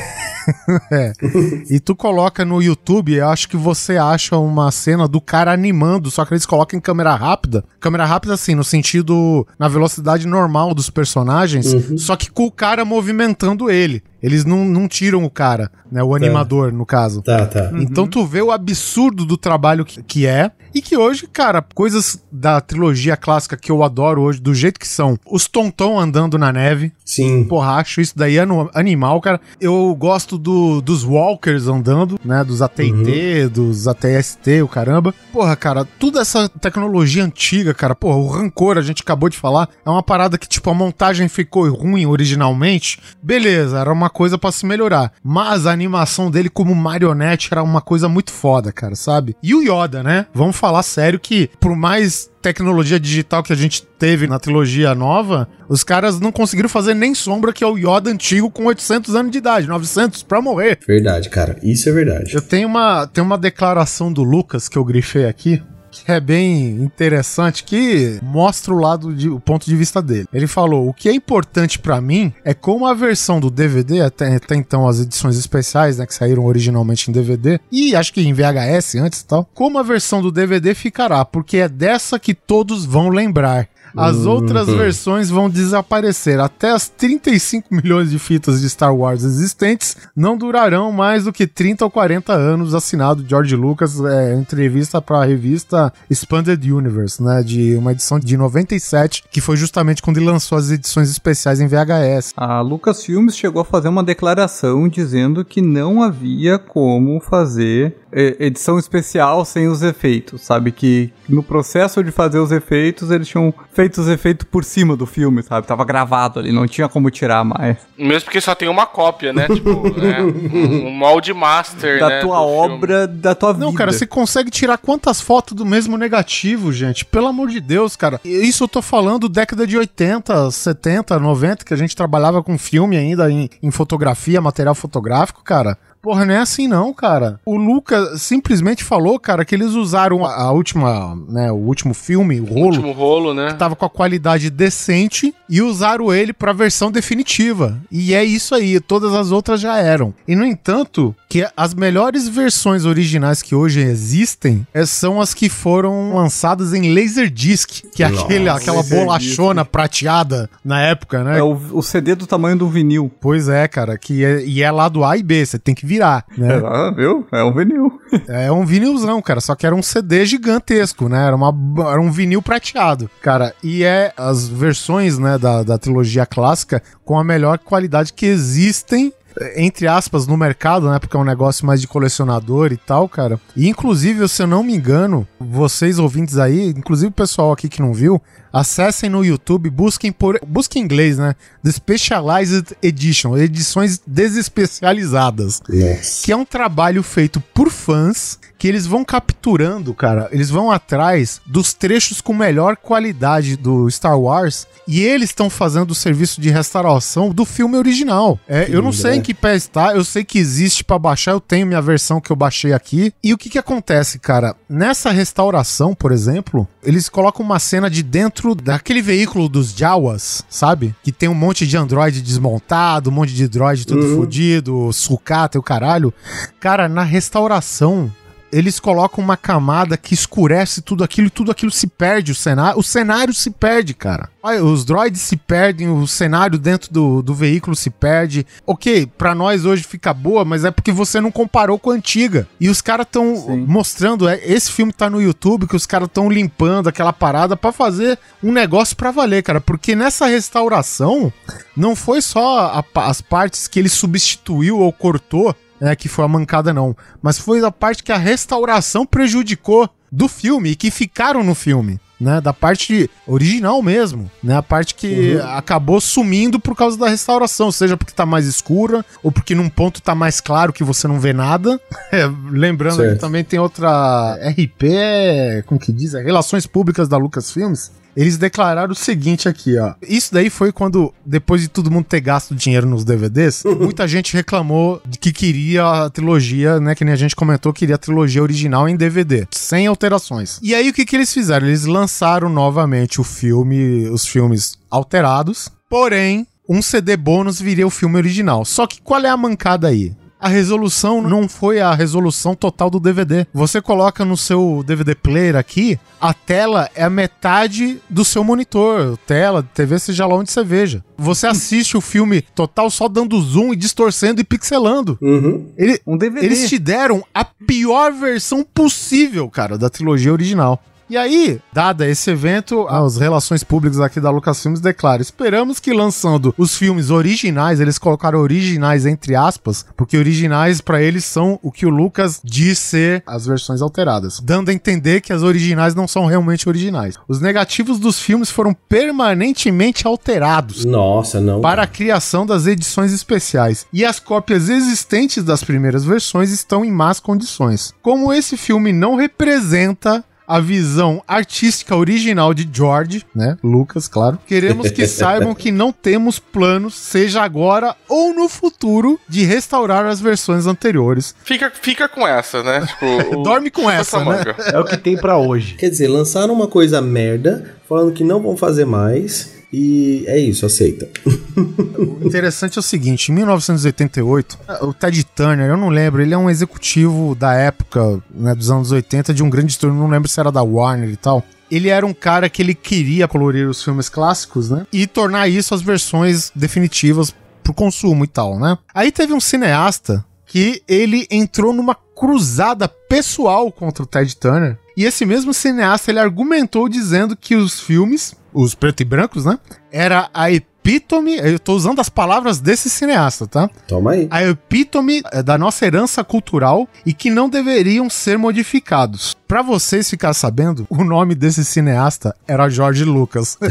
É. 0.92 1.12
E 1.68 1.80
tu 1.80 1.96
coloca 1.96 2.44
no 2.44 2.62
YouTube, 2.62 3.12
eu 3.12 3.28
acho 3.28 3.48
que 3.48 3.56
você 3.56 3.96
acha 3.96 4.36
uma 4.38 4.70
cena 4.70 5.08
do 5.08 5.20
cara 5.20 5.52
animando, 5.52 6.10
só 6.10 6.24
que 6.24 6.32
eles 6.32 6.46
colocam 6.46 6.78
em 6.78 6.80
câmera 6.80 7.14
rápida. 7.16 7.64
Câmera 7.80 8.04
rápida, 8.04 8.34
assim, 8.34 8.54
no 8.54 8.62
sentido, 8.62 9.46
na 9.58 9.66
velocidade 9.66 10.26
normal 10.26 10.72
dos 10.72 10.88
personagens, 10.88 11.74
só 11.96 12.14
que 12.14 12.30
com 12.30 12.44
o 12.44 12.52
cara 12.52 12.84
movimentando 12.84 13.68
ele. 13.70 14.02
Eles 14.22 14.44
não, 14.44 14.64
não 14.64 14.88
tiram 14.88 15.24
o 15.24 15.30
cara, 15.30 15.70
né? 15.92 16.02
O 16.02 16.14
animador, 16.14 16.72
no 16.72 16.86
caso. 16.86 17.22
Tá, 17.22 17.46
tá. 17.46 17.70
Então 17.74 18.06
tu 18.06 18.24
vê 18.26 18.40
o 18.42 18.50
absurdo 18.50 19.24
do 19.24 19.36
trabalho 19.36 19.84
que, 19.84 20.02
que 20.02 20.26
é. 20.26 20.50
E 20.74 20.82
que 20.82 20.96
hoje, 20.96 21.26
cara, 21.26 21.64
coisas 21.74 22.22
da 22.30 22.60
trilogia 22.60 23.16
clássica 23.16 23.56
que 23.56 23.70
eu 23.72 23.82
adoro 23.82 24.22
hoje, 24.22 24.40
do 24.40 24.54
jeito 24.54 24.78
que 24.80 24.88
são. 24.88 25.18
Os 25.30 25.46
Tonton 25.46 25.98
andando 25.98 26.36
na 26.38 26.52
neve. 26.52 26.92
Sim. 27.04 27.44
Porra, 27.44 27.72
acho 27.76 28.00
isso 28.00 28.12
daí 28.16 28.38
anu- 28.38 28.70
animal, 28.74 29.20
cara. 29.20 29.40
Eu 29.60 29.94
gosto 29.98 30.36
do, 30.36 30.80
dos 30.82 31.02
Walkers 31.04 31.66
andando, 31.68 32.18
né? 32.24 32.42
Dos 32.44 32.60
AT&T, 32.62 33.48
dos 33.48 33.86
ATST, 33.88 34.60
o 34.62 34.68
caramba. 34.68 35.14
Porra, 35.32 35.56
cara, 35.56 35.84
toda 35.98 36.20
essa 36.20 36.48
tecnologia 36.48 37.24
antiga, 37.24 37.72
cara. 37.72 37.94
Porra, 37.94 38.16
o 38.16 38.26
Rancor, 38.28 38.76
a 38.76 38.82
gente 38.82 39.02
acabou 39.02 39.28
de 39.28 39.38
falar, 39.38 39.68
é 39.84 39.88
uma 39.88 40.02
parada 40.02 40.36
que, 40.36 40.48
tipo, 40.48 40.68
a 40.68 40.74
montagem 40.74 41.28
ficou 41.28 41.68
ruim 41.70 42.04
originalmente. 42.06 42.98
Beleza, 43.22 43.78
era 43.78 43.92
uma 43.92 44.05
coisa 44.08 44.38
pra 44.38 44.52
se 44.52 44.66
melhorar. 44.66 45.12
Mas 45.22 45.66
a 45.66 45.72
animação 45.72 46.30
dele 46.30 46.48
como 46.48 46.74
marionete 46.74 47.48
era 47.52 47.62
uma 47.62 47.80
coisa 47.80 48.08
muito 48.08 48.32
foda, 48.32 48.72
cara, 48.72 48.94
sabe? 48.94 49.36
E 49.42 49.54
o 49.54 49.62
Yoda, 49.62 50.02
né? 50.02 50.26
Vamos 50.34 50.56
falar 50.56 50.82
sério 50.82 51.20
que, 51.20 51.50
por 51.60 51.74
mais 51.76 52.30
tecnologia 52.40 53.00
digital 53.00 53.42
que 53.42 53.52
a 53.52 53.56
gente 53.56 53.82
teve 53.98 54.28
na 54.28 54.38
trilogia 54.38 54.94
nova, 54.94 55.48
os 55.68 55.82
caras 55.82 56.20
não 56.20 56.30
conseguiram 56.30 56.68
fazer 56.68 56.94
nem 56.94 57.12
sombra 57.14 57.52
que 57.52 57.64
é 57.64 57.66
o 57.66 57.76
Yoda 57.76 58.10
antigo 58.10 58.50
com 58.50 58.66
800 58.66 59.16
anos 59.16 59.32
de 59.32 59.38
idade, 59.38 59.66
900 59.66 60.22
pra 60.22 60.40
morrer. 60.40 60.78
Verdade, 60.86 61.28
cara. 61.28 61.58
Isso 61.62 61.88
é 61.88 61.92
verdade. 61.92 62.34
Eu 62.34 62.42
tenho 62.42 62.68
uma, 62.68 63.06
tenho 63.06 63.26
uma 63.26 63.36
declaração 63.38 64.12
do 64.12 64.22
Lucas 64.22 64.68
que 64.68 64.78
eu 64.78 64.84
grifei 64.84 65.26
aqui, 65.26 65.60
que 66.04 66.12
é 66.12 66.20
bem 66.20 66.82
interessante, 66.82 67.64
que 67.64 68.18
mostra 68.22 68.72
o 68.72 68.78
lado 68.78 69.14
de, 69.14 69.28
o 69.28 69.40
ponto 69.40 69.66
de 69.66 69.76
vista 69.76 70.02
dele. 70.02 70.26
Ele 70.32 70.46
falou: 70.46 70.88
o 70.88 70.94
que 70.94 71.08
é 71.08 71.12
importante 71.12 71.78
pra 71.78 72.00
mim 72.00 72.32
é 72.44 72.54
como 72.54 72.86
a 72.86 72.94
versão 72.94 73.40
do 73.40 73.50
DVD, 73.50 74.00
até, 74.00 74.34
até 74.34 74.54
então 74.54 74.86
as 74.88 75.00
edições 75.00 75.36
especiais, 75.36 75.98
né, 75.98 76.06
que 76.06 76.14
saíram 76.14 76.44
originalmente 76.44 77.10
em 77.10 77.12
DVD, 77.12 77.60
e 77.70 77.94
acho 77.94 78.12
que 78.12 78.20
em 78.20 78.32
VHS 78.32 78.96
antes 78.96 79.20
e 79.20 79.26
tal, 79.26 79.48
como 79.54 79.78
a 79.78 79.82
versão 79.82 80.22
do 80.22 80.32
DVD 80.32 80.74
ficará, 80.74 81.24
porque 81.24 81.58
é 81.58 81.68
dessa 81.68 82.18
que 82.18 82.34
todos 82.34 82.84
vão 82.84 83.08
lembrar. 83.08 83.68
As 83.96 84.26
outras 84.26 84.66
versões 84.66 85.30
vão 85.30 85.48
desaparecer. 85.48 86.38
Até 86.38 86.70
as 86.70 86.88
35 86.88 87.74
milhões 87.74 88.10
de 88.10 88.18
fitas 88.18 88.60
de 88.60 88.68
Star 88.68 88.94
Wars 88.94 89.24
existentes 89.24 89.96
não 90.14 90.36
durarão 90.36 90.92
mais 90.92 91.24
do 91.24 91.32
que 91.32 91.46
30 91.46 91.84
ou 91.84 91.90
40 91.90 92.32
anos, 92.32 92.74
assinado 92.74 93.24
George 93.26 93.56
Lucas, 93.56 93.98
é, 94.00 94.34
entrevista 94.34 95.00
para 95.00 95.18
a 95.18 95.24
revista 95.24 95.92
Expanded 96.10 96.62
Universe, 96.70 97.22
né, 97.22 97.42
de 97.42 97.74
uma 97.76 97.92
edição 97.92 98.18
de 98.18 98.36
97, 98.36 99.24
que 99.30 99.40
foi 99.40 99.56
justamente 99.56 100.02
quando 100.02 100.18
ele 100.18 100.26
lançou 100.26 100.58
as 100.58 100.70
edições 100.70 101.10
especiais 101.10 101.60
em 101.60 101.66
VHS. 101.66 102.32
A 102.36 102.60
Lucasfilmes 102.60 103.36
chegou 103.36 103.62
a 103.62 103.64
fazer 103.64 103.88
uma 103.88 104.02
declaração 104.02 104.88
dizendo 104.88 105.44
que 105.44 105.62
não 105.62 106.02
havia 106.02 106.58
como 106.58 107.20
fazer 107.20 107.96
edição 108.16 108.78
especial 108.78 109.44
sem 109.44 109.68
os 109.68 109.82
efeitos, 109.82 110.42
sabe? 110.42 110.72
Que 110.72 111.12
no 111.28 111.42
processo 111.42 112.02
de 112.02 112.10
fazer 112.10 112.38
os 112.38 112.50
efeitos, 112.50 113.10
eles 113.10 113.28
tinham 113.28 113.52
feito 113.72 114.00
os 114.00 114.08
efeitos 114.08 114.46
por 114.50 114.64
cima 114.64 114.96
do 114.96 115.06
filme, 115.06 115.42
sabe? 115.42 115.66
Tava 115.66 115.84
gravado 115.84 116.38
ali, 116.40 116.50
não 116.52 116.66
tinha 116.66 116.88
como 116.88 117.10
tirar 117.10 117.44
mais. 117.44 117.76
Mesmo 117.98 118.24
porque 118.24 118.40
só 118.40 118.54
tem 118.54 118.68
uma 118.68 118.86
cópia, 118.86 119.32
né? 119.32 119.46
tipo, 119.48 119.70
é, 120.00 120.22
um 120.22 120.90
molde 120.90 121.32
master, 121.34 122.00
Da 122.00 122.08
né, 122.08 122.20
tua 122.20 122.38
do 122.38 122.44
filme. 122.44 122.74
obra, 122.74 123.06
da 123.06 123.34
tua 123.34 123.52
vida. 123.52 123.64
Não, 123.64 123.72
cara, 123.74 123.92
você 123.92 124.06
consegue 124.06 124.50
tirar 124.50 124.78
quantas 124.78 125.20
fotos 125.20 125.54
do 125.54 125.66
mesmo 125.66 125.96
negativo, 125.96 126.72
gente? 126.72 127.04
Pelo 127.04 127.26
amor 127.26 127.48
de 127.48 127.60
Deus, 127.60 127.96
cara. 127.96 128.20
Isso 128.24 128.64
eu 128.64 128.68
tô 128.68 128.80
falando 128.80 129.28
década 129.28 129.66
de 129.66 129.76
80, 129.76 130.50
70, 130.50 131.18
90, 131.18 131.64
que 131.64 131.74
a 131.74 131.76
gente 131.76 131.94
trabalhava 131.94 132.42
com 132.42 132.56
filme 132.56 132.96
ainda 132.96 133.30
em, 133.30 133.50
em 133.62 133.70
fotografia, 133.70 134.40
material 134.40 134.74
fotográfico, 134.74 135.42
cara. 135.44 135.76
Porra, 136.06 136.24
não 136.24 136.34
é 136.34 136.38
assim 136.38 136.68
não, 136.68 136.94
cara. 136.94 137.40
O 137.44 137.56
Luca 137.56 138.16
simplesmente 138.16 138.84
falou, 138.84 139.18
cara, 139.18 139.44
que 139.44 139.52
eles 139.52 139.72
usaram 139.72 140.24
a, 140.24 140.36
a 140.36 140.52
última, 140.52 141.18
né, 141.28 141.50
o 141.50 141.56
último 141.56 141.92
filme, 141.92 142.40
o 142.40 142.44
rolo, 142.44 142.66
Último 142.66 142.92
rolo, 142.92 143.34
né? 143.34 143.54
tava 143.54 143.74
com 143.74 143.84
a 143.84 143.90
qualidade 143.90 144.48
decente 144.48 145.34
e 145.48 145.60
usaram 145.60 146.14
ele 146.14 146.32
pra 146.32 146.52
versão 146.52 146.92
definitiva. 146.92 147.76
E 147.90 148.14
é 148.14 148.24
isso 148.24 148.54
aí, 148.54 148.78
todas 148.78 149.12
as 149.14 149.32
outras 149.32 149.60
já 149.60 149.78
eram. 149.78 150.14
E 150.28 150.36
no 150.36 150.44
entanto, 150.44 151.12
que 151.28 151.44
as 151.56 151.74
melhores 151.74 152.28
versões 152.28 152.84
originais 152.84 153.42
que 153.42 153.56
hoje 153.56 153.80
existem 153.80 154.64
é, 154.72 154.86
são 154.86 155.20
as 155.20 155.34
que 155.34 155.48
foram 155.48 156.14
lançadas 156.14 156.72
em 156.72 156.94
Laserdisc, 156.94 157.82
que 157.92 158.04
é 158.04 158.06
aquele, 158.06 158.48
aquela 158.48 158.84
bolachona 158.84 159.64
prateada 159.64 160.48
na 160.64 160.80
época, 160.80 161.24
né? 161.24 161.40
É 161.40 161.42
o, 161.42 161.58
o 161.72 161.82
CD 161.82 162.14
do 162.14 162.28
tamanho 162.28 162.56
do 162.56 162.68
vinil. 162.68 163.10
Pois 163.20 163.48
é, 163.48 163.66
cara, 163.66 163.98
que 163.98 164.24
é, 164.24 164.44
e 164.44 164.62
é 164.62 164.70
lá 164.70 164.88
do 164.88 165.04
A 165.04 165.16
e 165.16 165.22
B, 165.24 165.44
você 165.44 165.58
tem 165.58 165.74
que 165.74 165.95
virar, 165.96 166.24
né? 166.36 166.60
Ah, 166.66 166.90
viu? 166.90 167.26
É 167.32 167.42
um 167.42 167.52
vinil. 167.52 168.00
É 168.28 168.52
um 168.52 168.64
vinilzão, 168.64 169.20
cara, 169.22 169.40
só 169.40 169.54
que 169.54 169.66
era 169.66 169.74
um 169.74 169.82
CD 169.82 170.26
gigantesco, 170.26 171.08
né? 171.08 171.26
Era, 171.26 171.36
uma, 171.36 171.52
era 171.90 172.00
um 172.00 172.10
vinil 172.10 172.42
prateado, 172.42 173.10
cara. 173.22 173.54
E 173.62 173.84
é 173.84 174.12
as 174.16 174.46
versões, 174.48 175.18
né, 175.18 175.38
da, 175.38 175.62
da 175.62 175.78
trilogia 175.78 176.26
clássica 176.26 176.82
com 177.04 177.18
a 177.18 177.24
melhor 177.24 177.58
qualidade 177.58 178.12
que 178.12 178.26
existem 178.26 179.12
eh, 179.38 179.64
entre 179.64 179.86
aspas, 179.86 180.26
no 180.26 180.36
mercado, 180.36 180.90
né? 180.90 180.98
Porque 180.98 181.16
é 181.16 181.20
um 181.20 181.24
negócio 181.24 181.66
mais 181.66 181.80
de 181.80 181.86
colecionador 181.86 182.72
e 182.72 182.76
tal, 182.76 183.08
cara. 183.08 183.38
E 183.54 183.68
inclusive, 183.68 184.26
se 184.28 184.42
eu 184.42 184.46
não 184.46 184.62
me 184.62 184.74
engano, 184.74 185.26
vocês 185.38 185.98
ouvintes 185.98 186.38
aí, 186.38 186.70
inclusive 186.70 187.08
o 187.08 187.12
pessoal 187.12 187.52
aqui 187.52 187.68
que 187.68 187.82
não 187.82 187.92
viu, 187.92 188.20
acessem 188.56 189.10
no 189.10 189.24
YouTube, 189.24 189.70
busquem 189.70 190.10
por. 190.10 190.38
Busquem 190.46 190.82
em 190.82 190.84
inglês, 190.84 191.18
né? 191.18 191.34
The 191.62 191.72
Specialized 191.72 192.76
Edition, 192.82 193.36
edições 193.36 194.00
desespecializadas 194.06 195.60
Nossa. 195.68 196.24
que 196.24 196.32
é 196.32 196.36
um 196.36 196.44
trabalho 196.44 197.02
feito 197.02 197.40
por 197.40 197.70
fãs 197.70 198.38
que 198.58 198.66
eles 198.66 198.86
vão 198.86 199.04
capturando, 199.04 199.92
cara. 199.94 200.28
Eles 200.32 200.50
vão 200.50 200.70
atrás 200.70 201.40
dos 201.46 201.74
trechos 201.74 202.20
com 202.20 202.32
melhor 202.32 202.76
qualidade 202.76 203.56
do 203.56 203.90
Star 203.90 204.18
Wars 204.18 204.66
e 204.88 205.02
eles 205.02 205.30
estão 205.30 205.50
fazendo 205.50 205.90
o 205.90 205.94
serviço 205.94 206.40
de 206.40 206.50
restauração 206.50 207.30
do 207.30 207.44
filme 207.44 207.76
original. 207.76 208.38
É, 208.48 208.66
eu 208.68 208.80
não 208.80 208.92
sei 208.92 209.16
em 209.16 209.20
que 209.20 209.34
pé 209.34 209.56
está, 209.56 209.94
eu 209.94 210.04
sei 210.04 210.24
que 210.24 210.38
existe 210.38 210.84
pra 210.84 210.98
baixar, 210.98 211.32
eu 211.32 211.40
tenho 211.40 211.66
minha 211.66 211.82
versão 211.82 212.20
que 212.20 212.30
eu 212.30 212.36
baixei 212.36 212.72
aqui. 212.72 213.12
E 213.22 213.32
o 213.32 213.38
que 213.38 213.50
que 213.50 213.58
acontece, 213.58 214.18
cara? 214.18 214.56
Nessa 214.68 215.10
restauração, 215.10 215.94
por 215.94 216.12
exemplo, 216.12 216.66
eles 216.82 217.08
colocam 217.08 217.44
uma 217.44 217.58
cena 217.58 217.90
de 217.90 218.02
dentro 218.02 218.45
daquele 218.54 219.02
veículo 219.02 219.48
dos 219.48 219.74
Jawas, 219.74 220.44
sabe? 220.48 220.94
Que 221.02 221.12
tem 221.12 221.28
um 221.28 221.34
monte 221.34 221.66
de 221.66 221.76
android 221.76 222.20
desmontado, 222.22 223.10
um 223.10 223.12
monte 223.12 223.34
de 223.34 223.48
droid 223.48 223.86
tudo 223.86 224.16
fodido, 224.16 224.92
sucata 224.92 225.56
e 225.56 225.60
o 225.60 225.62
caralho. 225.62 226.12
Cara, 226.60 226.88
na 226.88 227.02
restauração, 227.02 228.10
eles 228.52 228.80
colocam 228.80 229.22
uma 229.22 229.36
camada 229.36 229.96
que 229.96 230.14
escurece 230.14 230.80
tudo 230.80 231.04
aquilo 231.04 231.26
e 231.26 231.30
tudo 231.30 231.50
aquilo 231.50 231.70
se 231.70 231.86
perde, 231.86 232.32
o 232.32 232.34
cenário, 232.34 232.78
o 232.78 232.82
cenário 232.82 233.34
se 233.34 233.50
perde, 233.50 233.94
cara. 233.94 234.28
Olha, 234.42 234.64
Os 234.64 234.84
droids 234.84 235.20
se 235.20 235.36
perdem, 235.36 235.88
o 235.88 236.06
cenário 236.06 236.58
dentro 236.58 236.92
do, 236.92 237.22
do 237.22 237.34
veículo 237.34 237.74
se 237.74 237.90
perde. 237.90 238.46
Ok, 238.66 239.06
pra 239.18 239.34
nós 239.34 239.64
hoje 239.64 239.82
fica 239.82 240.14
boa, 240.14 240.44
mas 240.44 240.64
é 240.64 240.70
porque 240.70 240.92
você 240.92 241.20
não 241.20 241.32
comparou 241.32 241.78
com 241.78 241.90
a 241.90 241.94
antiga. 241.94 242.46
E 242.60 242.68
os 242.68 242.80
caras 242.80 243.06
estão 243.06 243.56
mostrando, 243.66 244.28
é, 244.28 244.40
esse 244.44 244.70
filme 244.70 244.92
tá 244.92 245.10
no 245.10 245.20
YouTube, 245.20 245.66
que 245.66 245.76
os 245.76 245.86
caras 245.86 246.06
estão 246.06 246.30
limpando 246.30 246.88
aquela 246.88 247.12
parada 247.12 247.56
pra 247.56 247.72
fazer 247.72 248.18
um 248.42 248.52
negócio 248.52 248.96
pra 248.96 249.10
valer, 249.10 249.42
cara. 249.42 249.60
Porque 249.60 249.96
nessa 249.96 250.26
restauração, 250.26 251.32
não 251.76 251.96
foi 251.96 252.22
só 252.22 252.60
a 252.60 252.84
as 253.06 253.20
partes 253.20 253.68
que 253.68 253.78
ele 253.78 253.88
substituiu 253.88 254.78
ou 254.78 254.92
cortou 254.92 255.54
é, 255.80 255.94
que 255.96 256.08
foi 256.08 256.24
a 256.24 256.28
mancada, 256.28 256.72
não. 256.72 256.96
Mas 257.22 257.38
foi 257.38 257.64
a 257.64 257.70
parte 257.70 258.02
que 258.02 258.12
a 258.12 258.16
restauração 258.16 259.04
prejudicou 259.06 259.88
do 260.10 260.28
filme 260.28 260.70
e 260.70 260.76
que 260.76 260.90
ficaram 260.90 261.42
no 261.42 261.54
filme. 261.54 262.00
Né, 262.18 262.40
da 262.40 262.50
parte 262.50 263.10
original 263.26 263.82
mesmo, 263.82 264.30
né? 264.42 264.56
A 264.56 264.62
parte 264.62 264.94
que 264.94 265.38
acabou 265.54 266.00
sumindo 266.00 266.58
por 266.58 266.74
causa 266.74 266.96
da 266.96 267.10
restauração, 267.10 267.70
seja 267.70 267.94
porque 267.94 268.14
tá 268.14 268.24
mais 268.24 268.46
escura 268.46 269.04
ou 269.22 269.30
porque 269.30 269.54
num 269.54 269.68
ponto 269.68 270.00
tá 270.00 270.14
mais 270.14 270.40
claro 270.40 270.72
que 270.72 270.82
você 270.82 271.06
não 271.06 271.20
vê 271.20 271.34
nada. 271.34 271.78
É, 272.10 272.24
lembrando 272.50 272.96
Certo. 272.96 273.14
que 273.16 273.20
também 273.20 273.44
tem 273.44 273.58
outra 273.58 274.38
RP, 274.48 275.62
como 275.66 275.78
que 275.78 275.92
diz? 275.92 276.14
É 276.14 276.22
Relações 276.22 276.66
Públicas 276.66 277.06
da 277.06 277.18
Lucasfilms. 277.18 277.92
Eles 278.16 278.38
declararam 278.38 278.92
o 278.92 278.96
seguinte 278.96 279.48
aqui, 279.48 279.78
ó. 279.78 279.94
Isso 280.00 280.32
daí 280.32 280.48
foi 280.48 280.72
quando, 280.72 281.12
depois 281.24 281.60
de 281.60 281.68
todo 281.68 281.90
mundo 281.90 282.06
ter 282.06 282.20
gasto 282.20 282.54
dinheiro 282.54 282.86
nos 282.86 283.04
DVDs, 283.04 283.62
muita 283.78 284.08
gente 284.08 284.32
reclamou 284.32 285.02
de 285.06 285.18
que 285.18 285.32
queria 285.32 286.04
a 286.04 286.10
trilogia, 286.10 286.80
né? 286.80 286.94
Que 286.94 287.04
nem 287.04 287.12
a 287.12 287.16
gente 287.16 287.36
comentou, 287.36 287.72
queria 287.72 287.96
a 287.96 287.98
trilogia 287.98 288.42
original 288.42 288.88
em 288.88 288.96
DVD, 288.96 289.46
sem 289.50 289.86
alterações. 289.86 290.58
E 290.62 290.74
aí 290.74 290.88
o 290.88 290.92
que, 290.94 291.04
que 291.04 291.14
eles 291.14 291.32
fizeram? 291.32 291.66
Eles 291.66 291.84
lançaram 291.84 292.48
novamente 292.48 293.20
o 293.20 293.24
filme, 293.24 294.08
os 294.08 294.26
filmes 294.26 294.78
alterados, 294.90 295.68
porém, 295.90 296.46
um 296.68 296.80
CD 296.80 297.16
bônus 297.16 297.60
viria 297.60 297.86
o 297.86 297.90
filme 297.90 298.16
original. 298.16 298.64
Só 298.64 298.86
que 298.86 299.00
qual 299.00 299.20
é 299.20 299.28
a 299.28 299.36
mancada 299.36 299.88
aí? 299.88 300.14
A 300.38 300.48
resolução 300.48 301.22
não 301.22 301.48
foi 301.48 301.80
a 301.80 301.94
resolução 301.94 302.54
total 302.54 302.90
do 302.90 303.00
DVD. 303.00 303.46
Você 303.54 303.80
coloca 303.80 304.24
no 304.24 304.36
seu 304.36 304.84
DVD 304.86 305.14
player 305.14 305.56
aqui, 305.56 305.98
a 306.20 306.34
tela 306.34 306.90
é 306.94 307.02
a 307.04 307.10
metade 307.10 307.98
do 308.08 308.22
seu 308.24 308.44
monitor, 308.44 309.16
tela, 309.26 309.62
TV, 309.62 309.98
seja 309.98 310.26
lá 310.26 310.34
onde 310.34 310.50
você 310.50 310.62
veja. 310.62 311.02
Você 311.16 311.46
assiste 311.46 311.96
o 311.96 312.02
filme 312.02 312.42
total 312.54 312.90
só 312.90 313.08
dando 313.08 313.40
zoom 313.40 313.72
e 313.72 313.76
distorcendo 313.76 314.40
e 314.40 314.44
pixelando. 314.44 315.16
Uhum. 315.22 315.68
Ele- 315.76 316.00
Um 316.06 316.18
DVD. 316.18 316.44
eles 316.44 316.68
te 316.68 316.78
deram 316.78 317.24
a 317.34 317.42
pior 317.44 318.12
versão 318.12 318.62
possível, 318.62 319.48
cara, 319.48 319.78
da 319.78 319.88
trilogia 319.88 320.32
original. 320.32 320.82
E 321.08 321.16
aí, 321.16 321.60
dada 321.72 322.08
esse 322.08 322.30
evento, 322.30 322.86
as 322.88 323.16
relações 323.16 323.62
públicas 323.62 324.00
aqui 324.00 324.20
da 324.20 324.30
Lucasfilmes 324.30 324.80
declaram: 324.80 325.22
esperamos 325.22 325.78
que 325.78 325.92
lançando 325.92 326.52
os 326.58 326.76
filmes 326.76 327.10
originais, 327.10 327.80
eles 327.80 327.98
colocaram 327.98 328.40
originais 328.40 329.06
entre 329.06 329.36
aspas, 329.36 329.86
porque 329.96 330.16
originais 330.16 330.80
pra 330.80 331.00
eles 331.00 331.24
são 331.24 331.60
o 331.62 331.70
que 331.70 331.86
o 331.86 331.90
Lucas 331.90 332.40
diz 332.42 332.78
ser 332.78 333.22
as 333.26 333.46
versões 333.46 333.80
alteradas, 333.80 334.40
dando 334.40 334.70
a 334.70 334.72
entender 334.72 335.20
que 335.20 335.32
as 335.32 335.42
originais 335.42 335.94
não 335.94 336.08
são 336.08 336.26
realmente 336.26 336.68
originais. 336.68 337.16
Os 337.28 337.40
negativos 337.40 338.00
dos 338.00 338.18
filmes 338.18 338.50
foram 338.50 338.74
permanentemente 338.88 340.06
alterados 340.06 340.84
Nossa, 340.84 341.40
não. 341.40 341.60
para 341.60 341.82
a 341.82 341.86
criação 341.86 342.44
das 342.44 342.66
edições 342.66 343.12
especiais. 343.12 343.86
E 343.92 344.04
as 344.04 344.18
cópias 344.18 344.68
existentes 344.68 345.44
das 345.44 345.62
primeiras 345.62 346.04
versões 346.04 346.50
estão 346.50 346.84
em 346.84 346.90
más 346.90 347.20
condições. 347.20 347.94
Como 348.02 348.32
esse 348.32 348.56
filme 348.56 348.92
não 348.92 349.14
representa 349.14 350.24
a 350.46 350.60
visão 350.60 351.22
artística 351.26 351.94
original 351.96 352.54
de 352.54 352.68
George, 352.72 353.24
né? 353.34 353.56
Lucas, 353.62 354.08
claro. 354.08 354.38
Queremos 354.46 354.90
que 354.90 355.06
saibam 355.08 355.54
que 355.54 355.70
não 355.72 355.92
temos 355.92 356.38
planos, 356.38 356.94
seja 356.94 357.42
agora 357.42 357.94
ou 358.08 358.34
no 358.34 358.48
futuro, 358.48 359.18
de 359.28 359.44
restaurar 359.44 360.06
as 360.06 360.20
versões 360.20 360.66
anteriores. 360.66 361.34
Fica, 361.44 361.70
fica 361.70 362.08
com 362.08 362.26
essa, 362.26 362.62
né? 362.62 362.86
Tipo, 362.86 363.06
o- 363.40 363.42
Dorme 363.42 363.70
com 363.70 363.90
essa, 363.90 364.18
né? 364.18 364.24
manga. 364.24 364.54
É 364.72 364.78
o 364.78 364.84
que 364.84 364.96
tem 364.96 365.16
pra 365.16 365.36
hoje. 365.38 365.74
Quer 365.74 365.90
dizer, 365.90 366.08
lançaram 366.08 366.52
uma 366.54 366.66
coisa 366.66 367.00
merda, 367.00 367.74
falando 367.88 368.12
que 368.12 368.22
não 368.24 368.40
vão 368.42 368.56
fazer 368.56 368.84
mais. 368.84 369.55
E 369.78 370.24
é 370.26 370.38
isso, 370.38 370.64
aceita. 370.64 371.06
O 371.56 372.26
interessante 372.26 372.76
é 372.78 372.80
o 372.80 372.82
seguinte, 372.82 373.30
em 373.30 373.34
1988, 373.34 374.58
o 374.82 374.92
Ted 374.92 375.24
Turner, 375.24 375.70
eu 375.70 375.76
não 375.76 375.88
lembro, 375.88 376.20
ele 376.20 376.34
é 376.34 376.38
um 376.38 376.50
executivo 376.50 377.34
da 377.34 377.54
época, 377.54 378.22
né, 378.30 378.54
dos 378.54 378.70
anos 378.70 378.90
80, 378.90 379.32
de 379.32 379.42
um 379.42 379.50
grande 379.50 379.72
estúdio, 379.72 379.96
não 379.96 380.08
lembro 380.08 380.28
se 380.28 380.40
era 380.40 380.50
da 380.50 380.62
Warner 380.62 381.08
e 381.08 381.16
tal. 381.16 381.44
Ele 381.70 381.88
era 381.88 382.04
um 382.04 382.12
cara 382.12 382.48
que 382.48 382.62
ele 382.62 382.74
queria 382.74 383.28
colorir 383.28 383.68
os 383.68 383.82
filmes 383.82 384.08
clássicos, 384.08 384.70
né? 384.70 384.86
E 384.92 385.06
tornar 385.06 385.48
isso 385.48 385.74
as 385.74 385.82
versões 385.82 386.50
definitivas 386.54 387.34
pro 387.62 387.74
consumo 387.74 388.24
e 388.24 388.28
tal, 388.28 388.58
né? 388.58 388.76
Aí 388.94 389.12
teve 389.12 389.32
um 389.32 389.40
cineasta 389.40 390.24
que 390.46 390.82
ele 390.88 391.26
entrou 391.30 391.72
numa 391.72 391.94
cruzada 391.94 392.88
pessoal 392.88 393.70
contra 393.70 394.02
o 394.02 394.06
Ted 394.06 394.34
Turner. 394.36 394.78
E 394.96 395.04
esse 395.04 395.26
mesmo 395.26 395.52
cineasta 395.52 396.10
ele 396.10 396.18
argumentou 396.18 396.88
dizendo 396.88 397.36
que 397.36 397.54
os 397.54 397.78
filmes, 397.78 398.34
os 398.54 398.74
preto 398.74 399.02
e 399.02 399.04
brancos, 399.04 399.44
né, 399.44 399.58
era 399.92 400.30
a 400.32 400.50
epítome, 400.50 401.36
eu 401.36 401.58
tô 401.58 401.74
usando 401.74 402.00
as 402.00 402.08
palavras 402.08 402.60
desse 402.60 402.88
cineasta, 402.88 403.46
tá? 403.46 403.68
Toma 403.86 404.12
aí. 404.12 404.26
A 404.30 404.42
epítome 404.44 405.20
eh, 405.32 405.42
da 405.42 405.58
nossa 405.58 405.84
herança 405.84 406.24
cultural 406.24 406.88
e 407.04 407.12
que 407.12 407.28
não 407.28 407.48
deveriam 407.48 408.08
ser 408.08 408.38
modificados. 408.38 409.36
Pra 409.46 409.62
vocês 409.62 410.10
ficar 410.10 410.34
sabendo, 410.34 410.84
o 410.90 411.04
nome 411.04 411.34
desse 411.36 411.64
cineasta 411.64 412.34
era 412.48 412.68
George 412.68 413.04
Lucas. 413.04 413.56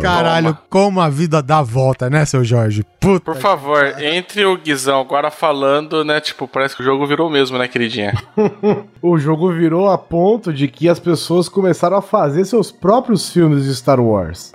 Caralho, 0.00 0.56
como 0.70 0.98
a 1.00 1.10
vida 1.10 1.42
dá 1.42 1.60
volta, 1.60 2.08
né, 2.08 2.24
seu 2.24 2.42
Jorge? 2.42 2.86
Puta. 2.98 3.20
Por 3.20 3.36
favor, 3.36 3.94
entre 4.00 4.46
o 4.46 4.56
Guizão 4.56 4.98
agora 5.00 5.30
falando, 5.30 6.02
né? 6.04 6.20
Tipo, 6.20 6.48
parece 6.48 6.74
que 6.74 6.82
o 6.82 6.84
jogo 6.84 7.06
virou 7.06 7.28
mesmo, 7.30 7.58
né, 7.58 7.68
queridinha? 7.68 8.14
O 9.00 9.16
jogo 9.16 9.52
virou 9.52 9.88
a 9.88 9.96
ponto 9.96 10.52
de 10.52 10.66
que 10.66 10.88
as 10.88 10.98
pessoas 10.98 11.48
começaram 11.48 11.96
a 11.96 12.02
fazer 12.02 12.44
seus 12.44 12.72
próprios 12.72 13.30
filmes 13.30 13.62
de 13.62 13.72
Star 13.76 14.00
Wars. 14.00 14.52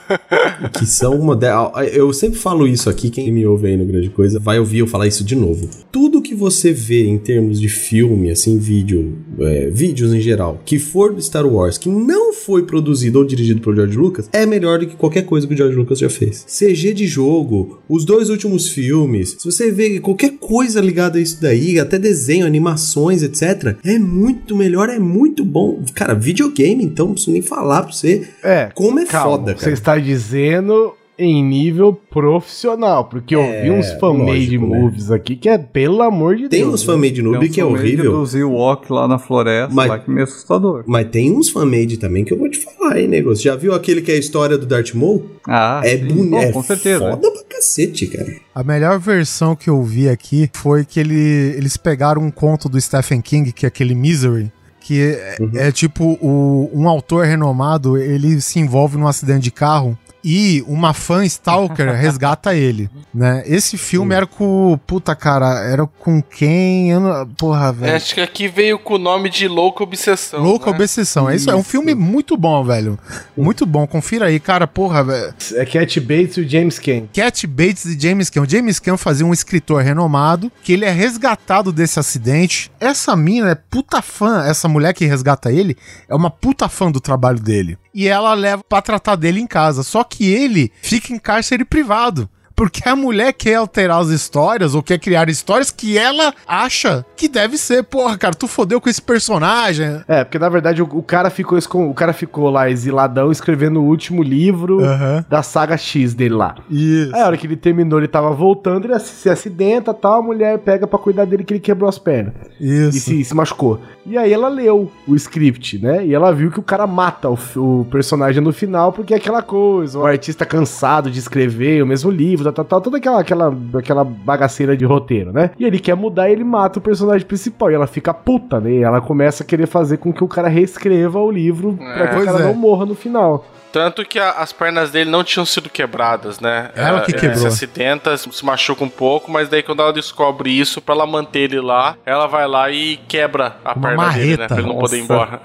que 0.72 0.86
são 0.86 1.18
modernos. 1.18 1.72
Eu 1.92 2.10
sempre 2.14 2.38
falo 2.38 2.66
isso 2.66 2.88
aqui, 2.88 3.10
quem 3.10 3.30
me 3.30 3.46
ouve 3.46 3.66
aí 3.66 3.76
no 3.76 3.84
Grande 3.84 4.08
Coisa 4.08 4.40
vai 4.40 4.58
ouvir 4.58 4.78
eu 4.78 4.86
falar 4.86 5.06
isso 5.06 5.22
de 5.22 5.36
novo. 5.36 5.68
Tudo 5.92 6.22
que 6.22 6.34
você 6.36 6.72
vê 6.72 7.04
em 7.06 7.18
termos 7.18 7.60
de 7.60 7.68
filme, 7.68 8.30
assim, 8.30 8.58
vídeo, 8.58 9.16
é, 9.40 9.70
vídeos 9.70 10.12
em 10.12 10.20
geral, 10.20 10.60
que 10.64 10.78
for 10.78 11.12
do 11.14 11.20
Star 11.22 11.46
Wars, 11.46 11.78
que 11.78 11.88
não 11.88 12.32
foi 12.32 12.64
produzido 12.64 13.18
ou 13.18 13.24
dirigido 13.24 13.60
por 13.60 13.74
George 13.74 13.96
Lucas, 13.96 14.28
é 14.32 14.44
melhor 14.46 14.78
do 14.78 14.86
que 14.86 14.94
qualquer 14.96 15.22
coisa 15.22 15.46
que 15.46 15.54
o 15.54 15.56
George 15.56 15.76
Lucas 15.76 15.98
já 15.98 16.08
fez. 16.10 16.44
CG 16.46 16.92
de 16.92 17.06
jogo, 17.06 17.80
os 17.88 18.04
dois 18.04 18.28
últimos 18.30 18.68
filmes, 18.68 19.36
se 19.38 19.44
você 19.44 19.70
vê 19.70 19.98
qualquer 20.00 20.32
coisa 20.38 20.80
ligada 20.80 21.18
a 21.18 21.20
isso 21.20 21.40
daí, 21.40 21.78
até 21.78 21.98
desenho, 21.98 22.46
animações, 22.46 23.22
etc., 23.22 23.76
é 23.84 23.98
muito 23.98 24.54
melhor, 24.56 24.88
é 24.88 24.98
muito 24.98 25.44
bom. 25.44 25.82
Cara, 25.94 26.14
videogame, 26.14 26.84
então, 26.84 27.06
não 27.06 27.12
preciso 27.14 27.32
nem 27.32 27.42
falar 27.42 27.82
pra 27.82 27.92
você 27.92 28.28
É. 28.42 28.70
como 28.74 28.98
é 29.00 29.06
Calma, 29.06 29.38
foda, 29.38 29.52
Você 29.54 29.60
cara. 29.64 29.72
está 29.72 29.98
dizendo 29.98 30.92
em 31.18 31.42
nível 31.42 31.92
profissional, 31.92 33.04
porque 33.06 33.34
eu 33.34 33.42
vi 33.62 33.70
uns 33.70 33.90
fan-made 33.92 34.58
né? 34.58 34.66
movies 34.66 35.10
aqui 35.10 35.34
que 35.36 35.48
é 35.48 35.56
pelo 35.56 36.02
amor 36.02 36.36
de 36.36 36.48
Tem 36.48 36.60
Deus. 36.60 36.74
uns 36.74 36.82
fan-made 36.82 37.22
noob 37.22 37.48
que 37.48 37.60
é 37.60 37.64
horrível. 37.64 38.24
do 38.24 38.36
Ewok 38.38 38.92
lá 38.92 39.08
na 39.08 39.18
floresta, 39.18 39.74
Mas- 39.74 39.88
lá 39.88 39.98
que 39.98 40.10
é 40.10 40.14
meio 40.14 40.24
assustador. 40.24 40.84
Mas 40.86 41.08
tem 41.10 41.32
uns 41.32 41.48
fan-made 41.50 41.96
também 41.96 42.24
que 42.24 42.32
eu 42.34 42.38
vou 42.38 42.48
te 42.50 42.58
falar, 42.58 43.00
hein, 43.00 43.08
negócio. 43.08 43.42
Já 43.44 43.56
viu 43.56 43.72
aquele 43.74 44.02
que 44.02 44.12
é 44.12 44.14
a 44.14 44.18
história 44.18 44.58
do 44.58 44.66
Darth 44.66 44.94
Maul? 44.94 45.24
Ah, 45.48 45.80
é 45.84 45.96
bonito. 45.96 46.30
Bom, 46.30 46.38
É 46.38 46.52
com 46.52 46.62
certeza. 46.62 46.98
foda 47.10 47.30
pra 47.30 47.42
cacete, 47.48 48.06
cara. 48.08 48.32
A 48.54 48.62
melhor 48.62 48.98
versão 48.98 49.56
que 49.56 49.70
eu 49.70 49.82
vi 49.82 50.08
aqui 50.08 50.50
foi 50.54 50.84
que 50.84 51.00
ele- 51.00 51.54
eles 51.56 51.76
pegaram 51.76 52.22
um 52.22 52.30
conto 52.30 52.68
do 52.68 52.80
Stephen 52.80 53.20
King, 53.20 53.52
que 53.52 53.64
é 53.64 53.68
aquele 53.68 53.94
Misery, 53.94 54.52
que 54.80 55.00
é, 55.00 55.36
é 55.54 55.72
tipo 55.72 56.18
o- 56.20 56.70
um 56.74 56.88
autor 56.88 57.24
renomado, 57.24 57.96
ele 57.96 58.40
se 58.40 58.58
envolve 58.60 58.96
num 58.98 59.06
acidente 59.08 59.40
de 59.44 59.50
carro 59.50 59.96
e 60.28 60.64
uma 60.66 60.92
fã 60.92 61.24
stalker 61.24 61.94
resgata 61.94 62.52
ele, 62.52 62.90
né? 63.14 63.44
Esse 63.46 63.78
filme 63.78 64.12
era 64.12 64.26
com, 64.26 64.76
puta 64.84 65.14
cara, 65.14 65.60
era 65.60 65.86
com 65.86 66.20
quem? 66.20 66.90
Eu 66.90 66.98
não- 66.98 67.26
porra, 67.28 67.72
velho. 67.72 67.94
Acho 67.94 68.12
que 68.12 68.20
aqui 68.20 68.48
veio 68.48 68.76
com 68.76 68.94
o 68.94 68.98
nome 68.98 69.30
de 69.30 69.46
Louca 69.46 69.84
Obsessão. 69.84 70.42
Louca 70.42 70.72
né? 70.72 70.76
Obsessão. 70.76 71.30
É 71.30 71.36
isso, 71.36 71.48
é 71.48 71.54
um 71.54 71.62
filme 71.62 71.94
muito 71.94 72.36
bom, 72.36 72.64
velho. 72.64 72.98
Muito 73.36 73.64
bom. 73.64 73.86
Confira 73.86 74.26
aí, 74.26 74.40
cara, 74.40 74.66
porra, 74.66 75.04
velho. 75.04 75.32
É 75.54 75.64
Cat 75.64 76.00
Bates 76.00 76.36
e 76.38 76.40
o 76.40 76.48
James 76.48 76.80
Ken. 76.80 77.04
Cat 77.12 77.46
Bates 77.46 77.84
e 77.84 77.96
James 77.96 78.28
Caan. 78.28 78.42
O 78.42 78.48
James 78.50 78.80
Caan 78.80 78.96
fazia 78.96 79.24
um 79.24 79.32
escritor 79.32 79.80
renomado, 79.84 80.50
que 80.64 80.72
ele 80.72 80.84
é 80.84 80.90
resgatado 80.90 81.70
desse 81.72 82.00
acidente. 82.00 82.68
Essa 82.80 83.14
mina 83.14 83.50
é 83.50 83.54
puta 83.54 84.02
fã, 84.02 84.42
essa 84.44 84.66
mulher 84.66 84.92
que 84.92 85.04
resgata 85.06 85.52
ele, 85.52 85.76
é 86.08 86.14
uma 86.16 86.30
puta 86.30 86.68
fã 86.68 86.90
do 86.90 86.98
trabalho 87.00 87.38
dele. 87.38 87.78
E 87.98 88.06
ela 88.06 88.34
leva 88.34 88.62
pra 88.62 88.82
tratar 88.82 89.16
dele 89.16 89.40
em 89.40 89.46
casa. 89.46 89.82
Só 89.82 90.04
que 90.04 90.30
ele 90.30 90.70
fica 90.82 91.14
em 91.14 91.18
cárcere 91.18 91.64
privado. 91.64 92.28
Porque 92.56 92.88
a 92.88 92.96
mulher 92.96 93.34
quer 93.34 93.56
alterar 93.56 94.00
as 94.00 94.08
histórias 94.08 94.74
ou 94.74 94.82
quer 94.82 94.98
criar 94.98 95.28
histórias 95.28 95.70
que 95.70 95.98
ela 95.98 96.32
acha 96.48 97.04
que 97.14 97.28
deve 97.28 97.58
ser. 97.58 97.84
Porra, 97.84 98.16
cara, 98.16 98.34
tu 98.34 98.48
fodeu 98.48 98.80
com 98.80 98.88
esse 98.88 99.02
personagem. 99.02 100.00
É, 100.08 100.24
porque 100.24 100.38
na 100.38 100.48
verdade 100.48 100.82
o, 100.82 100.88
o 100.90 101.02
cara 101.02 101.28
ficou 101.28 101.58
o 101.58 101.94
cara 101.94 102.14
ficou 102.14 102.48
lá 102.48 102.70
exiladão 102.70 103.30
escrevendo 103.30 103.80
o 103.80 103.84
último 103.84 104.22
livro 104.22 104.82
Aham. 104.82 105.24
da 105.28 105.42
saga 105.42 105.76
X 105.76 106.14
dele 106.14 106.34
lá. 106.34 106.54
Isso. 106.70 107.14
Aí 107.14 107.20
a 107.20 107.26
hora 107.26 107.36
que 107.36 107.46
ele 107.46 107.56
terminou, 107.56 107.98
ele 107.98 108.08
tava 108.08 108.30
voltando, 108.30 108.86
ele 108.86 108.98
se 109.00 109.28
acidenta 109.28 109.92
tal, 109.92 110.20
a 110.20 110.22
mulher 110.22 110.58
pega 110.58 110.86
pra 110.86 110.98
cuidar 110.98 111.26
dele 111.26 111.44
que 111.44 111.52
ele 111.52 111.60
quebrou 111.60 111.88
as 111.88 111.98
pernas. 111.98 112.32
E 112.58 112.88
Isso. 112.88 113.00
se, 113.00 113.24
se 113.24 113.34
machucou. 113.34 113.80
E 114.06 114.16
aí 114.16 114.32
ela 114.32 114.48
leu 114.48 114.90
o 115.06 115.16
script, 115.16 115.78
né? 115.78 116.06
E 116.06 116.14
ela 116.14 116.32
viu 116.32 116.50
que 116.50 116.60
o 116.60 116.62
cara 116.62 116.86
mata 116.86 117.28
o, 117.28 117.36
o 117.56 117.84
personagem 117.90 118.40
no 118.40 118.52
final, 118.52 118.92
porque 118.92 119.12
é 119.12 119.16
aquela 119.16 119.42
coisa, 119.42 119.98
o 119.98 120.06
artista 120.06 120.46
cansado 120.46 121.10
de 121.10 121.18
escrever 121.18 121.82
o 121.82 121.86
mesmo 121.86 122.10
livro, 122.10 122.45
tal, 122.52 122.64
tal, 122.64 122.64
tal, 122.64 122.80
toda 122.80 122.98
aquela, 122.98 123.20
aquela, 123.20 123.56
aquela 123.74 124.04
bagaceira 124.04 124.76
de 124.76 124.84
roteiro, 124.84 125.32
né? 125.32 125.50
E 125.58 125.64
ele 125.64 125.78
quer 125.78 125.94
mudar 125.94 126.28
e 126.28 126.32
ele 126.32 126.44
mata 126.44 126.78
o 126.78 126.82
personagem 126.82 127.26
principal. 127.26 127.70
E 127.70 127.74
ela 127.74 127.86
fica 127.86 128.12
puta, 128.12 128.60
né? 128.60 128.72
E 128.72 128.82
ela 128.82 129.00
começa 129.00 129.42
a 129.42 129.46
querer 129.46 129.66
fazer 129.66 129.98
com 129.98 130.12
que 130.12 130.24
o 130.24 130.28
cara 130.28 130.48
reescreva 130.48 131.18
o 131.18 131.30
livro 131.30 131.76
pra 131.76 132.08
que 132.08 132.16
o 132.16 132.24
cara 132.24 132.40
é. 132.40 132.42
não 132.42 132.54
morra 132.54 132.86
no 132.86 132.94
final. 132.94 133.44
Tanto 133.72 134.04
que 134.04 134.18
a- 134.18 134.32
as 134.32 134.52
pernas 134.52 134.90
dele 134.90 135.10
não 135.10 135.22
tinham 135.22 135.44
sido 135.44 135.68
quebradas, 135.68 136.40
né? 136.40 136.70
Ela 136.74 137.02
que 137.02 137.10
Ele 137.12 137.18
quebrou. 137.20 137.40
se 137.40 137.46
acidenta, 137.46 138.16
se 138.16 138.44
machuca 138.44 138.82
um 138.84 138.88
pouco, 138.88 139.30
mas 139.30 139.48
daí 139.48 139.62
quando 139.62 139.82
ela 139.82 139.92
descobre 139.92 140.50
isso, 140.50 140.80
pra 140.80 140.94
ela 140.94 141.06
manter 141.06 141.40
ele 141.40 141.60
lá, 141.60 141.96
ela 142.06 142.26
vai 142.26 142.46
lá 142.46 142.70
e 142.70 142.96
quebra 143.08 143.56
a 143.64 143.72
Uma 143.74 143.88
perna 143.88 144.08
dele, 144.12 144.26
né? 144.30 144.36
marreta. 144.38 144.46
Pra 144.48 144.58
ele 144.58 144.66
não 144.68 144.78
poder 144.78 144.96
ir 144.98 145.02
embora. 145.02 145.40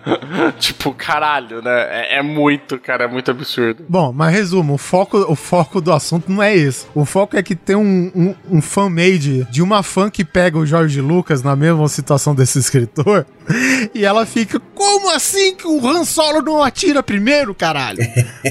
tipo, 0.58 0.92
caralho, 0.92 1.62
né? 1.62 1.86
É, 1.90 2.18
é 2.18 2.22
muito, 2.22 2.78
cara, 2.78 3.04
é 3.04 3.08
muito 3.08 3.30
absurdo. 3.30 3.84
Bom, 3.88 4.12
mas 4.12 4.32
resumo, 4.34 4.74
o 4.74 4.78
foco, 4.78 5.18
o 5.30 5.36
foco 5.36 5.80
do 5.80 5.92
assunto 5.92 6.30
não 6.30 6.42
é 6.42 6.54
esse. 6.54 6.86
O 6.94 7.04
foco 7.04 7.36
é 7.36 7.42
que 7.42 7.54
tem 7.54 7.76
um, 7.76 8.10
um, 8.14 8.34
um 8.58 8.62
fan-made 8.62 9.44
de 9.50 9.62
uma 9.62 9.82
fã 9.82 10.10
que 10.10 10.24
pega 10.24 10.58
o 10.58 10.66
Jorge 10.66 11.00
Lucas 11.00 11.42
na 11.42 11.54
mesma 11.54 11.86
situação 11.88 12.34
desse 12.34 12.58
escritor 12.58 13.26
e 13.94 14.04
ela 14.04 14.26
fica, 14.26 14.60
como 14.74 15.10
assim 15.10 15.54
que 15.54 15.66
o 15.66 15.86
Han 15.88 16.04
Solo 16.04 16.42
não 16.42 16.62
atira 16.62 17.02
primeiro, 17.02 17.54
caralho? 17.66 17.98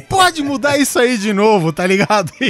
Pode 0.09 0.43
mudar 0.43 0.78
isso 0.78 0.99
aí 0.99 1.18
de 1.18 1.32
novo, 1.32 1.72
tá 1.72 1.86
ligado? 1.88 2.32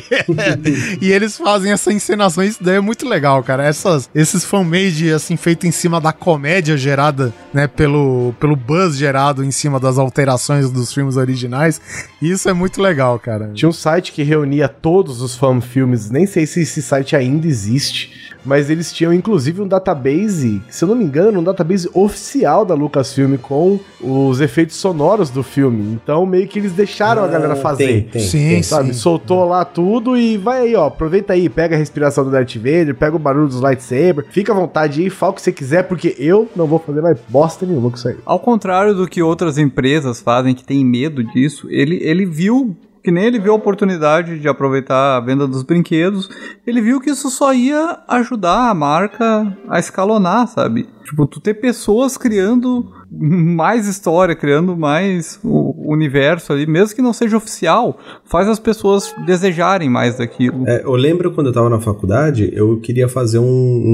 e 1.01 1.11
eles 1.11 1.37
fazem 1.37 1.71
essa 1.71 1.93
encenação, 1.93 2.43
isso 2.43 2.63
daí 2.63 2.77
é 2.77 2.79
muito 2.79 3.07
legal, 3.07 3.43
cara. 3.43 3.63
Essas, 3.63 4.09
esses 4.15 4.43
fan-made, 4.43 5.11
assim, 5.11 5.37
feito 5.37 5.67
em 5.67 5.71
cima 5.71 6.01
da 6.01 6.11
comédia 6.11 6.75
gerada, 6.75 7.33
né, 7.53 7.67
pelo, 7.67 8.33
pelo 8.39 8.55
buzz 8.55 8.97
gerado 8.97 9.43
em 9.43 9.51
cima 9.51 9.79
das 9.79 9.97
alterações 9.97 10.71
dos 10.71 10.93
filmes 10.93 11.17
originais, 11.17 11.79
isso 12.21 12.49
é 12.49 12.53
muito 12.53 12.81
legal, 12.81 13.19
cara. 13.19 13.51
Tinha 13.53 13.69
um 13.69 13.73
site 13.73 14.11
que 14.11 14.23
reunia 14.23 14.67
todos 14.67 15.21
os 15.21 15.35
fan 15.35 15.61
filmes, 15.61 16.09
nem 16.09 16.25
sei 16.25 16.45
se 16.45 16.61
esse 16.61 16.81
site 16.81 17.15
ainda 17.15 17.47
existe, 17.47 18.25
mas 18.45 18.69
eles 18.69 18.93
tinham 18.93 19.13
inclusive 19.13 19.61
um 19.61 19.67
database, 19.67 20.61
se 20.69 20.83
eu 20.83 20.87
não 20.87 20.95
me 20.95 21.03
engano, 21.03 21.39
um 21.39 21.43
database 21.43 21.89
oficial 21.93 22.63
da 22.63 22.75
Lucasfilm 22.75 23.35
com 23.37 23.79
os 23.99 24.39
efeitos 24.39 24.75
sonoros 24.75 25.29
do 25.29 25.43
filme. 25.43 25.93
Então 25.93 26.25
meio 26.25 26.47
que 26.47 26.54
eles 26.59 26.73
deixaram 26.73 27.23
a 27.23 27.27
galera 27.27 27.55
fazer. 27.55 27.85
Tem, 27.85 28.01
tem, 28.03 28.21
Sim, 28.21 28.49
tem. 28.49 28.63
Sabe, 28.63 28.87
sim. 28.87 28.93
soltou 28.93 29.45
lá 29.45 29.63
tudo 29.65 30.17
e 30.17 30.37
vai 30.37 30.61
aí, 30.61 30.75
ó. 30.75 30.87
Aproveita 30.87 31.33
aí, 31.33 31.49
pega 31.49 31.75
a 31.75 31.77
respiração 31.77 32.23
do 32.23 32.31
Darth 32.31 32.55
Vader, 32.55 32.95
pega 32.95 33.15
o 33.15 33.19
barulho 33.19 33.47
dos 33.47 33.61
lightsaber, 33.61 34.25
fica 34.29 34.51
à 34.51 34.55
vontade 34.55 35.01
aí, 35.01 35.09
fala 35.09 35.31
o 35.31 35.35
que 35.35 35.41
você 35.41 35.51
quiser, 35.51 35.83
porque 35.83 36.15
eu 36.17 36.49
não 36.55 36.67
vou 36.67 36.79
fazer 36.79 37.01
mais 37.01 37.17
bosta 37.29 37.65
nenhuma 37.65 37.89
com 37.89 37.97
isso 37.97 38.07
aí. 38.07 38.17
Ao 38.25 38.39
contrário 38.39 38.93
do 38.93 39.07
que 39.07 39.21
outras 39.21 39.57
empresas 39.57 40.19
fazem 40.19 40.53
que 40.53 40.63
tem 40.63 40.83
medo 40.83 41.23
disso, 41.23 41.67
ele, 41.69 41.97
ele 42.01 42.25
viu 42.25 42.75
que 43.05 43.11
nem 43.11 43.25
ele 43.25 43.39
viu 43.39 43.53
a 43.53 43.55
oportunidade 43.55 44.39
de 44.39 44.47
aproveitar 44.47 45.15
a 45.15 45.19
venda 45.19 45.45
dos 45.47 45.61
brinquedos, 45.61 46.27
ele 46.65 46.81
viu 46.81 46.99
que 46.99 47.11
isso 47.11 47.29
só 47.29 47.53
ia 47.53 47.99
ajudar 48.07 48.71
a 48.71 48.73
marca 48.73 49.55
a 49.69 49.77
escalonar, 49.77 50.47
sabe? 50.47 50.89
Tipo, 51.03 51.27
tu 51.27 51.39
ter 51.39 51.53
pessoas 51.53 52.17
criando 52.17 52.91
mais 53.11 53.87
história, 53.87 54.35
criando 54.35 54.75
mais 54.75 55.39
o 55.43 55.93
universo 55.93 56.51
ali, 56.51 56.65
mesmo 56.65 56.95
que 56.95 57.01
não 57.01 57.13
seja 57.13 57.37
oficial, 57.37 57.99
faz 58.23 58.49
as 58.49 58.57
pessoas 58.57 59.13
desejarem 59.23 59.87
mais 59.87 60.17
daquilo. 60.17 60.67
É, 60.67 60.83
eu 60.83 60.95
lembro 60.95 61.31
quando 61.31 61.47
eu 61.47 61.53
tava 61.53 61.69
na 61.69 61.79
faculdade, 61.79 62.49
eu 62.53 62.79
queria 62.79 63.07
fazer 63.07 63.37
um, 63.37 63.43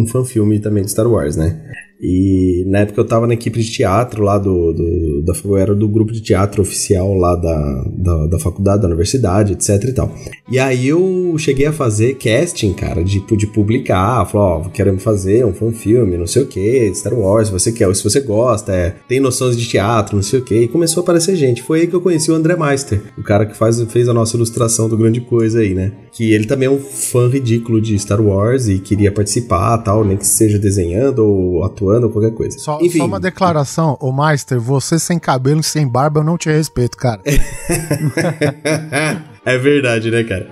um 0.01 0.07
fanfilme 0.07 0.57
também 0.59 0.85
de 0.85 0.91
Star 0.91 1.05
Wars, 1.05 1.35
né? 1.35 1.59
E 2.01 2.63
na 2.67 2.79
época 2.79 2.99
eu 2.99 3.05
tava 3.05 3.27
na 3.27 3.35
equipe 3.35 3.61
de 3.61 3.71
teatro 3.71 4.23
lá 4.23 4.39
do. 4.39 4.73
do 4.73 5.21
da, 5.21 5.33
eu 5.45 5.57
era 5.57 5.75
do 5.75 5.87
grupo 5.87 6.11
de 6.11 6.19
teatro 6.19 6.63
oficial 6.63 7.13
lá 7.13 7.35
da, 7.35 7.85
da, 7.95 8.27
da, 8.27 8.39
faculdade, 8.39 8.81
da 8.81 8.87
universidade, 8.87 9.53
etc 9.53 9.83
e 9.83 9.93
tal. 9.93 10.11
E 10.51 10.57
aí 10.57 10.87
eu 10.87 11.35
cheguei 11.37 11.67
a 11.67 11.71
fazer 11.71 12.15
casting, 12.15 12.73
cara, 12.73 13.03
de, 13.03 13.19
de 13.19 13.47
publicar. 13.47 14.25
Falou, 14.25 14.47
ó, 14.47 14.67
oh, 14.67 14.97
fazer 14.97 15.45
um, 15.45 15.53
um 15.61 15.71
filme, 15.71 16.17
não 16.17 16.25
sei 16.25 16.41
o 16.41 16.47
que, 16.47 16.91
Star 16.95 17.13
Wars, 17.13 17.47
se 17.47 17.53
você 17.53 17.71
quer, 17.71 17.93
se 17.95 18.03
você 18.03 18.19
gosta, 18.19 18.73
é, 18.73 18.95
tem 19.07 19.19
noções 19.19 19.55
de 19.55 19.67
teatro, 19.67 20.15
não 20.15 20.23
sei 20.23 20.39
o 20.39 20.43
que. 20.43 20.55
E 20.55 20.67
começou 20.67 21.01
a 21.01 21.03
aparecer 21.03 21.35
gente. 21.35 21.61
Foi 21.61 21.81
aí 21.81 21.87
que 21.87 21.95
eu 21.95 22.01
conheci 22.01 22.31
o 22.31 22.35
André 22.35 22.55
Meister, 22.55 22.99
o 23.15 23.21
cara 23.21 23.45
que 23.45 23.55
faz, 23.55 23.79
fez 23.83 24.09
a 24.09 24.13
nossa 24.13 24.35
ilustração 24.35 24.89
do 24.89 24.97
Grande 24.97 25.21
Coisa 25.21 25.59
aí, 25.59 25.75
né? 25.75 25.91
Que 26.11 26.33
ele 26.33 26.45
também 26.45 26.67
é 26.67 26.71
um 26.71 26.79
fã 26.79 27.29
ridículo 27.29 27.79
de 27.79 27.97
Star 27.99 28.21
Wars 28.21 28.67
e 28.67 28.79
queria 28.79 29.11
participar 29.11 29.77
tal, 29.79 30.03
nem 30.03 30.17
que 30.17 30.25
seja 30.25 30.57
desenhando 30.57 31.19
ou 31.19 31.63
atuando 31.63 31.90
ou 31.99 32.09
qualquer 32.09 32.33
coisa. 32.33 32.57
Só, 32.59 32.79
Enfim. 32.81 32.99
só 32.99 33.05
uma 33.05 33.19
declaração, 33.19 33.97
ô 33.99 34.11
Meister, 34.11 34.59
você 34.59 34.99
sem 34.99 35.19
cabelo 35.19 35.61
e 35.61 35.63
sem 35.63 35.87
barba 35.87 36.19
eu 36.19 36.23
não 36.23 36.37
te 36.37 36.49
respeito, 36.49 36.97
cara. 36.97 37.21
É 39.43 39.57
verdade, 39.57 40.11
né, 40.11 40.23
cara? 40.23 40.47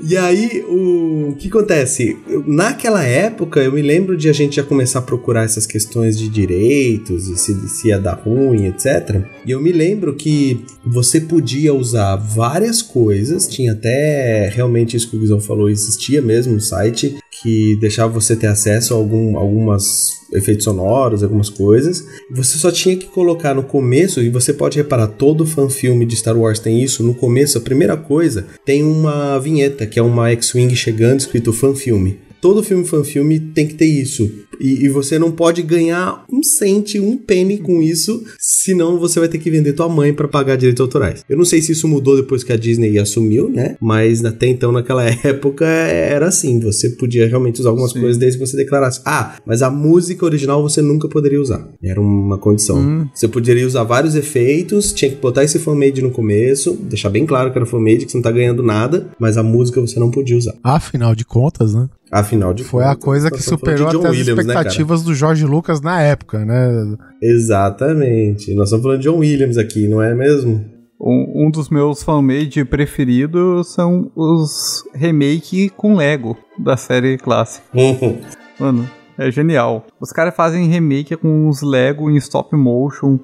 E 0.00 0.16
aí, 0.16 0.64
o, 0.66 1.30
o 1.30 1.36
que 1.36 1.48
acontece? 1.48 2.16
naquela 2.46 3.04
época, 3.04 3.60
eu 3.60 3.72
me 3.72 3.82
lembro 3.82 4.16
de 4.16 4.30
a 4.30 4.32
gente 4.32 4.56
já 4.56 4.62
começar 4.62 5.00
a 5.00 5.02
procurar 5.02 5.44
essas 5.44 5.66
questões 5.66 6.18
de 6.18 6.28
direitos 6.28 7.28
e 7.28 7.36
se, 7.36 7.68
se 7.68 7.88
ia 7.88 7.98
dar 7.98 8.14
ruim, 8.14 8.66
etc. 8.66 9.22
E 9.44 9.50
eu 9.50 9.60
me 9.60 9.72
lembro 9.72 10.14
que 10.14 10.64
você 10.84 11.20
podia 11.20 11.74
usar 11.74 12.16
várias 12.16 12.80
coisas, 12.80 13.46
tinha 13.46 13.72
até 13.72 14.48
realmente 14.48 14.96
isso 14.96 15.10
que 15.10 15.16
o 15.16 15.20
Guizão 15.20 15.40
falou, 15.40 15.68
existia 15.68 16.22
mesmo 16.22 16.54
um 16.54 16.60
site 16.60 17.18
que 17.42 17.76
deixava 17.76 18.12
você 18.12 18.34
ter 18.36 18.46
acesso 18.46 18.94
a 18.94 18.96
algum, 18.96 19.36
algumas 19.36 20.18
efeitos 20.32 20.64
sonoros, 20.64 21.22
algumas 21.22 21.48
coisas. 21.48 22.04
Você 22.30 22.58
só 22.58 22.70
tinha 22.70 22.96
que 22.96 23.06
colocar 23.06 23.54
no 23.54 23.62
começo, 23.62 24.20
e 24.20 24.28
você 24.28 24.52
pode 24.52 24.76
reparar, 24.76 25.08
todo 25.08 25.46
fanfilme 25.46 26.04
de 26.04 26.16
Star 26.16 26.36
Wars 26.36 26.58
tem 26.58 26.82
isso. 26.82 27.02
No 27.02 27.14
começo, 27.14 27.58
a 27.58 27.62
primeira 27.62 27.96
coisa, 27.96 28.46
tem 28.64 28.82
uma 28.82 29.38
vinheta, 29.38 29.86
que 29.86 29.98
é 29.98 30.02
uma 30.02 30.30
X-Wing 30.30 30.74
chegando 30.74 31.20
escrito 31.20 31.52
fanfilme. 31.52 32.18
Todo 32.40 32.62
filme 32.62 32.84
fanfilme 32.84 33.40
tem 33.40 33.66
que 33.66 33.74
ter 33.74 33.86
isso. 33.86 34.30
E, 34.60 34.84
e, 34.84 34.88
você 34.88 35.18
não 35.18 35.30
pode 35.30 35.62
ganhar 35.62 36.24
um 36.30 36.42
cente, 36.42 36.98
um 36.98 37.16
penny 37.16 37.58
com 37.58 37.80
isso, 37.82 38.24
senão 38.38 38.98
você 38.98 39.20
vai 39.20 39.28
ter 39.28 39.38
que 39.38 39.50
vender 39.50 39.72
tua 39.72 39.88
mãe 39.88 40.12
para 40.12 40.28
pagar 40.28 40.56
direitos 40.56 40.80
autorais. 40.80 41.24
Eu 41.28 41.36
não 41.36 41.44
sei 41.44 41.62
se 41.62 41.72
isso 41.72 41.86
mudou 41.86 42.16
depois 42.16 42.42
que 42.42 42.52
a 42.52 42.56
Disney 42.56 42.98
assumiu, 42.98 43.48
né? 43.48 43.76
Mas 43.80 44.24
até 44.24 44.46
então, 44.46 44.72
naquela 44.72 45.04
época, 45.24 45.64
era 45.66 46.28
assim. 46.28 46.58
Você 46.60 46.90
podia 46.90 47.26
realmente 47.28 47.60
usar 47.60 47.70
algumas 47.70 47.92
Sim. 47.92 48.00
coisas 48.00 48.18
desde 48.18 48.38
que 48.38 48.46
você 48.46 48.56
declarasse. 48.56 49.00
Ah, 49.04 49.36
mas 49.46 49.62
a 49.62 49.70
música 49.70 50.24
original 50.24 50.62
você 50.62 50.82
nunca 50.82 51.08
poderia 51.08 51.40
usar. 51.40 51.68
Era 51.82 52.00
uma 52.00 52.38
condição. 52.38 52.78
Hum. 52.78 53.08
Você 53.14 53.28
poderia 53.28 53.66
usar 53.66 53.84
vários 53.84 54.14
efeitos, 54.14 54.92
tinha 54.92 55.10
que 55.10 55.16
botar 55.16 55.44
esse 55.44 55.58
fanmade 55.58 56.02
no 56.02 56.10
começo, 56.10 56.74
deixar 56.74 57.10
bem 57.10 57.26
claro 57.26 57.50
que 57.52 57.58
era 57.58 57.66
fanmade, 57.66 58.04
que 58.04 58.12
você 58.12 58.18
não 58.18 58.22
tá 58.22 58.30
ganhando 58.30 58.62
nada, 58.62 59.08
mas 59.18 59.36
a 59.36 59.42
música 59.42 59.80
você 59.80 59.98
não 60.00 60.10
podia 60.10 60.36
usar. 60.36 60.54
Afinal 60.62 61.14
de 61.14 61.24
contas, 61.24 61.74
né? 61.74 61.88
Afinal 62.10 62.54
de 62.54 62.64
Foi 62.64 62.82
contas, 62.82 62.96
a 62.96 63.00
coisa 63.00 63.30
que 63.30 63.42
superou 63.42 63.88
até 63.88 64.08
Williams, 64.08 64.46
né, 64.46 64.47
expectativas 64.48 65.00
né, 65.00 65.06
do 65.06 65.14
Jorge 65.14 65.44
Lucas 65.44 65.80
na 65.80 66.00
época, 66.02 66.44
né? 66.44 66.96
Exatamente. 67.22 68.54
Nós 68.54 68.68
estamos 68.68 68.82
falando 68.82 69.00
de 69.00 69.08
John 69.08 69.18
Williams 69.18 69.56
aqui, 69.56 69.88
não 69.88 70.02
é 70.02 70.14
mesmo? 70.14 70.64
Um, 71.00 71.46
um 71.46 71.50
dos 71.50 71.68
meus 71.68 72.02
fanmade 72.02 72.64
preferidos 72.64 73.72
são 73.72 74.10
os 74.16 74.84
remake 74.94 75.70
com 75.70 75.94
Lego 75.94 76.36
da 76.58 76.76
série 76.76 77.16
clássica. 77.16 77.66
Mano, 78.58 78.88
é 79.16 79.30
genial. 79.30 79.86
Os 80.00 80.10
caras 80.10 80.34
fazem 80.34 80.66
remake 80.66 81.16
com 81.16 81.48
os 81.48 81.62
Lego 81.62 82.10
em 82.10 82.16
stop 82.16 82.54
motion 82.56 83.18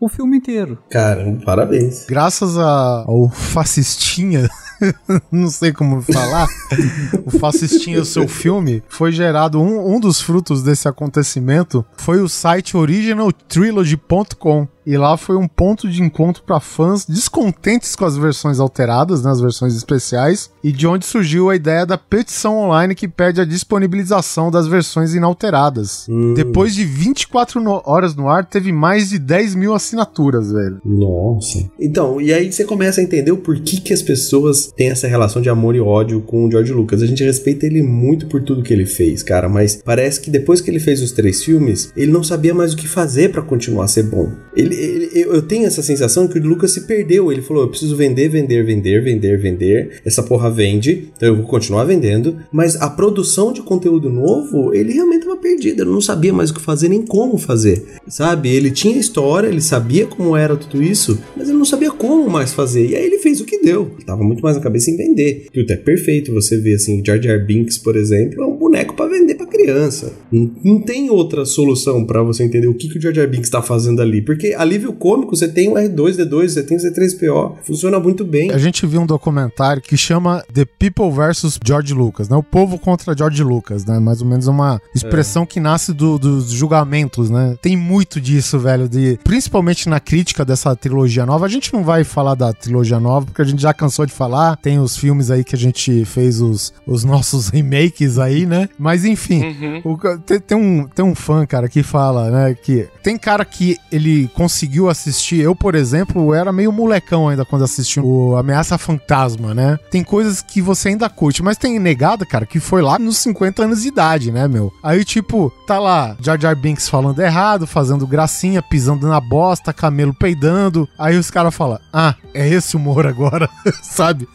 o 0.00 0.08
filme 0.08 0.38
inteiro. 0.38 0.78
Cara, 0.90 1.38
parabéns. 1.44 2.06
Graças 2.08 2.56
a, 2.56 3.04
ao 3.06 3.28
fascistinha 3.28 4.48
não 5.30 5.48
sei 5.48 5.72
como 5.72 6.00
falar, 6.02 6.48
o 7.24 7.30
Fascistinha, 7.30 8.00
o 8.00 8.04
seu 8.04 8.26
filme, 8.26 8.82
foi 8.88 9.12
gerado 9.12 9.60
um, 9.60 9.94
um 9.94 10.00
dos 10.00 10.20
frutos 10.20 10.62
desse 10.62 10.88
acontecimento 10.88 11.84
foi 11.96 12.20
o 12.20 12.28
site 12.28 12.76
originaltrilogy.com. 12.76 14.68
E 14.86 14.96
lá 14.96 15.16
foi 15.16 15.36
um 15.36 15.46
ponto 15.46 15.88
de 15.88 16.02
encontro 16.02 16.42
para 16.42 16.60
fãs 16.60 17.04
descontentes 17.04 17.94
com 17.94 18.04
as 18.04 18.16
versões 18.16 18.58
alteradas, 18.58 19.22
né, 19.22 19.30
as 19.30 19.40
versões 19.40 19.76
especiais, 19.76 20.50
e 20.62 20.72
de 20.72 20.86
onde 20.86 21.04
surgiu 21.04 21.50
a 21.50 21.56
ideia 21.56 21.84
da 21.84 21.98
petição 21.98 22.58
online 22.58 22.94
que 22.94 23.08
pede 23.08 23.40
a 23.40 23.44
disponibilização 23.44 24.50
das 24.50 24.66
versões 24.66 25.14
inalteradas. 25.14 26.06
Hum. 26.08 26.34
Depois 26.34 26.74
de 26.74 26.84
24 26.84 27.60
no 27.60 27.82
horas 27.84 28.14
no 28.14 28.28
ar, 28.28 28.44
teve 28.44 28.72
mais 28.72 29.10
de 29.10 29.18
10 29.18 29.54
mil 29.54 29.74
assinaturas, 29.74 30.50
velho. 30.52 30.80
Nossa. 30.84 31.70
Então, 31.78 32.20
e 32.20 32.32
aí 32.32 32.50
você 32.50 32.64
começa 32.64 33.00
a 33.00 33.04
entender 33.04 33.32
o 33.32 33.38
porquê 33.38 33.78
que 33.78 33.92
as 33.92 34.02
pessoas 34.02 34.72
têm 34.76 34.90
essa 34.90 35.06
relação 35.06 35.40
de 35.40 35.48
amor 35.48 35.76
e 35.76 35.80
ódio 35.80 36.20
com 36.22 36.44
o 36.44 36.50
George 36.50 36.72
Lucas. 36.72 37.02
A 37.02 37.06
gente 37.06 37.24
respeita 37.24 37.66
ele 37.66 37.82
muito 37.82 38.26
por 38.26 38.42
tudo 38.42 38.62
que 38.62 38.72
ele 38.72 38.86
fez, 38.86 39.22
cara, 39.22 39.48
mas 39.48 39.80
parece 39.84 40.20
que 40.20 40.30
depois 40.30 40.60
que 40.60 40.70
ele 40.70 40.80
fez 40.80 41.02
os 41.02 41.12
três 41.12 41.44
filmes, 41.44 41.92
ele 41.96 42.10
não 42.10 42.22
sabia 42.22 42.54
mais 42.54 42.72
o 42.72 42.76
que 42.76 42.88
fazer 42.88 43.30
para 43.30 43.42
continuar 43.42 43.84
a 43.84 43.88
ser 43.88 44.04
bom. 44.04 44.30
Ele 44.56 44.69
ele, 44.74 45.10
eu 45.14 45.42
tenho 45.42 45.66
essa 45.66 45.82
sensação 45.82 46.26
que 46.26 46.38
o 46.38 46.42
Lucas 46.42 46.72
se 46.72 46.82
perdeu. 46.82 47.30
Ele 47.30 47.42
falou: 47.42 47.64
eu 47.64 47.68
preciso 47.68 47.96
vender, 47.96 48.28
vender, 48.28 48.64
vender, 48.64 49.02
vender, 49.02 49.38
vender. 49.38 50.00
Essa 50.04 50.22
porra 50.22 50.50
vende, 50.50 51.08
então 51.16 51.28
eu 51.28 51.36
vou 51.36 51.46
continuar 51.46 51.84
vendendo. 51.84 52.36
Mas 52.50 52.80
a 52.80 52.88
produção 52.88 53.52
de 53.52 53.62
conteúdo 53.62 54.10
novo, 54.10 54.74
ele 54.74 54.92
realmente 54.92 55.20
estava 55.20 55.36
perdido. 55.36 55.82
Ele 55.82 55.90
não 55.90 56.00
sabia 56.00 56.32
mais 56.32 56.50
o 56.50 56.54
que 56.54 56.60
fazer 56.60 56.88
nem 56.88 57.02
como 57.02 57.38
fazer, 57.38 57.84
sabe? 58.08 58.48
Ele 58.48 58.70
tinha 58.70 58.98
história, 58.98 59.48
ele 59.48 59.60
sabia 59.60 60.06
como 60.06 60.36
era 60.36 60.56
tudo 60.56 60.82
isso, 60.82 61.18
mas 61.36 61.48
ele 61.48 61.58
não 61.58 61.64
sabia 61.64 61.90
como 61.90 62.28
mais 62.28 62.52
fazer. 62.52 62.88
E 62.88 62.96
aí 62.96 63.04
ele 63.04 63.18
fez 63.18 63.29
o 63.60 63.62
que 63.62 63.66
deu. 63.66 63.92
Ele 63.96 64.04
tava 64.04 64.22
muito 64.22 64.42
mais 64.42 64.56
na 64.56 64.62
cabeça 64.62 64.90
em 64.90 64.96
vender. 64.96 65.46
Tudo 65.52 65.70
é 65.70 65.76
perfeito. 65.76 66.32
Você 66.32 66.56
vê 66.56 66.74
assim, 66.74 67.02
Jar 67.04 67.20
Jar 67.20 67.44
Binks, 67.44 67.78
por 67.78 67.96
exemplo, 67.96 68.42
é 68.42 68.46
um 68.46 68.56
boneco 68.56 68.94
para 68.94 69.10
vender 69.10 69.34
para 69.34 69.46
criança. 69.46 70.12
Não, 70.32 70.50
não, 70.64 70.80
tem 70.80 71.10
outra 71.10 71.44
solução 71.44 72.04
para 72.04 72.22
você 72.22 72.44
entender 72.44 72.66
o 72.66 72.74
que, 72.74 72.88
que 72.88 72.98
o 72.98 73.00
Jar 73.00 73.14
Jar 73.14 73.28
Binks 73.28 73.46
está 73.46 73.62
fazendo 73.62 74.00
ali, 74.00 74.22
porque 74.22 74.54
alívio 74.54 74.92
cômico 74.92 75.36
você 75.36 75.48
tem 75.48 75.68
o 75.68 75.74
R2D2, 75.74 76.48
você 76.48 76.62
tem 76.62 76.76
o 76.76 76.80
C3PO, 76.80 77.56
funciona 77.62 78.00
muito 78.00 78.24
bem. 78.24 78.50
A 78.50 78.58
gente 78.58 78.86
viu 78.86 79.02
um 79.02 79.06
documentário 79.06 79.82
que 79.82 79.96
chama 79.96 80.42
The 80.52 80.64
People 80.64 81.10
vs 81.10 81.58
George 81.64 81.92
Lucas, 81.92 82.28
né? 82.28 82.36
O 82.36 82.42
povo 82.42 82.78
contra 82.78 83.16
George 83.16 83.42
Lucas, 83.42 83.84
né? 83.84 83.98
Mais 83.98 84.22
ou 84.22 84.28
menos 84.28 84.46
uma 84.46 84.80
expressão 84.94 85.42
é. 85.42 85.46
que 85.46 85.60
nasce 85.60 85.92
do, 85.92 86.18
dos 86.18 86.50
julgamentos, 86.50 87.28
né? 87.30 87.56
Tem 87.60 87.76
muito 87.76 88.20
disso, 88.20 88.58
velho, 88.58 88.88
de 88.88 89.18
principalmente 89.22 89.88
na 89.88 90.00
crítica 90.00 90.44
dessa 90.44 90.74
trilogia 90.74 91.26
nova. 91.26 91.46
A 91.46 91.48
gente 91.48 91.72
não 91.72 91.82
vai 91.82 92.04
falar 92.04 92.34
da 92.34 92.52
trilogia 92.52 92.98
nova 93.00 93.26
porque 93.26 93.42
a 93.42 93.44
gente 93.50 93.62
já 93.62 93.74
cansou 93.74 94.06
de 94.06 94.12
falar. 94.12 94.56
Tem 94.56 94.78
os 94.78 94.96
filmes 94.96 95.30
aí 95.30 95.44
que 95.44 95.54
a 95.54 95.58
gente 95.58 96.04
fez 96.04 96.40
os, 96.40 96.72
os 96.86 97.04
nossos 97.04 97.48
remakes 97.48 98.18
aí, 98.18 98.46
né? 98.46 98.68
Mas 98.78 99.04
enfim, 99.04 99.42
uhum. 99.44 99.82
o, 99.84 100.18
tem, 100.18 100.40
tem, 100.40 100.58
um, 100.58 100.86
tem 100.86 101.04
um 101.04 101.14
fã, 101.14 101.46
cara, 101.46 101.68
que 101.68 101.82
fala, 101.82 102.30
né? 102.30 102.54
Que 102.54 102.88
tem 103.02 103.16
cara 103.18 103.44
que 103.44 103.76
ele 103.90 104.28
conseguiu 104.34 104.88
assistir. 104.88 105.40
Eu, 105.40 105.54
por 105.54 105.74
exemplo, 105.74 106.34
era 106.34 106.52
meio 106.52 106.72
molecão 106.72 107.28
ainda 107.28 107.44
quando 107.44 107.64
assisti 107.64 108.00
o 108.00 108.36
Ameaça 108.36 108.78
Fantasma, 108.78 109.54
né? 109.54 109.78
Tem 109.90 110.02
coisas 110.02 110.42
que 110.42 110.60
você 110.60 110.88
ainda 110.88 111.08
curte, 111.08 111.42
mas 111.42 111.56
tem 111.56 111.78
negada, 111.78 112.24
cara, 112.24 112.46
que 112.46 112.60
foi 112.60 112.82
lá 112.82 112.98
nos 112.98 113.18
50 113.18 113.64
anos 113.64 113.82
de 113.82 113.88
idade, 113.88 114.30
né, 114.30 114.48
meu? 114.48 114.72
Aí, 114.82 115.04
tipo, 115.04 115.52
tá 115.66 115.78
lá 115.78 116.16
Jar 116.20 116.40
Jar 116.40 116.56
Binks 116.56 116.88
falando 116.88 117.20
errado, 117.20 117.66
fazendo 117.66 118.06
gracinha, 118.06 118.62
pisando 118.62 119.08
na 119.08 119.20
bosta, 119.20 119.72
camelo 119.72 120.14
peidando. 120.14 120.88
Aí 120.98 121.16
os 121.16 121.30
caras 121.30 121.54
falam, 121.54 121.78
ah, 121.92 122.14
é 122.34 122.48
esse 122.48 122.76
humor 122.76 123.06
agora, 123.06 123.39
sabe? 123.82 124.28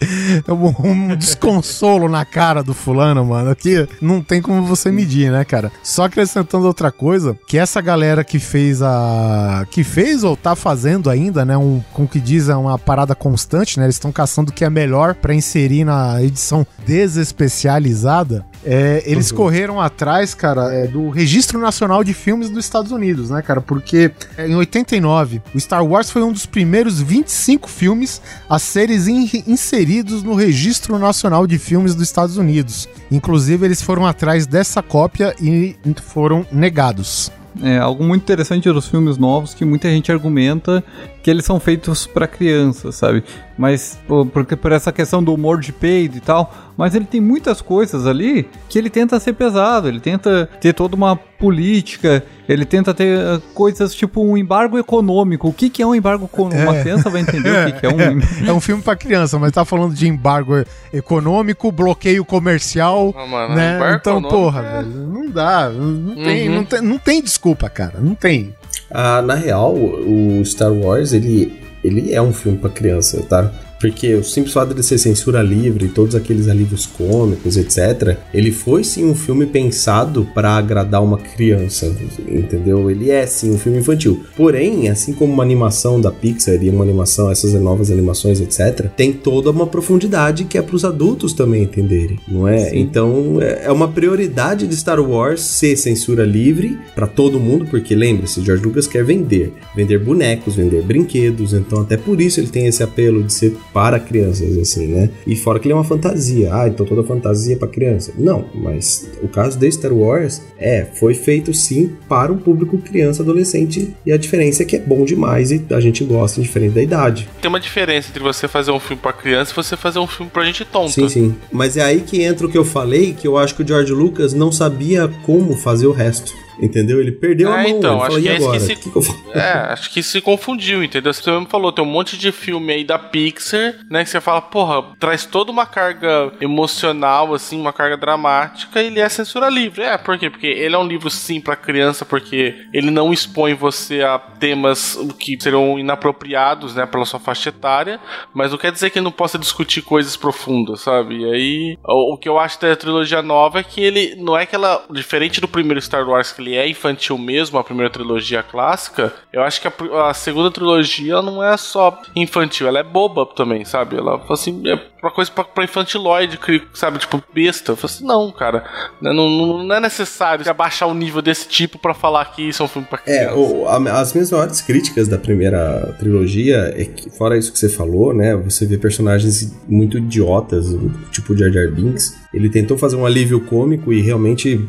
É 0.48 0.52
um, 0.52 0.74
um 0.84 1.16
desconsolo 1.16 2.08
na 2.08 2.26
cara 2.26 2.64
do 2.64 2.74
fulano, 2.74 3.26
mano, 3.26 3.56
que 3.56 3.88
não 4.02 4.22
tem 4.22 4.42
como 4.42 4.66
você 4.66 4.92
medir, 4.92 5.32
né, 5.32 5.44
cara? 5.44 5.72
Só 5.84 6.06
acrescentando 6.06 6.66
outra 6.68 6.92
coisa, 6.92 7.38
que 7.48 7.58
essa 7.58 7.82
galera 7.82 8.24
que 8.24 8.40
fez 8.40 8.82
a... 8.82 9.66
que 9.70 9.84
fez 9.84 10.24
ou 10.24 10.36
tá 10.36 10.56
fazendo 10.56 11.10
ainda, 11.10 11.46
né, 11.46 11.58
um, 11.58 11.82
com 11.94 12.08
que 12.08 12.20
diz, 12.20 12.50
é 12.50 12.56
uma 12.56 12.78
parada 12.78 13.16
constante, 13.16 13.80
né? 13.80 13.86
Eles 13.86 13.96
estão 13.96 14.12
caçando 14.12 14.52
o 14.52 14.54
que 14.54 14.66
é 14.66 14.70
melhor 14.70 15.16
para 15.16 15.34
inserir 15.34 15.84
na 15.84 16.22
edição 16.22 16.66
desespecializada 16.86 18.46
é, 18.66 19.04
eles 19.06 19.32
correram 19.32 19.80
atrás, 19.80 20.34
cara, 20.34 20.74
é, 20.74 20.88
do 20.88 21.12
Registro 21.12 21.60
Nacional 21.60 22.04
de 22.04 22.16
Filmes 22.16 22.50
dos 22.50 22.66
Estados 22.66 22.92
Unidos, 22.92 23.30
né, 23.30 23.42
cara? 23.44 23.62
Porque 23.62 24.12
é, 24.36 24.48
em 24.48 24.56
89, 24.56 25.40
o 25.54 25.60
Star 25.60 25.86
Wars 25.86 26.10
foi 26.10 26.24
um 26.24 26.32
dos 26.32 26.48
primeiros 26.48 27.00
25 27.00 27.70
filmes 27.70 28.20
a 28.50 28.58
serem 28.58 28.95
in- 29.08 29.44
inseridos 29.48 30.24
no 30.24 30.34
Registro 30.36 30.98
Nacional 30.98 31.46
de 31.46 31.58
Filmes 31.58 31.94
dos 31.94 32.04
Estados 32.04 32.38
Unidos. 32.38 32.88
Inclusive, 33.12 33.66
eles 33.66 33.82
foram 33.82 34.06
atrás 34.06 34.48
dessa 34.48 34.82
cópia 34.82 35.36
e 35.42 35.76
foram 36.04 36.46
negados. 36.52 37.32
É 37.62 37.78
algo 37.78 38.04
muito 38.04 38.22
interessante 38.24 38.70
dos 38.72 38.88
filmes 38.88 39.18
novos 39.18 39.54
que 39.54 39.64
muita 39.64 39.90
gente 39.90 40.12
argumenta 40.12 40.84
que 41.26 41.32
eles 41.32 41.44
são 41.44 41.60
feitos 41.60 42.06
pra 42.06 42.28
crianças, 42.28 42.94
sabe? 42.94 43.24
Mas 43.58 43.98
pô, 44.08 44.28
porque 44.28 44.56
por 44.56 44.72
essa 44.72 44.92
questão 44.92 45.24
do 45.24 45.34
humor 45.34 45.60
de 45.60 45.74
peido 45.74 46.18
e 46.18 46.20
tal, 46.22 46.54
mas 46.78 46.94
ele 46.94 47.06
tem 47.06 47.20
muitas 47.20 47.62
coisas 47.64 48.06
ali 48.06 48.48
que 48.70 48.78
ele 48.78 48.92
tenta 48.92 49.20
ser 49.20 49.34
pesado, 49.34 49.88
ele 49.88 50.00
tenta 50.00 50.48
ter 50.62 50.72
toda 50.74 50.96
uma 50.96 51.16
política, 51.16 52.24
ele 52.48 52.64
tenta 52.64 52.94
ter 52.94 53.18
eh, 53.18 53.42
coisas 53.56 53.96
tipo 53.96 54.22
um 54.24 54.38
embargo 54.38 54.78
econômico. 54.78 55.48
O 55.48 55.54
que 55.54 55.68
que 55.68 55.82
é 55.82 55.88
um 55.88 55.96
embargo 55.96 56.26
econômico? 56.26 56.62
Uma 56.62 56.76
É. 56.78 56.82
criança 56.84 57.10
vai 57.10 57.22
entender 57.22 57.50
o 57.50 57.66
que 57.74 57.80
que 57.80 57.86
é 57.88 57.90
um 57.90 58.20
É 58.48 58.54
um 58.54 58.60
filme 58.62 58.84
pra 58.84 58.96
criança, 58.96 59.40
mas 59.40 59.52
tá 59.52 59.66
falando 59.66 59.96
de 59.96 60.08
embargo 60.08 60.64
econômico, 60.94 61.72
bloqueio 61.72 62.24
comercial, 62.24 63.16
Ah, 63.18 63.26
mano, 63.26 63.56
né? 63.56 63.80
Então, 64.00 64.22
porra, 64.22 64.62
é- 64.62 64.84
velho, 64.84 65.08
não 65.08 65.28
dá, 65.28 65.70
não 65.72 66.14
tem, 66.14 66.50
Uhum. 66.50 66.56
não 66.56 66.66
tem, 66.66 66.82
não 66.82 66.98
tem 67.00 67.22
desculpa, 67.24 67.68
cara, 67.68 68.00
não 68.00 68.14
tem. 68.14 68.54
Ah, 68.90 69.22
na 69.22 69.36
real, 69.36 69.74
o 69.76 70.44
Star 70.46 70.72
Wars, 70.72 71.14
ele, 71.14 71.60
ele 71.84 72.14
é 72.14 72.22
um 72.22 72.34
filme 72.34 72.58
pra 72.58 72.70
criança, 72.70 73.24
tá? 73.24 73.52
Porque 73.80 74.14
o 74.16 74.24
simples 74.24 74.54
fato 74.54 74.74
de 74.74 74.84
ser 74.84 74.98
censura 74.98 75.42
livre, 75.42 75.90
todos 75.90 76.16
aqueles 76.16 76.48
alívios 76.48 76.86
cômicos, 76.86 77.58
etc., 77.58 78.18
ele 78.34 78.52
foi 78.52 78.84
sim 78.84 79.06
um 79.06 79.16
filme 79.16 79.46
pensado 79.46 80.28
pra 80.34 80.52
agradar 80.52 81.04
uma 81.04 81.18
criança, 81.18 81.94
entendeu? 82.28 82.90
Ele 82.90 83.12
é 83.12 83.26
sim 83.26 83.52
um 83.52 83.58
filme 83.58 83.80
infantil. 83.80 84.24
Porém, 84.36 84.90
assim 84.90 85.14
como 85.14 85.34
uma 85.34 85.44
animação 85.44 86.00
da 86.00 86.12
Pixar 86.12 86.62
e 86.64 86.70
uma 86.70 86.84
animação, 86.84 87.30
essas 87.30 87.54
novas 87.54 87.92
animações, 87.92 88.40
etc., 88.40 88.90
tem 88.96 89.12
toda 89.12 89.52
uma 89.52 89.68
profundidade 89.68 90.46
que 90.46 90.58
é 90.58 90.62
pros 90.62 90.86
adultos 90.86 91.34
também 91.34 91.64
entenderem, 91.64 92.20
não 92.28 92.48
é? 92.48 92.76
Então, 92.78 93.42
é 93.42 93.66
é 93.66 93.72
uma 93.72 93.88
prioridade 93.88 94.68
de 94.68 94.76
Star 94.76 95.00
Wars 95.00 95.42
ser 95.42 95.76
censura 95.76 96.24
livre 96.24 96.78
pra 96.94 97.08
todo 97.08 97.40
mundo, 97.40 97.66
porque 97.66 97.96
lembre-se, 97.96 98.44
George 98.44 98.64
Lucas 98.64 98.88
quer 98.88 99.04
vender, 99.04 99.54
vender 99.76 99.98
bonecos, 99.98 100.56
vender 100.56 100.84
brinquedos, 100.84 101.54
então 101.54 101.82
até 101.82 101.98
por 101.98 102.22
isso 102.22 102.40
ele 102.40 102.48
tem 102.48 102.68
esse 102.68 102.84
apelo 102.84 103.24
de 103.24 103.34
ser 103.34 103.58
para 103.76 104.00
crianças, 104.00 104.58
assim, 104.58 104.88
né? 104.88 105.10
E 105.28 105.36
fora 105.36 105.60
que 105.60 105.68
ele 105.68 105.74
é 105.74 105.76
uma 105.76 105.84
fantasia, 105.84 106.50
ah, 106.56 106.66
então 106.66 106.86
toda 106.86 107.04
fantasia 107.04 107.56
é 107.56 107.58
pra 107.58 107.68
criança. 107.68 108.14
Não, 108.18 108.46
mas 108.54 109.12
o 109.22 109.28
caso 109.28 109.60
de 109.60 109.70
Star 109.70 109.92
Wars 109.92 110.42
é, 110.58 110.88
foi 110.94 111.14
feito 111.14 111.54
sim 111.54 111.92
para 112.08 112.32
o 112.32 112.38
público 112.38 112.78
criança, 112.78 113.22
adolescente, 113.22 113.94
e 114.06 114.14
a 114.14 114.18
diferença 114.18 114.64
é 114.64 114.66
que 114.66 114.78
é 114.78 114.80
bom 114.80 115.04
demais 115.04 115.52
e 115.52 115.62
a 115.72 115.82
gente 115.82 116.06
gosta 116.06 116.42
diferente 116.42 116.76
da 116.76 116.82
idade. 116.82 117.28
Tem 117.42 117.50
uma 117.50 117.60
diferença 117.60 118.08
entre 118.08 118.24
você 118.24 118.48
fazer 118.48 118.72
um 118.72 118.80
filme 118.80 119.02
pra 119.02 119.12
criança 119.12 119.52
e 119.52 119.56
você 119.56 119.76
fazer 119.76 120.00
um 120.00 120.08
filme 120.08 120.32
pra 120.32 120.46
gente 120.46 120.64
tonta. 120.64 120.94
Sim, 120.94 121.10
sim. 121.10 121.36
Mas 121.52 121.76
é 121.76 121.82
aí 121.82 122.00
que 122.00 122.24
entra 122.24 122.48
o 122.48 122.50
que 122.50 122.58
eu 122.58 122.64
falei, 122.64 123.12
que 123.12 123.28
eu 123.28 123.38
acho 123.38 123.56
que 123.56 123.62
o 123.62 123.68
George 123.68 123.92
Lucas 123.92 124.34
não 124.34 124.54
sabia 124.54 125.12
como 125.26 125.54
fazer 125.54 125.88
o 125.88 125.92
resto. 125.92 126.34
Entendeu? 126.60 127.00
Ele 127.00 127.12
perdeu 127.12 127.52
a 127.52 127.56
Ah, 127.60 127.64
mão. 127.64 127.72
então, 127.72 128.04
acho 128.04 128.22
que 128.22 128.30
é 128.30 128.36
isso 128.36 128.44
agora? 128.46 128.60
que 128.60 128.66
se- 128.66 128.76
que 128.76 128.90
que? 128.92 129.38
É, 129.38 129.52
acho 129.74 129.90
que 129.94 130.04
se 130.04 130.22
confundiu, 130.22 130.84
entendeu? 130.84 131.14
Você 131.14 131.30
mesmo 131.30 131.48
falou, 131.48 131.72
tem 131.72 131.84
um 131.84 131.88
monte 131.88 132.18
de 132.18 132.32
filme 132.32 132.72
aí 132.74 132.84
da 132.84 132.98
Pixar, 132.98 133.76
né? 133.90 134.04
Que 134.04 134.10
você 134.10 134.22
fala, 134.22 134.42
porra, 134.42 134.84
traz 135.00 135.26
toda 135.26 135.52
uma 135.52 135.66
carga 135.66 136.32
emocional, 136.40 137.34
assim, 137.34 137.60
uma 137.60 137.74
carga 137.74 137.98
dramática, 137.98 138.82
e 138.82 138.88
ele 138.88 139.00
é 139.00 139.10
censura 139.10 139.50
livre. 139.50 139.84
É, 139.84 139.98
por 139.98 140.18
quê? 140.18 140.30
Porque 140.30 140.48
ele 140.48 140.76
é 140.76 140.78
um 140.78 140.88
livro, 140.88 141.10
sim, 141.10 141.40
pra 141.42 141.56
criança, 141.56 142.06
porque 142.06 142.56
ele 142.74 142.90
não 142.90 143.12
expõe 143.14 143.54
você 143.54 144.02
a 144.02 144.18
temas 144.18 144.98
que 145.20 145.38
serão 145.40 145.78
inapropriados, 145.78 146.76
né, 146.76 146.86
pela 146.86 147.06
sua 147.06 147.20
faixa 147.20 147.50
etária, 147.50 148.00
mas 148.34 148.52
não 148.52 148.58
quer 148.58 148.72
dizer 148.72 148.90
que 148.90 149.00
ele 149.00 149.04
não 149.04 149.12
possa 149.12 149.38
discutir 149.38 149.82
coisas 149.82 150.16
profundas, 150.16 150.82
sabe? 150.82 151.18
E 151.22 151.26
aí, 151.26 151.78
o, 151.84 152.14
o 152.14 152.18
que 152.18 152.30
eu 152.30 152.40
acho 152.40 152.60
da 152.62 152.76
trilogia 152.76 153.22
nova 153.22 153.60
é 153.60 153.64
que 153.64 153.82
ele 153.82 154.16
não 154.16 154.38
é 154.38 154.46
que 154.46 154.56
ela, 154.56 154.84
diferente 154.92 155.42
do 155.42 155.48
primeiro 155.48 155.82
Star 155.82 156.08
Wars, 156.08 156.32
que 156.32 156.42
ele 156.46 156.56
é 156.56 156.70
infantil 156.70 157.18
mesmo, 157.18 157.58
a 157.58 157.64
primeira 157.64 157.90
trilogia 157.92 158.44
clássica, 158.44 159.14
eu 159.34 159.42
acho 159.42 159.60
que 159.62 159.68
a, 159.68 160.10
a 160.10 160.14
segunda 160.14 160.52
trilogia 160.52 161.22
não 161.22 161.44
é 161.44 161.56
só 161.58 162.02
infantil, 162.16 162.68
ela 162.68 162.80
é 162.80 162.84
boba 162.84 163.26
também, 163.36 163.66
sabe? 163.66 163.98
Ela 163.98 164.22
assim, 164.30 164.62
é 164.68 164.80
uma 165.02 165.12
coisa 165.12 165.30
pra, 165.32 165.44
pra 165.44 165.64
infantiloide, 165.64 166.40
sabe? 166.74 166.98
Tipo, 167.00 167.22
besta. 167.34 167.72
Eu 167.72 167.76
falo 167.76 167.86
assim, 167.94 168.06
não, 168.06 168.32
cara, 168.32 168.64
né, 169.02 169.12
não, 169.14 169.30
não, 169.30 169.64
não 169.64 169.76
é 169.76 169.80
necessário 169.80 170.48
abaixar 170.50 170.88
o 170.90 170.94
nível 170.94 171.22
desse 171.22 171.48
tipo 171.48 171.78
pra 171.78 171.94
falar 171.94 172.26
que 172.26 172.42
isso 172.50 172.62
é 172.62 172.66
um 172.66 172.70
filme 172.70 172.88
pra 172.88 172.98
criança. 172.98 173.22
É, 173.24 173.34
o- 173.34 173.68
a- 173.68 174.00
as 174.00 174.14
minhas 174.14 174.32
maiores 174.32 174.62
críticas 174.62 175.08
da 175.08 175.18
primeira 175.18 175.96
trilogia 176.00 176.74
é 176.76 176.86
que, 176.86 177.10
fora 177.10 177.38
isso 177.38 177.52
que 177.52 177.60
você 177.60 177.70
falou, 177.70 178.14
né? 178.14 178.36
Você 178.38 178.66
vê 178.66 178.78
personagens 178.78 179.54
muito 179.68 179.98
idiotas, 179.98 180.66
tipo 181.12 181.36
Jar 181.38 181.52
Jar 181.52 181.72
Binks. 181.72 182.25
Ele 182.36 182.50
tentou 182.50 182.78
fazer 182.78 182.96
um 182.98 183.06
alívio 183.06 183.40
cômico 183.40 183.94
e 183.94 184.02
realmente 184.02 184.60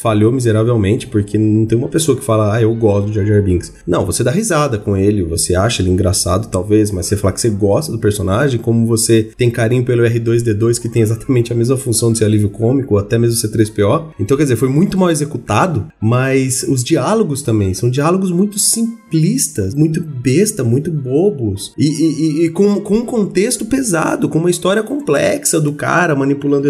falhou 0.00 0.30
miseravelmente, 0.30 1.06
porque 1.06 1.38
não 1.38 1.64
tem 1.66 1.76
uma 1.78 1.88
pessoa 1.88 2.16
que 2.16 2.24
fala, 2.24 2.54
ah, 2.54 2.62
eu 2.62 2.74
gosto 2.74 3.06
do 3.08 3.12
Jar 3.12 3.24
Jar 3.26 3.42
Binks. 3.42 3.72
Não, 3.86 4.04
você 4.04 4.22
dá 4.22 4.30
risada 4.30 4.78
com 4.78 4.96
ele, 4.96 5.22
você 5.22 5.54
acha 5.54 5.80
ele 5.82 5.90
engraçado, 5.90 6.48
talvez, 6.48 6.90
mas 6.90 7.06
você 7.06 7.16
falar 7.16 7.32
que 7.32 7.40
você 7.40 7.50
gosta 7.50 7.90
do 7.90 7.98
personagem, 7.98 8.60
como 8.60 8.86
você 8.86 9.30
tem 9.36 9.50
carinho 9.50 9.84
pelo 9.84 10.02
R2D2, 10.04 10.80
que 10.80 10.88
tem 10.88 11.02
exatamente 11.02 11.52
a 11.52 11.56
mesma 11.56 11.76
função 11.76 12.12
de 12.12 12.18
ser 12.18 12.24
alívio 12.26 12.50
cômico, 12.50 12.94
ou 12.94 13.00
até 13.00 13.18
mesmo 13.18 13.36
C3PO. 13.40 14.08
Então, 14.20 14.36
quer 14.36 14.42
dizer, 14.44 14.56
foi 14.56 14.68
muito 14.68 14.98
mal 14.98 15.10
executado, 15.10 15.86
mas 16.00 16.62
os 16.68 16.84
diálogos 16.84 17.40
também 17.42 17.72
são 17.74 17.88
diálogos 17.90 18.30
muito 18.30 18.58
simplistas, 18.58 19.74
muito 19.74 20.00
besta, 20.02 20.62
muito 20.64 20.90
bobos, 20.90 21.72
e, 21.78 21.86
e- 21.86 22.44
e- 22.46 22.50
com, 22.50 22.80
com 22.80 22.96
um 22.98 23.04
contexto 23.06 23.64
pesado, 23.64 24.28
com 24.28 24.38
uma 24.38 24.50
história 24.50 24.82
complexa 24.82 25.60
do 25.60 25.72
cara 25.72 26.14
manipulando 26.14 26.68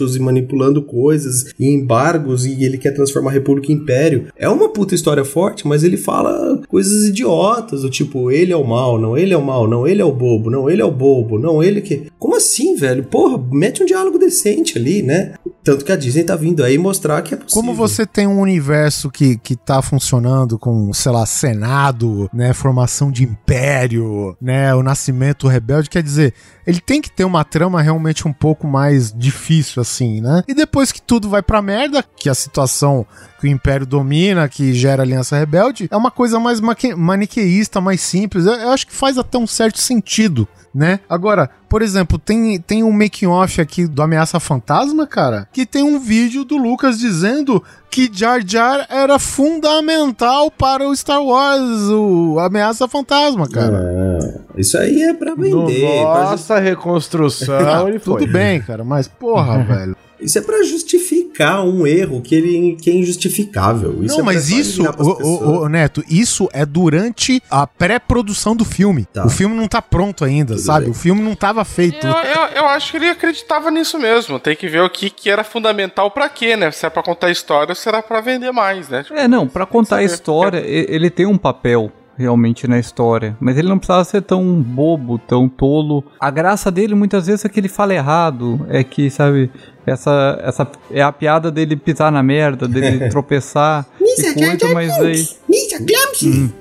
e 0.00 0.18
manipulando 0.18 0.82
coisas 0.82 1.52
e 1.58 1.68
embargos, 1.68 2.44
e 2.46 2.64
ele 2.64 2.78
quer 2.78 2.92
transformar 2.92 3.30
a 3.30 3.34
República 3.34 3.70
em 3.70 3.76
Império. 3.76 4.26
É 4.36 4.48
uma 4.48 4.68
puta 4.68 4.94
história 4.94 5.24
forte, 5.24 5.66
mas 5.66 5.84
ele 5.84 5.96
fala 5.96 6.60
coisas 6.68 7.08
idiotas, 7.08 7.82
do 7.82 7.90
tipo, 7.90 8.30
ele 8.30 8.52
é 8.52 8.56
o 8.56 8.66
mal, 8.66 8.98
não, 8.98 9.16
ele 9.16 9.32
é 9.32 9.36
o 9.36 9.44
mal, 9.44 9.68
não, 9.68 9.86
ele 9.86 10.02
é 10.02 10.04
o 10.04 10.12
bobo, 10.12 10.50
não, 10.50 10.68
ele 10.68 10.82
é 10.82 10.84
o 10.84 10.90
bobo, 10.90 11.38
não, 11.38 11.62
ele 11.62 11.80
que. 11.80 12.06
Como 12.18 12.36
assim, 12.36 12.76
velho? 12.76 13.04
Porra, 13.04 13.42
mete 13.52 13.82
um 13.82 13.86
diálogo 13.86 14.18
decente 14.18 14.78
ali, 14.78 15.02
né? 15.02 15.34
Tanto 15.64 15.84
que 15.84 15.92
a 15.92 15.96
Disney 15.96 16.24
tá 16.24 16.34
vindo 16.34 16.64
aí 16.64 16.76
mostrar 16.76 17.22
que 17.22 17.34
é 17.34 17.36
possível. 17.36 17.62
Como 17.62 17.74
você 17.74 18.04
tem 18.04 18.26
um 18.26 18.40
universo 18.40 19.10
que, 19.10 19.36
que 19.36 19.54
tá 19.54 19.80
funcionando 19.80 20.58
com, 20.58 20.92
sei 20.92 21.12
lá, 21.12 21.24
Senado, 21.24 22.28
né, 22.32 22.52
formação 22.52 23.10
de 23.12 23.22
império, 23.22 24.36
né, 24.40 24.74
o 24.74 24.82
nascimento 24.82 25.46
rebelde, 25.46 25.88
quer 25.88 26.02
dizer, 26.02 26.34
ele 26.66 26.80
tem 26.80 27.00
que 27.00 27.10
ter 27.10 27.24
uma 27.24 27.44
trama 27.44 27.80
realmente 27.80 28.26
um 28.26 28.32
pouco 28.32 28.66
mais 28.66 29.12
difícil, 29.12 29.80
assim, 29.80 30.20
né? 30.20 30.42
E 30.48 30.54
depois 30.54 30.90
que 30.90 31.00
tudo 31.00 31.28
vai 31.28 31.42
pra 31.42 31.62
merda, 31.62 32.02
que 32.16 32.28
a 32.28 32.34
situação 32.34 33.06
que 33.40 33.46
o 33.46 33.50
império 33.50 33.84
domina, 33.84 34.48
que 34.48 34.72
gera 34.72 35.02
aliança 35.02 35.36
rebelde, 35.36 35.88
é 35.90 35.96
uma 35.96 36.10
coisa 36.10 36.38
mais 36.38 36.60
maniqueísta, 36.96 37.80
mais 37.80 38.00
simples. 38.00 38.46
Eu, 38.46 38.52
eu 38.52 38.70
acho 38.70 38.86
que 38.86 38.92
faz 38.94 39.18
até 39.18 39.36
um 39.36 39.48
certo 39.48 39.80
sentido, 39.80 40.46
né? 40.74 41.00
Agora, 41.08 41.50
por 41.68 41.82
exemplo, 41.82 42.18
tem, 42.18 42.58
tem 42.60 42.82
um 42.82 42.92
making-off 42.92 43.60
aqui 43.60 43.86
do 43.86 44.02
Ameaça 44.02 44.40
Fantasma, 44.40 45.06
cara, 45.06 45.46
que 45.52 45.66
tem 45.66 45.82
um 45.82 45.98
vídeo 46.00 46.44
do 46.44 46.56
Lucas 46.56 46.98
dizendo 46.98 47.62
que 47.90 48.10
Jar 48.12 48.40
Jar 48.46 48.86
era 48.88 49.18
fundamental 49.18 50.50
para 50.50 50.86
o 50.88 50.96
Star 50.96 51.22
Wars, 51.22 51.82
o 51.90 52.38
Ameaça 52.40 52.88
Fantasma, 52.88 53.46
cara. 53.48 53.78
Ah, 53.78 54.40
isso 54.56 54.76
aí 54.78 55.02
é 55.02 55.12
pra 55.14 55.34
vender. 55.34 56.02
pra 56.02 56.30
nossa 56.30 56.58
reconstrução, 56.58 57.54
Ah, 57.84 57.88
ele 57.88 57.98
foi. 57.98 58.20
tudo 58.20 58.32
bem, 58.32 58.60
cara, 58.62 58.82
mas 58.84 59.06
porra, 59.08 59.58
velho. 59.64 59.96
Isso 60.22 60.38
é 60.38 60.40
pra 60.42 60.62
justificar 60.62 61.64
um 61.64 61.86
erro 61.86 62.20
que 62.20 62.34
ele 62.34 62.76
que 62.80 62.90
é 62.90 62.94
injustificável. 62.94 64.02
Isso 64.04 64.14
não, 64.16 64.22
é 64.22 64.34
mas 64.34 64.50
isso, 64.50 64.84
pessoas. 64.84 65.24
ô, 65.24 65.68
Neto, 65.68 66.02
isso 66.08 66.48
é 66.52 66.64
durante 66.64 67.42
a 67.50 67.66
pré-produção 67.66 68.54
do 68.54 68.64
filme. 68.64 69.04
Tá. 69.04 69.26
O 69.26 69.30
filme 69.30 69.54
não 69.56 69.68
tá 69.68 69.80
pronto 69.82 70.24
ainda, 70.24 70.54
Tudo 70.54 70.64
sabe? 70.64 70.84
bem. 70.86 70.90
O 70.90 70.94
filme 70.94 71.22
não 71.22 71.34
tava 71.34 71.64
feito. 71.64 72.06
Eu, 72.06 72.12
eu, 72.12 72.42
eu 72.56 72.66
acho 72.66 72.90
que 72.90 72.96
ele 72.96 73.08
acreditava 73.08 73.70
nisso 73.70 73.98
mesmo. 73.98 74.38
Tem 74.38 74.56
que 74.56 74.68
ver 74.68 74.82
o 74.82 74.90
que, 74.90 75.10
que 75.10 75.30
era 75.30 75.44
fundamental 75.44 76.10
pra 76.10 76.28
quê, 76.28 76.56
né? 76.56 76.70
Se 76.70 76.86
é 76.86 76.90
pra 76.90 77.02
contar 77.02 77.30
história 77.30 77.72
ou 77.72 77.76
se 77.76 77.88
era 77.88 78.02
pra 78.02 78.20
vender 78.20 78.52
mais, 78.52 78.88
né? 78.88 79.02
Tipo, 79.02 79.18
É, 79.18 79.26
não, 79.28 79.46
pra 79.48 79.66
contar 79.66 79.96
a 79.96 80.04
história, 80.04 80.58
ele 80.66 81.10
tem 81.10 81.26
um 81.26 81.38
papel 81.38 81.90
realmente 82.16 82.66
na 82.68 82.78
história, 82.78 83.36
mas 83.40 83.56
ele 83.56 83.68
não 83.68 83.78
precisava 83.78 84.04
ser 84.04 84.22
tão 84.22 84.62
bobo, 84.62 85.18
tão 85.18 85.48
tolo. 85.48 86.04
A 86.20 86.30
graça 86.30 86.70
dele 86.70 86.94
muitas 86.94 87.26
vezes 87.26 87.44
é 87.44 87.48
que 87.48 87.58
ele 87.58 87.68
fala 87.68 87.94
errado, 87.94 88.64
é 88.68 88.84
que, 88.84 89.10
sabe, 89.10 89.50
essa 89.86 90.38
essa 90.42 90.70
é 90.90 91.02
a 91.02 91.12
piada 91.12 91.50
dele 91.50 91.76
pisar 91.76 92.12
na 92.12 92.22
merda, 92.22 92.68
dele 92.68 93.08
tropeçar 93.10 93.86
e 94.00 94.34
coisa, 94.34 94.74
mas 94.74 94.92
aí 94.92 95.28
Ninja 95.48 95.78
Glamsy! 95.78 96.52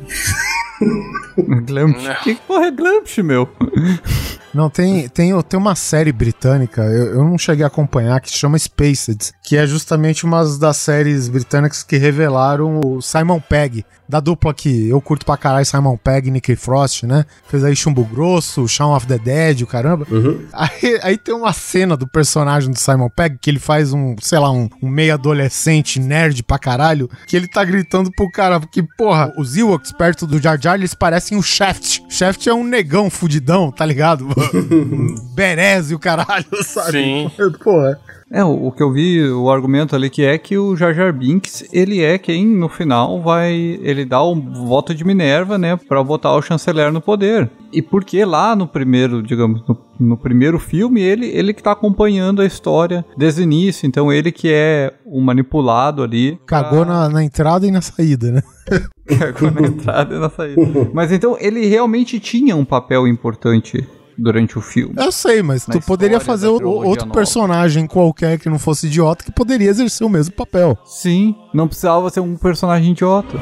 Glamp. 1.66 1.96
Que 2.24 2.36
porra 2.36 2.68
é 2.68 2.72
Glamp, 2.72 3.08
meu? 3.24 3.48
Não, 4.54 4.70
tem, 4.70 5.08
tem, 5.08 5.40
tem 5.42 5.60
uma 5.60 5.76
série 5.76 6.12
britânica, 6.12 6.82
eu, 6.84 7.16
eu 7.16 7.24
não 7.24 7.38
cheguei 7.38 7.64
a 7.64 7.68
acompanhar, 7.68 8.20
que 8.20 8.30
se 8.30 8.38
chama 8.38 8.58
Spaced, 8.58 9.32
que 9.44 9.56
é 9.56 9.66
justamente 9.66 10.26
uma 10.26 10.44
das 10.58 10.78
séries 10.78 11.30
britânicas 11.30 11.84
que 11.84 11.98
revelaram 11.98 12.80
o 12.84 13.02
Simon 13.02 13.40
Pegg, 13.40 13.86
da 14.12 14.20
dupla 14.20 14.54
que 14.54 14.90
eu 14.90 15.00
curto 15.00 15.26
pra 15.26 15.38
caralho, 15.38 15.66
Simon 15.66 15.96
Pegg 15.96 16.28
e 16.28 16.32
Nick 16.32 16.54
Frost, 16.58 17.04
né? 17.04 17.26
Fez 17.48 17.64
aí 17.64 17.74
Chumbo 17.74 18.04
Grosso, 18.04 18.68
Shaun 18.68 18.94
of 18.94 19.08
the 19.08 19.18
Dead, 19.18 19.62
o 19.62 19.68
caramba. 19.68 20.06
Aí, 20.52 21.00
aí 21.02 21.18
tem 21.18 21.34
uma 21.34 21.54
cena 21.54 21.96
do 21.96 22.06
personagem 22.06 22.70
do 22.70 22.78
Simon 22.78 23.10
Pegg 23.10 23.38
que 23.40 23.50
ele 23.50 23.60
faz 23.60 23.94
um, 23.94 24.16
sei 24.22 24.38
lá, 24.38 24.52
um, 24.52 24.68
um 24.84 24.90
meio 24.90 25.14
adolescente 25.14 25.98
nerd 25.98 26.44
pra 26.44 26.60
caralho, 26.60 27.10
que 27.26 27.38
ele 27.38 27.48
tá 27.48 27.64
gritando 27.64 28.12
pro 28.12 28.30
cara, 28.30 28.60
porque, 28.60 28.84
porra, 28.98 29.34
os 29.38 29.56
Ewoks 29.56 29.94
perto 29.94 30.28
do 30.28 30.42
Jar 30.42 30.60
Jar, 30.62 30.76
eles 30.76 30.94
parecem 30.94 31.38
o 31.38 31.42
Shaft. 31.42 32.02
Shaft 32.10 32.46
é 32.48 32.54
um 32.54 32.66
negão 32.66 33.10
fudidão, 33.10 33.72
tá 33.72 33.86
ligado? 33.86 34.28
Berez 35.36 35.92
e 35.92 35.96
o 35.96 36.00
caralho, 36.00 36.46
sabe? 36.64 36.92
Sim. 36.92 37.32
Porra. 37.64 38.00
É, 38.34 38.42
o, 38.46 38.68
o 38.68 38.72
que 38.72 38.82
eu 38.82 38.92
vi, 38.94 39.22
o 39.30 39.52
argumento 39.52 39.94
ali 39.94 40.10
que 40.10 40.24
é 40.24 40.38
que 40.38 40.58
o 40.58 40.74
Jar 40.74 40.94
Jar 40.94 41.12
Binks, 41.12 41.68
ele 41.74 42.02
é 42.02 42.18
quem 42.18 42.48
no 42.48 42.70
final 42.70 43.22
vai, 43.22 43.54
ele 43.82 44.06
dá 44.06 44.24
o 44.24 44.34
voto 44.34 44.96
de 44.96 45.04
Minerva, 45.04 45.58
né, 45.58 45.76
pra 45.76 46.02
botar 46.02 46.34
o 46.34 46.42
chanceler 46.42 46.94
no 46.94 47.02
poder. 47.02 47.52
E 47.74 47.82
porque 47.82 48.24
lá 48.24 48.56
no 48.56 48.66
primeiro, 48.66 49.22
digamos, 49.22 49.62
no, 49.68 49.78
no 50.00 50.18
primeiro 50.18 50.60
filme, 50.60 51.02
ele, 51.02 51.28
ele 51.28 51.54
que 51.54 51.62
tá 51.62 51.74
acompanhando 51.74 52.42
a 52.42 52.46
história 52.46 53.04
desde 53.18 53.42
o 53.42 53.44
início, 53.44 53.86
então 53.86 54.12
ele 54.12 54.32
que 54.32 54.50
é 54.50 54.94
o 55.06 55.20
manipulado 55.20 56.02
ali. 56.02 56.40
Cagou 56.46 56.86
na, 56.86 57.10
na 57.10 57.24
entrada 57.26 57.68
e 57.68 57.72
na 57.72 57.82
saída, 57.82 58.32
né? 58.32 58.42
Cagou 59.20 59.52
na 59.52 59.68
entrada 59.68 60.16
e 60.16 60.20
na 60.20 60.30
saída. 60.30 60.62
Mas 60.94 61.12
então 61.12 61.36
ele 61.38 61.66
realmente 61.66 62.18
tinha 62.18 62.56
um 62.56 62.64
papel 62.64 63.06
importante 63.06 63.86
durante 64.22 64.58
o 64.58 64.62
filme. 64.62 64.94
Eu 64.98 65.12
sei, 65.12 65.42
mas 65.42 65.66
Na 65.68 65.74
tu 65.74 65.82
poderia 65.86 66.20
fazer 66.20 66.48
o- 66.48 66.54
outro 66.70 67.06
nova. 67.08 67.12
personagem 67.18 67.88
qualquer 67.88 68.38
que 68.40 68.50
não 68.50 68.60
fosse 68.60 68.88
idiota 68.88 69.24
que 69.24 69.32
poderia 69.32 69.70
exercer 69.70 70.06
o 70.06 70.10
mesmo 70.10 70.34
papel. 70.36 70.78
Sim, 70.86 71.36
não 71.54 71.68
precisava 71.68 72.10
ser 72.10 72.20
um 72.20 72.36
personagem 72.38 72.92
idiota. 72.92 73.38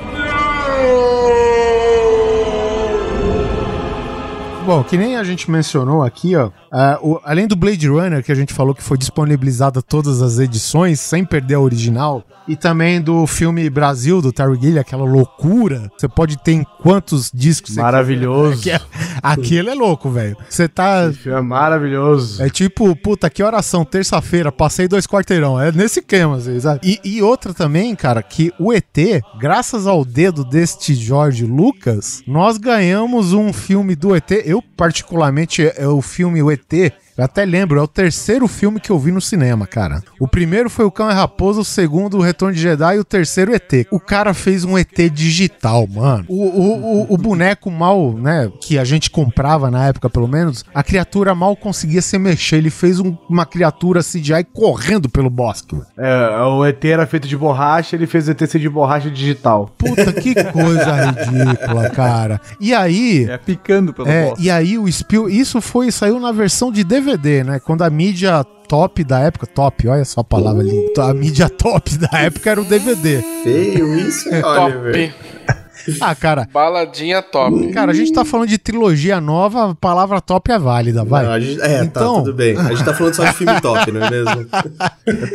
Bom, 4.65 4.83
que 4.83 4.97
nem 4.97 5.15
a 5.17 5.23
gente 5.23 5.49
mencionou 5.49 6.03
aqui, 6.03 6.35
ó, 6.35 6.51
ah, 6.71 6.99
o- 7.01 7.19
além 7.23 7.47
do 7.47 7.55
Blade 7.55 7.87
Runner, 7.87 8.23
que 8.23 8.31
a 8.31 8.35
gente 8.35 8.53
falou 8.53 8.73
que 8.75 8.83
foi 8.83 8.97
disponibilizada 8.97 9.81
todas 9.81 10.21
as 10.21 10.39
edições, 10.39 10.99
sem 10.99 11.23
perder 11.25 11.55
a 11.55 11.59
original, 11.59 12.23
e 12.47 12.55
também 12.55 12.99
do 13.01 13.27
filme 13.27 13.69
Brasil, 13.69 14.21
do 14.21 14.31
Terry 14.31 14.59
Gilliam, 14.59 14.81
aquela 14.81 15.03
loucura, 15.05 15.91
você 15.97 16.07
pode 16.07 16.37
ter 16.37 16.53
em 16.53 16.65
quantos 16.81 17.29
discos 17.33 17.75
você 17.75 17.81
Maravilhoso. 17.81 18.69
é- 18.69 18.79
Aquilo 19.21 19.69
é 19.69 19.75
louco, 19.75 20.09
velho. 20.09 20.35
Você 20.49 20.67
tá... 20.67 21.07
Esse 21.09 21.19
filme 21.19 21.37
é 21.37 21.41
maravilhoso. 21.41 22.41
É 22.41 22.49
tipo, 22.49 22.95
puta, 22.95 23.29
que 23.29 23.43
oração, 23.43 23.83
terça-feira, 23.85 24.51
passei 24.51 24.87
dois 24.87 25.05
quarteirão. 25.05 25.59
É 25.61 25.71
nesse 25.71 25.99
esquema, 25.99 26.37
assim, 26.37 26.59
sabe? 26.59 26.79
E, 26.83 26.99
e 27.17 27.21
outra 27.21 27.53
também, 27.53 27.95
cara, 27.95 28.23
que 28.23 28.51
o 28.59 28.73
ET, 28.73 29.21
graças 29.39 29.85
ao 29.85 30.03
dedo 30.03 30.43
deste 30.43 30.95
Jorge 30.95 31.45
Lucas, 31.45 32.23
nós 32.25 32.57
ganhamos 32.57 33.33
um 33.33 33.51
filme 33.53 33.95
do 33.95 34.15
ET. 34.15 34.31
Eu, 34.45 34.61
particularmente, 34.75 35.61
é 35.75 35.87
o 35.87 36.01
filme 36.01 36.41
O 36.41 36.49
ET. 36.51 36.58
PT 36.67 36.93
eu 37.19 37.25
até 37.25 37.43
lembro, 37.45 37.77
é 37.79 37.81
o 37.81 37.87
terceiro 37.87 38.47
filme 38.47 38.79
que 38.79 38.89
eu 38.89 38.97
vi 38.97 39.11
no 39.11 39.19
cinema, 39.21 39.67
cara. 39.67 40.01
O 40.19 40.27
primeiro 40.27 40.69
foi 40.69 40.85
o 40.85 40.91
Cão 40.91 41.09
e 41.09 41.13
Raposa, 41.13 41.59
o 41.61 41.65
segundo 41.65 42.17
o 42.17 42.21
Retorno 42.21 42.55
de 42.55 42.61
Jedi 42.61 42.95
e 42.95 42.99
o 42.99 43.03
terceiro 43.03 43.53
ET. 43.53 43.85
O 43.91 43.99
cara 43.99 44.33
fez 44.33 44.63
um 44.63 44.77
ET 44.77 44.97
digital, 45.11 45.85
mano. 45.87 46.25
O, 46.27 46.43
o, 46.43 47.01
o, 47.03 47.13
o 47.13 47.17
boneco 47.17 47.69
mal, 47.69 48.13
né, 48.13 48.49
que 48.61 48.77
a 48.79 48.83
gente 48.83 49.09
comprava 49.09 49.69
na 49.69 49.87
época, 49.87 50.09
pelo 50.09 50.27
menos, 50.27 50.63
a 50.73 50.81
criatura 50.83 51.35
mal 51.35 51.55
conseguia 51.55 52.01
se 52.01 52.17
mexer. 52.17 52.55
Ele 52.57 52.69
fez 52.69 52.99
um- 52.99 53.17
uma 53.29 53.45
criatura 53.45 54.01
CGI 54.01 54.45
correndo 54.53 55.09
pelo 55.09 55.29
bosque. 55.29 55.75
mano. 55.75 55.87
É, 55.97 56.41
o 56.43 56.65
ET 56.65 56.83
era 56.85 57.05
feito 57.05 57.27
de 57.27 57.35
borracha, 57.35 57.95
ele 57.95 58.07
fez 58.07 58.27
o 58.27 58.31
ET 58.31 58.39
ser 58.47 58.59
de 58.59 58.69
borracha 58.69 59.09
digital. 59.11 59.69
Puta, 59.77 60.13
que 60.13 60.33
coisa 60.35 60.95
ridícula, 61.11 61.89
cara. 61.89 62.39
E 62.61 62.73
aí... 62.73 63.25
É 63.29 63.37
picando 63.37 63.93
pelo 63.93 64.07
É, 64.07 64.25
bosta. 64.29 64.41
e 64.43 64.49
aí 64.49 64.77
o 64.77 64.89
Spiel, 64.91 65.29
isso 65.29 65.59
foi 65.59 65.91
saiu 65.91 66.19
na 66.19 66.31
versão 66.31 66.71
de 66.71 66.83
DVD, 66.83 67.08
né? 67.43 67.59
Quando 67.59 67.83
a 67.83 67.89
mídia 67.89 68.43
top 68.67 69.03
da 69.03 69.19
época, 69.19 69.47
top, 69.47 69.87
olha 69.87 70.05
só 70.05 70.21
a 70.21 70.23
palavra 70.23 70.61
ali. 70.61 70.93
A 70.97 71.13
mídia 71.13 71.49
top 71.49 71.97
da 71.97 72.19
época 72.19 72.49
era 72.51 72.61
o 72.61 72.65
DVD. 72.65 73.21
Feio 73.43 73.95
isso, 73.99 74.29
Oliver. 74.29 75.13
Top. 75.13 75.29
Ah, 76.01 76.13
cara, 76.13 76.47
Baladinha 76.53 77.21
top. 77.21 77.71
cara, 77.71 77.91
a 77.91 77.95
gente 77.95 78.11
tá 78.11 78.23
falando 78.25 78.49
de 78.49 78.57
trilogia 78.59 79.19
nova, 79.21 79.71
a 79.71 79.75
palavra 79.75 80.19
top 80.21 80.51
é 80.51 80.59
válida, 80.59 81.03
vai. 81.05 81.25
Não, 81.25 81.39
gente- 81.39 81.61
é, 81.61 81.81
Então- 81.83 82.15
tá, 82.15 82.19
tudo 82.19 82.33
bem. 82.33 82.55
A 82.57 82.63
gente 82.73 82.83
tá 82.83 82.93
falando 82.93 83.13
só 83.15 83.23
de 83.23 83.33
filme 83.33 83.59
top, 83.61 83.89
não 83.91 84.03
é 84.05 84.11
mesmo? 84.11 84.45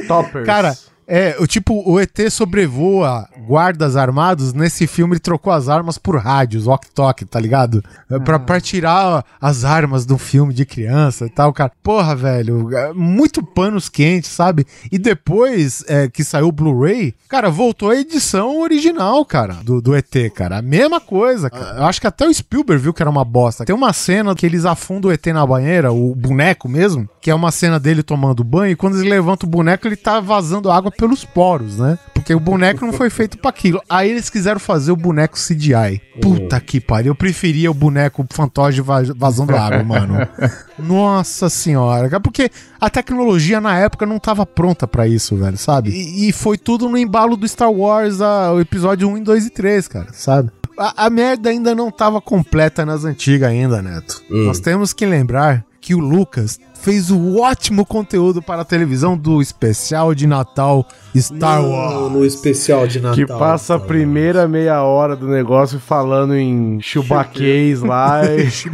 Toppers. 0.06 0.46
Cara, 0.46 0.76
é, 1.06 1.36
o 1.38 1.46
tipo, 1.46 1.82
o 1.88 2.00
ET 2.00 2.18
sobrevoa 2.30 3.28
guardas 3.46 3.96
armados, 3.96 4.52
nesse 4.52 4.86
filme 4.86 5.14
ele 5.14 5.20
trocou 5.20 5.52
as 5.52 5.68
armas 5.68 5.98
por 5.98 6.16
rádios, 6.16 6.66
walk-talk, 6.66 7.24
tá 7.24 7.38
ligado? 7.38 7.82
É 8.10 8.18
Pra, 8.18 8.38
pra 8.38 8.60
tirar 8.60 9.24
as 9.40 9.64
armas 9.64 10.06
do 10.06 10.16
filme 10.16 10.54
de 10.54 10.64
criança 10.64 11.26
e 11.26 11.30
tal, 11.30 11.52
cara. 11.52 11.70
Porra, 11.82 12.16
velho, 12.16 12.74
é 12.74 12.92
muito 12.92 13.42
panos 13.44 13.88
quentes, 13.88 14.30
sabe? 14.30 14.66
E 14.90 14.98
depois 14.98 15.84
é, 15.86 16.08
que 16.08 16.24
saiu 16.24 16.48
o 16.48 16.52
Blu-ray, 16.52 17.14
cara, 17.28 17.50
voltou 17.50 17.90
a 17.90 17.96
edição 17.96 18.60
original, 18.60 19.24
cara, 19.24 19.54
do, 19.62 19.82
do 19.82 19.94
ET, 19.94 20.14
cara. 20.34 20.58
A 20.58 20.62
mesma 20.62 21.00
coisa, 21.00 21.50
cara. 21.50 21.78
Eu 21.78 21.84
acho 21.84 22.00
que 22.00 22.06
até 22.06 22.26
o 22.26 22.32
Spielberg 22.32 22.82
viu 22.82 22.94
que 22.94 23.02
era 23.02 23.10
uma 23.10 23.24
bosta. 23.24 23.64
Tem 23.64 23.74
uma 23.74 23.92
cena 23.92 24.34
que 24.34 24.46
eles 24.46 24.64
afundam 24.64 25.10
o 25.10 25.12
ET 25.12 25.26
na 25.26 25.46
banheira, 25.46 25.92
o 25.92 26.14
boneco 26.14 26.68
mesmo, 26.68 27.08
que 27.20 27.30
é 27.30 27.34
uma 27.34 27.50
cena 27.50 27.78
dele 27.78 28.02
tomando 28.02 28.42
banho, 28.42 28.72
e 28.72 28.76
quando 28.76 28.94
eles 28.94 29.08
levantam 29.08 29.46
o 29.46 29.50
boneco, 29.50 29.86
ele 29.86 29.96
tá 29.96 30.20
vazando 30.20 30.70
água 30.70 30.93
pelos 30.96 31.24
poros, 31.24 31.78
né? 31.78 31.98
Porque 32.14 32.34
o 32.34 32.40
boneco 32.40 32.86
não 32.86 32.92
foi 32.92 33.10
feito 33.10 33.36
pra 33.38 33.50
aquilo. 33.50 33.82
Aí 33.88 34.10
eles 34.10 34.30
quiseram 34.30 34.58
fazer 34.58 34.92
o 34.92 34.96
boneco 34.96 35.36
CGI. 35.36 36.00
Puta 36.22 36.58
que 36.60 36.80
pariu. 36.80 37.10
Eu 37.12 37.14
preferia 37.14 37.70
o 37.70 37.74
boneco 37.74 38.26
fantoche 38.30 38.80
va- 38.80 39.02
vazando 39.14 39.54
água, 39.56 39.82
mano. 39.84 40.16
Nossa 40.78 41.48
senhora. 41.48 42.20
Porque 42.20 42.50
a 42.80 42.88
tecnologia 42.90 43.60
na 43.60 43.78
época 43.78 44.06
não 44.06 44.18
tava 44.18 44.46
pronta 44.46 44.86
pra 44.86 45.06
isso, 45.06 45.36
velho, 45.36 45.58
sabe? 45.58 45.90
E, 45.90 46.28
e 46.28 46.32
foi 46.32 46.56
tudo 46.56 46.88
no 46.88 46.96
embalo 46.96 47.36
do 47.36 47.46
Star 47.46 47.70
Wars, 47.70 48.20
a- 48.20 48.52
o 48.52 48.60
episódio 48.60 49.08
1, 49.08 49.22
2 49.22 49.46
e 49.46 49.50
3, 49.50 49.88
cara, 49.88 50.08
sabe? 50.12 50.50
A, 50.78 51.06
a 51.06 51.10
merda 51.10 51.50
ainda 51.50 51.74
não 51.74 51.90
tava 51.90 52.20
completa 52.20 52.84
nas 52.84 53.04
antigas 53.04 53.48
ainda, 53.48 53.80
Neto. 53.82 54.22
Nós 54.30 54.58
temos 54.60 54.92
que 54.92 55.06
lembrar 55.06 55.64
que 55.80 55.94
o 55.94 55.98
Lucas 56.00 56.58
fez 56.84 57.10
o 57.10 57.38
ótimo 57.40 57.86
conteúdo 57.86 58.42
para 58.42 58.60
a 58.60 58.64
televisão 58.64 59.16
do 59.16 59.40
especial 59.40 60.14
de 60.14 60.26
Natal 60.26 60.86
Star 61.16 61.64
Wars. 61.64 61.94
No, 61.94 62.10
no 62.10 62.24
especial 62.26 62.86
de 62.86 63.00
Natal. 63.00 63.14
Que 63.16 63.26
passa 63.26 63.76
a 63.76 63.78
primeira 63.78 64.46
meia 64.46 64.82
hora 64.82 65.16
do 65.16 65.26
negócio 65.26 65.80
falando 65.80 66.34
em 66.36 66.78
chubaquês 66.82 67.80
lá. 67.80 68.20
e- 68.26 68.44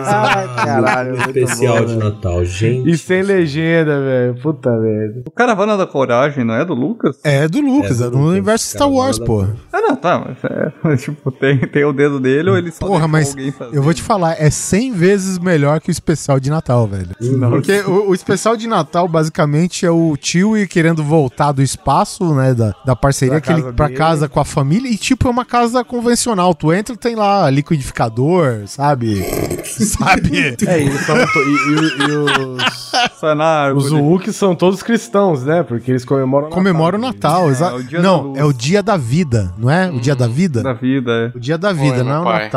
Ai, 0.00 0.48
caralho. 0.64 1.10
No 1.12 1.16
muito 1.18 1.38
especial 1.38 1.76
bom, 1.76 1.84
de 1.86 1.94
velho. 1.94 2.04
Natal, 2.10 2.44
gente. 2.44 2.90
E 2.90 2.98
sem 2.98 3.22
legenda, 3.22 4.00
velho. 4.00 4.34
Puta 4.42 4.70
merda. 4.72 5.22
O 5.26 5.30
Caravana 5.30 5.76
da 5.76 5.86
Coragem 5.86 6.42
não 6.44 6.54
é 6.54 6.64
do 6.64 6.74
Lucas? 6.74 7.18
É 7.22 7.46
do 7.46 7.60
Lucas, 7.60 8.00
É 8.00 8.04
é 8.04 8.06
do 8.06 8.10
do 8.12 8.16
Lucas, 8.18 8.32
universo 8.32 8.68
Star 8.68 8.90
Wars, 8.90 9.18
nada 9.18 9.26
pô. 9.30 9.46
Ah, 9.72 9.80
não, 9.80 9.94
tá, 9.96 10.24
mas 10.26 10.92
é, 10.92 10.96
tipo, 10.96 11.30
tem, 11.30 11.58
tem 11.58 11.84
o 11.84 11.92
dedo 11.92 12.18
dele 12.18 12.50
ou 12.50 12.58
ele 12.58 12.72
só 12.72 12.84
Porra, 12.86 13.06
mas 13.06 13.36
eu 13.72 13.82
vou 13.82 13.94
te 13.94 14.02
falar, 14.02 14.34
é 14.40 14.50
100 14.50 14.92
vezes 14.92 15.38
melhor 15.38 15.80
que 15.80 15.90
o 15.90 15.92
especial 15.92 16.40
de 16.40 16.50
Natal, 16.50 16.86
velho. 16.88 17.10
Porque 17.50 17.80
o, 17.80 18.10
o 18.10 18.14
especial 18.14 18.56
de 18.56 18.66
Natal, 18.66 19.06
basicamente, 19.08 19.84
é 19.86 19.90
o 19.90 20.16
tio 20.16 20.56
e 20.56 20.66
querendo 20.66 21.02
voltar 21.02 21.52
do 21.52 21.62
espaço, 21.62 22.34
né, 22.34 22.54
da, 22.54 22.74
da 22.84 22.96
parceria, 22.96 23.40
Pra 23.40 23.40
que 23.40 23.52
ele, 23.52 23.62
casa 23.62 23.72
pra 23.74 23.86
dele. 23.86 23.98
casa 23.98 24.28
com 24.28 24.40
a 24.40 24.44
família, 24.44 24.90
e 24.90 24.96
tipo, 24.96 25.26
é 25.28 25.30
uma 25.30 25.44
casa 25.44 25.84
convencional. 25.84 26.54
Tu 26.54 26.72
entra 26.72 26.94
e 26.94 26.98
tem 26.98 27.14
lá 27.14 27.48
liquidificador, 27.50 28.62
sabe? 28.66 29.22
sabe? 29.64 30.56
É, 30.66 30.80
e, 30.80 30.98
são 30.98 31.16
e- 31.16 31.20
e- 31.20 32.02
e 32.08 32.16
os, 32.16 33.22
é 33.22 33.72
os 33.74 33.90
Wookies 33.92 34.36
são 34.36 34.54
todos 34.54 34.82
cristãos, 34.82 35.44
né? 35.44 35.62
Porque 35.62 35.90
eles 35.92 36.04
comemoram 36.04 36.46
o 36.46 36.48
Natal. 36.50 36.58
Comemora 36.58 36.96
o 36.96 37.00
Natal, 37.00 37.48
É, 37.48 37.50
exato. 37.50 37.82
dia 37.84 37.98
da 38.00 38.02
Não, 38.02 38.32
é 38.36 38.44
o 38.44 38.52
dia 38.52 38.82
da 38.82 38.96
vida, 38.96 39.52
não 39.58 39.70
é? 39.70 39.90
O 39.90 40.00
dia 40.00 40.14
da 40.14 40.26
vida? 40.26 40.62
da 40.62 40.72
vida, 40.72 41.10
é. 41.34 41.36
O 41.36 41.40
dia 41.40 41.58
da 41.58 41.72
vida, 41.72 41.98
Oi, 41.98 42.02
não 42.02 42.12
é 42.12 42.20
o 42.20 42.24
pai. 42.24 42.50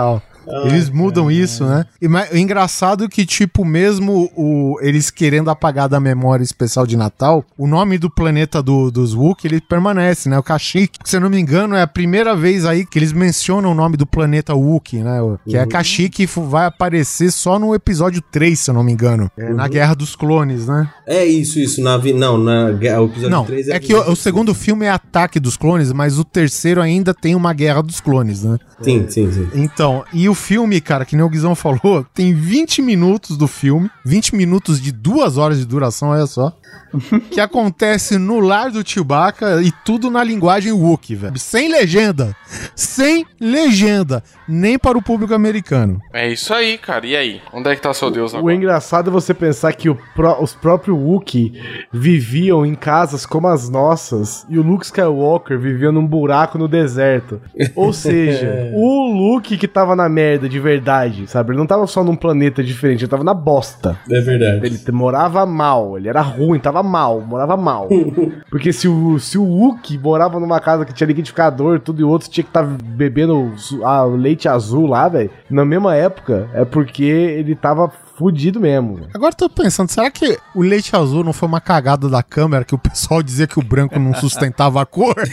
Natal. 0.48 0.68
Eles 0.68 0.90
mudam 0.90 1.30
isso, 1.30 1.66
né? 1.66 1.86
E 2.02 2.08
ma- 2.08 2.26
o 2.32 2.38
engraçado 2.38 3.04
é 3.06 3.08
que, 3.08 3.26
tipo, 3.26 3.64
mesmo 3.66 4.32
o, 4.36 4.78
eles 4.82 5.10
querendo 5.10 5.50
apagar 5.50 5.88
da 5.90 6.00
memória 6.00 6.44
especial 6.44 6.86
de 6.88 6.96
Natal, 6.98 7.44
o 7.58 7.68
nome 7.68 7.98
do 7.98 8.10
planeta 8.10 8.62
do, 8.62 8.90
dos 8.90 9.14
Wookiee, 9.14 9.50
ele 9.52 9.62
permanece, 9.62 10.30
né? 10.30 10.38
O 10.40 10.44
Kashyyyk. 10.44 11.00
Se 11.04 11.18
eu 11.18 11.22
não 11.22 11.30
me 11.30 11.40
engano, 11.40 11.76
é 11.76 11.82
a 11.82 11.88
primeira 11.88 12.36
vez 12.36 12.66
aí 12.66 12.86
que 12.86 12.98
eles 12.98 13.12
mencionam 13.14 13.72
o 13.72 13.76
nome 13.76 13.98
do 13.98 14.06
planeta 14.06 14.54
Wookiee, 14.56 15.04
né? 15.04 15.20
Que 15.46 15.58
é 15.58 15.66
Kashyyyk 15.66 16.24
e 16.24 16.28
fu- 16.28 16.44
vai 16.44 16.66
aparecer 16.66 17.32
só 17.32 17.60
no 17.60 17.76
episódio 17.76 18.22
3, 18.32 18.60
se 18.60 18.70
eu 18.70 18.74
não 18.74 18.84
me 18.84 18.92
engano. 18.92 19.30
É, 19.38 19.54
na 19.54 19.68
Guerra 19.68 19.94
dos 19.96 20.16
Clones, 20.16 20.68
né? 20.68 20.90
É 21.06 21.26
isso, 21.26 21.60
isso. 21.60 21.82
Na, 21.82 21.98
não, 21.98 22.38
na, 22.38 22.66
o 22.68 23.06
episódio 23.06 23.30
Não, 23.30 23.46
3 23.46 23.70
é 23.70 23.80
que 23.80 23.94
o, 23.94 24.12
o 24.12 24.16
segundo 24.16 24.54
filme 24.54 24.86
é 24.86 24.90
Ataque 24.90 25.40
dos 25.40 25.58
Clones, 25.58 25.92
mas 25.92 26.18
o 26.18 26.24
terceiro 26.24 26.82
ainda 26.82 27.14
tem 27.14 27.36
uma 27.36 27.54
Guerra 27.54 27.82
dos 27.82 28.00
Clones, 28.00 28.44
né? 28.44 28.58
Sim, 28.82 29.06
sim, 29.10 29.32
sim. 29.32 29.48
Então, 29.56 30.04
e 30.14 30.30
o 30.30 30.36
filme, 30.38 30.80
cara, 30.80 31.04
que 31.04 31.16
nem 31.16 31.26
o 31.26 31.30
Guizão 31.30 31.56
falou, 31.56 32.06
tem 32.14 32.34
20 32.34 32.82
minutos 32.82 33.36
do 33.36 33.48
filme, 33.48 33.90
20 34.06 34.36
minutos 34.36 34.80
de 34.80 34.92
duas 34.92 35.38
horas 35.38 35.58
de 35.58 35.66
duração, 35.66 36.10
olha 36.10 36.26
só. 36.26 36.56
que 37.32 37.40
acontece 37.40 38.18
no 38.18 38.40
lar 38.40 38.72
do 38.72 38.88
Chewbacca 38.88 39.62
e 39.62 39.72
tudo 39.84 40.10
na 40.10 40.24
linguagem 40.24 40.72
Wookiee, 40.72 41.16
velho. 41.16 41.38
Sem 41.40 41.70
legenda. 41.72 42.36
Sem 42.76 43.26
legenda. 43.40 44.24
Nem 44.48 44.78
para 44.80 44.98
o 44.98 45.02
público 45.02 45.34
americano. 45.34 46.00
É 46.14 46.32
isso 46.32 46.54
aí, 46.54 46.78
cara. 46.78 47.06
E 47.06 47.16
aí? 47.16 47.42
Onde 47.54 47.70
é 47.70 47.76
que 47.76 47.82
tá 47.82 47.94
seu 47.94 48.10
Deus 48.10 48.34
O 48.34 48.38
agora? 48.38 48.54
engraçado 48.56 49.10
é 49.10 49.12
você 49.14 49.34
pensar 49.34 49.74
que 49.74 49.90
o 49.90 49.98
pró- 50.16 50.42
os 50.42 50.54
próprios 50.54 50.98
Wookiee 50.98 51.54
viviam 51.92 52.66
em 52.66 52.76
casas 52.76 53.26
como 53.26 53.48
as 53.48 53.70
nossas 53.70 54.46
e 54.50 54.58
o 54.58 54.62
Luke 54.62 54.86
Skywalker 54.86 55.60
vivia 55.60 55.92
num 55.92 56.06
buraco 56.06 56.58
no 56.58 56.68
deserto. 56.68 57.42
Ou 57.76 57.92
seja, 57.92 58.72
o 58.76 59.12
Luke 59.12 59.58
que 59.58 59.68
tava 59.68 59.96
na 59.96 60.08
merda 60.08 60.48
de 60.48 60.60
verdade, 60.60 61.28
sabe? 61.28 61.52
Ele 61.52 61.60
não 61.60 61.68
tava 61.68 61.86
só 61.88 62.04
num 62.04 62.16
planeta 62.16 62.64
diferente, 62.64 63.02
ele 63.04 63.12
tava 63.12 63.24
na 63.24 63.34
bosta. 63.34 64.00
É 64.10 64.22
verdade. 64.22 64.66
Ele 64.66 64.92
morava 64.92 65.46
mal, 65.46 65.98
ele 65.98 66.08
era 66.08 66.22
ruim, 66.22 66.60
tava 66.60 66.82
mal, 66.88 67.22
morava 67.22 67.56
mal. 67.56 67.88
Porque 68.50 68.74
se 68.74 68.88
o, 68.88 69.20
se 69.20 69.38
o 69.38 69.44
Wookie 69.44 69.98
morava 70.00 70.40
numa 70.40 70.60
casa 70.60 70.86
que 70.86 70.94
tinha 70.94 71.08
liquidificador 71.08 71.80
tudo 71.80 72.02
e 72.02 72.04
o 72.04 72.10
outro 72.10 72.30
tinha 72.30 72.44
que 72.44 72.50
estar 72.50 72.64
bebendo 72.64 73.54
su- 73.58 73.86
ah, 73.86 74.04
leite 74.06 74.48
azul 74.48 74.88
lá, 74.88 75.08
velho, 75.10 75.30
na 75.50 75.64
mesma 75.66 75.94
época, 75.96 76.50
é 76.54 76.64
porque 76.66 77.04
ele 77.04 77.54
tava 77.56 77.92
fudido 78.18 78.60
mesmo. 78.60 79.02
Agora 79.14 79.32
eu 79.34 79.38
tô 79.38 79.48
pensando, 79.50 79.90
será 79.90 80.10
que 80.10 80.40
o 80.56 80.64
leite 80.64 80.96
azul 80.96 81.24
não 81.24 81.34
foi 81.34 81.48
uma 81.48 81.62
cagada 81.62 82.10
da 82.10 82.24
câmera 82.24 82.66
que 82.66 82.74
o 82.74 82.78
pessoal 82.80 83.22
dizia 83.22 83.46
que 83.46 83.60
o 83.60 83.64
branco 83.64 84.00
não 84.00 84.14
sustentava 84.16 84.82
a 84.82 84.86
cor? 84.86 85.14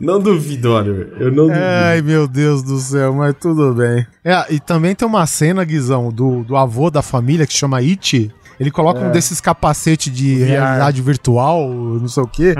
Não 0.00 0.18
duvido, 0.20 0.72
Oliver. 0.72 1.12
Eu 1.18 1.30
não 1.30 1.46
duvido. 1.46 1.64
Ai, 1.64 2.02
meu 2.02 2.26
Deus 2.26 2.62
do 2.62 2.76
céu, 2.78 3.14
mas 3.14 3.34
tudo 3.40 3.72
bem. 3.74 4.04
É, 4.24 4.44
e 4.52 4.58
também 4.58 4.94
tem 4.94 5.06
uma 5.06 5.24
cena, 5.26 5.64
Guizão, 5.64 6.10
do, 6.10 6.42
do 6.42 6.56
avô 6.56 6.90
da 6.90 7.02
família 7.02 7.46
que 7.46 7.52
chama 7.52 7.78
It. 7.78 8.32
Ele 8.58 8.70
coloca 8.70 9.00
um 9.00 9.10
desses 9.10 9.40
capacetes 9.40 10.12
de 10.12 10.36
VR. 10.36 10.46
realidade 10.46 11.02
virtual, 11.02 11.68
não 11.68 12.08
sei 12.08 12.22
o 12.22 12.26
quê. 12.26 12.54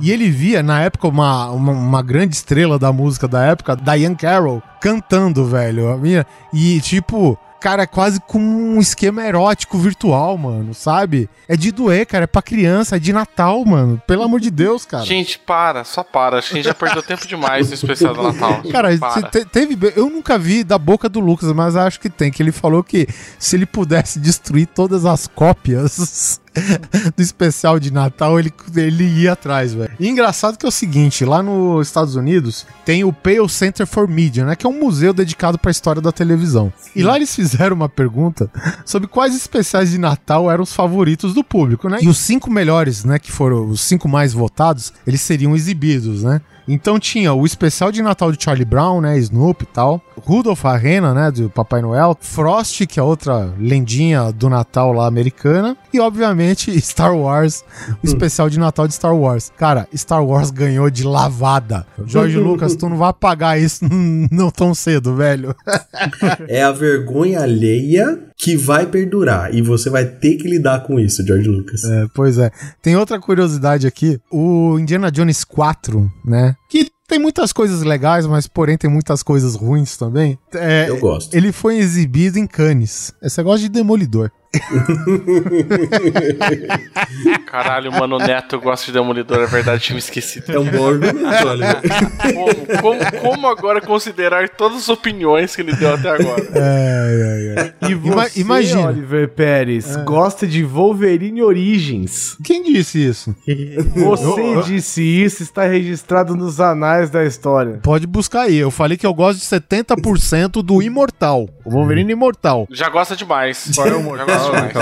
E 0.00 0.10
ele 0.10 0.30
via, 0.30 0.62
na 0.62 0.80
época, 0.80 1.08
uma, 1.08 1.50
uma, 1.50 1.72
uma 1.72 2.02
grande 2.02 2.34
estrela 2.34 2.78
da 2.78 2.92
música 2.92 3.26
da 3.26 3.42
época, 3.44 3.76
Diane 3.76 4.16
Carroll, 4.16 4.62
cantando, 4.80 5.44
velho. 5.44 5.88
A 5.88 5.96
minha, 5.96 6.26
e, 6.52 6.80
tipo, 6.80 7.38
cara, 7.60 7.82
é 7.82 7.86
quase 7.86 8.20
com 8.20 8.38
um 8.38 8.80
esquema 8.80 9.24
erótico 9.24 9.76
virtual, 9.78 10.36
mano, 10.38 10.74
sabe? 10.74 11.28
É 11.48 11.56
de 11.56 11.72
doer, 11.72 12.06
cara, 12.06 12.24
é 12.24 12.26
pra 12.26 12.40
criança, 12.42 12.96
é 12.96 12.98
de 12.98 13.12
Natal, 13.12 13.64
mano. 13.64 14.00
Pelo 14.06 14.22
amor 14.22 14.40
de 14.40 14.50
Deus, 14.50 14.84
cara. 14.84 15.04
Gente, 15.04 15.38
para, 15.38 15.84
só 15.84 16.02
para. 16.02 16.38
Acho 16.38 16.48
que 16.48 16.54
a 16.54 16.56
gente 16.58 16.66
já 16.66 16.74
perdeu 16.74 17.02
tempo 17.02 17.26
demais 17.26 17.68
no 17.68 17.74
especial 17.74 18.14
do 18.14 18.22
Natal. 18.22 18.62
Cara, 18.70 18.88
te- 19.30 19.44
teve. 19.46 19.76
Eu 19.96 20.08
nunca 20.10 20.38
vi 20.38 20.62
da 20.64 20.78
boca 20.78 21.08
do 21.08 21.20
Lucas, 21.20 21.52
mas 21.52 21.76
acho 21.76 22.00
que 22.00 22.08
tem. 22.10 22.30
Que 22.30 22.42
ele 22.42 22.52
falou 22.52 22.82
que 22.84 23.06
se 23.38 23.56
ele 23.56 23.66
pudesse 23.66 24.18
destruir 24.18 24.66
todas 24.66 25.04
as 25.04 25.26
cópias 25.26 26.40
do 27.16 27.22
especial 27.22 27.78
de 27.78 27.92
Natal, 27.92 28.38
ele, 28.38 28.52
ele 28.76 29.04
ia 29.04 29.32
atrás, 29.32 29.72
velho. 29.74 29.90
E 29.98 30.08
engraçado 30.08 30.56
que 30.56 30.66
é 30.66 30.68
o 30.68 30.72
seguinte: 30.72 31.24
lá 31.24 31.42
nos 31.42 31.86
Estados 31.86 32.16
Unidos 32.16 32.66
tem 32.84 33.04
o 33.04 33.12
Pale 33.12 33.48
Center 33.48 33.86
for 33.86 34.08
Media, 34.08 34.44
né? 34.44 34.56
Que 34.56 34.66
é 34.66 34.68
um 34.68 34.78
museu 34.78 35.12
dedicado 35.12 35.58
pra 35.58 35.70
história 35.70 36.00
da 36.00 36.12
televisão. 36.12 36.72
E 36.94 37.02
lá 37.02 37.16
eles 37.16 37.34
fizeram 37.34 37.76
uma 37.76 37.88
pergunta 37.88 38.50
sobre 38.84 39.08
quais 39.08 39.34
especiais 39.34 39.90
de 39.90 39.98
Natal 39.98 40.50
eram 40.50 40.64
os 40.64 40.72
favoritos 40.72 41.34
do 41.34 41.44
público, 41.44 41.88
né? 41.88 41.98
E 42.00 42.08
os 42.08 42.18
cinco 42.18 42.50
melhores, 42.50 43.04
né? 43.04 43.18
Que 43.18 43.32
foram 43.32 43.68
os 43.68 43.80
cinco 43.80 44.08
mais 44.08 44.32
votados, 44.32 44.92
eles 45.06 45.20
seriam 45.20 45.54
exibidos, 45.54 46.22
né? 46.22 46.40
Então 46.68 46.98
tinha 47.00 47.32
o 47.32 47.46
especial 47.46 47.90
de 47.90 48.02
Natal 48.02 48.30
de 48.30 48.42
Charlie 48.42 48.64
Brown, 48.64 49.00
né? 49.00 49.18
Snoop 49.18 49.62
e 49.62 49.66
tal. 49.66 50.02
Rudolph 50.20 50.64
a 50.66 50.76
Rena, 50.76 51.14
né? 51.14 51.30
Do 51.30 51.48
Papai 51.48 51.80
Noel. 51.80 52.16
Frost, 52.20 52.86
que 52.86 53.00
é 53.00 53.02
outra 53.02 53.54
lendinha 53.58 54.30
do 54.30 54.50
Natal 54.50 54.92
lá 54.92 55.06
americana. 55.06 55.76
E, 55.92 55.98
obviamente, 55.98 56.70
Star 56.80 57.16
Wars. 57.16 57.64
O 58.02 58.06
especial 58.06 58.50
de 58.50 58.58
Natal 58.58 58.86
de 58.86 58.94
Star 58.94 59.16
Wars. 59.16 59.50
Cara, 59.56 59.88
Star 59.96 60.22
Wars 60.22 60.50
ganhou 60.50 60.90
de 60.90 61.04
lavada. 61.04 61.86
George 62.04 62.36
Lucas, 62.36 62.76
tu 62.76 62.88
não 62.88 62.98
vai 62.98 63.08
apagar 63.08 63.58
isso 63.58 63.86
não 64.30 64.50
tão 64.50 64.74
cedo, 64.74 65.14
velho. 65.16 65.54
É 66.48 66.62
a 66.62 66.72
vergonha 66.72 67.40
alheia 67.40 68.18
que 68.36 68.56
vai 68.56 68.86
perdurar. 68.86 69.54
E 69.54 69.62
você 69.62 69.90
vai 69.90 70.04
ter 70.04 70.36
que 70.36 70.48
lidar 70.48 70.82
com 70.84 70.98
isso, 70.98 71.24
George 71.26 71.48
Lucas. 71.48 71.84
É, 71.84 72.06
pois 72.14 72.38
é. 72.38 72.50
Tem 72.80 72.96
outra 72.96 73.18
curiosidade 73.18 73.86
aqui. 73.86 74.20
O 74.30 74.78
Indiana 74.78 75.10
Jones 75.10 75.44
4, 75.44 76.10
né? 76.24 76.56
Que 76.68 76.90
tem 77.08 77.18
muitas 77.18 77.52
coisas 77.52 77.82
legais, 77.82 78.26
mas 78.26 78.46
porém 78.46 78.76
tem 78.76 78.90
muitas 78.90 79.22
coisas 79.22 79.54
ruins 79.54 79.96
também. 79.96 80.38
É, 80.54 80.86
Eu 80.88 80.98
gosto. 81.00 81.34
Ele 81.34 81.50
foi 81.52 81.78
exibido 81.78 82.38
em 82.38 82.46
Cannes. 82.46 83.12
Esse 83.22 83.38
negócio 83.38 83.60
de 83.60 83.68
Demolidor. 83.70 84.30
Caralho, 87.46 87.92
mano, 87.92 88.16
o 88.16 88.18
Neto 88.18 88.58
gosta 88.58 88.86
de 88.86 88.92
Demolidor, 88.92 89.42
é 89.42 89.46
verdade, 89.46 89.82
tinha 89.82 89.94
me 89.94 90.00
esquecido. 90.00 90.50
É 90.50 90.58
um 90.58 90.64
bom 90.64 90.88
argumento, 90.88 91.48
Oliver. 91.48 91.82
Como, 92.34 92.66
como, 92.80 92.98
como 93.20 93.46
agora 93.46 93.78
considerar 93.80 94.48
todas 94.48 94.78
as 94.78 94.88
opiniões 94.88 95.54
que 95.54 95.62
ele 95.62 95.72
deu 95.74 95.94
até 95.94 96.10
agora? 96.10 96.42
É, 96.54 97.54
é, 97.56 97.60
é. 97.60 97.74
E 97.90 97.94
você, 97.94 98.40
imagina. 98.40 98.88
Oliver 98.88 99.28
Pérez, 99.28 99.94
gosta 99.96 100.46
de 100.46 100.64
Wolverine 100.64 101.42
Origins. 101.42 102.36
Quem 102.42 102.62
disse 102.62 103.06
isso? 103.06 103.36
Você 103.94 104.62
disse 104.64 105.02
isso, 105.02 105.42
está 105.42 105.64
registrado 105.64 106.34
nos 106.34 106.58
anais 106.60 107.10
da 107.10 107.22
história. 107.24 107.80
Pode 107.82 108.06
buscar 108.06 108.42
aí. 108.42 108.56
Eu 108.56 108.70
falei 108.70 108.96
que 108.96 109.04
eu 109.06 109.12
gosto 109.12 109.40
de 109.40 109.46
70% 109.46 110.62
do 110.62 110.80
Imortal. 110.82 111.48
O 111.64 111.70
Wolverine 111.70 112.12
Imortal. 112.12 112.66
Já 112.70 112.88
gosta 112.88 113.14
demais. 113.14 113.70
Já 113.74 114.24
gosta 114.24 114.37
demais. 114.44 114.72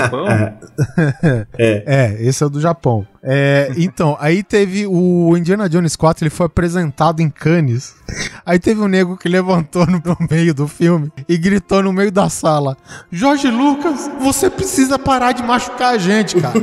É, 1.57 2.17
esse 2.19 2.43
é 2.43 2.45
o 2.45 2.49
do 2.49 2.61
Japão. 2.61 3.05
É, 3.29 3.71
então, 3.75 4.15
aí 4.21 4.41
teve 4.41 4.87
o 4.87 5.35
Indiana 5.35 5.67
Jones 5.67 5.97
4, 5.97 6.23
ele 6.23 6.29
foi 6.29 6.45
apresentado 6.45 7.19
em 7.21 7.29
Cannes. 7.29 7.93
Aí 8.45 8.57
teve 8.57 8.79
um 8.79 8.87
nego 8.87 9.17
que 9.17 9.27
levantou 9.27 9.85
no 9.85 10.01
meio 10.31 10.53
do 10.53 10.65
filme 10.67 11.11
e 11.27 11.37
gritou 11.37 11.83
no 11.83 11.91
meio 11.91 12.09
da 12.11 12.29
sala: 12.29 12.77
Jorge 13.11 13.49
Lucas, 13.49 14.09
você 14.21 14.49
precisa 14.49 14.97
parar 14.97 15.33
de 15.33 15.43
machucar 15.43 15.95
a 15.95 15.97
gente, 15.97 16.39
cara. 16.39 16.53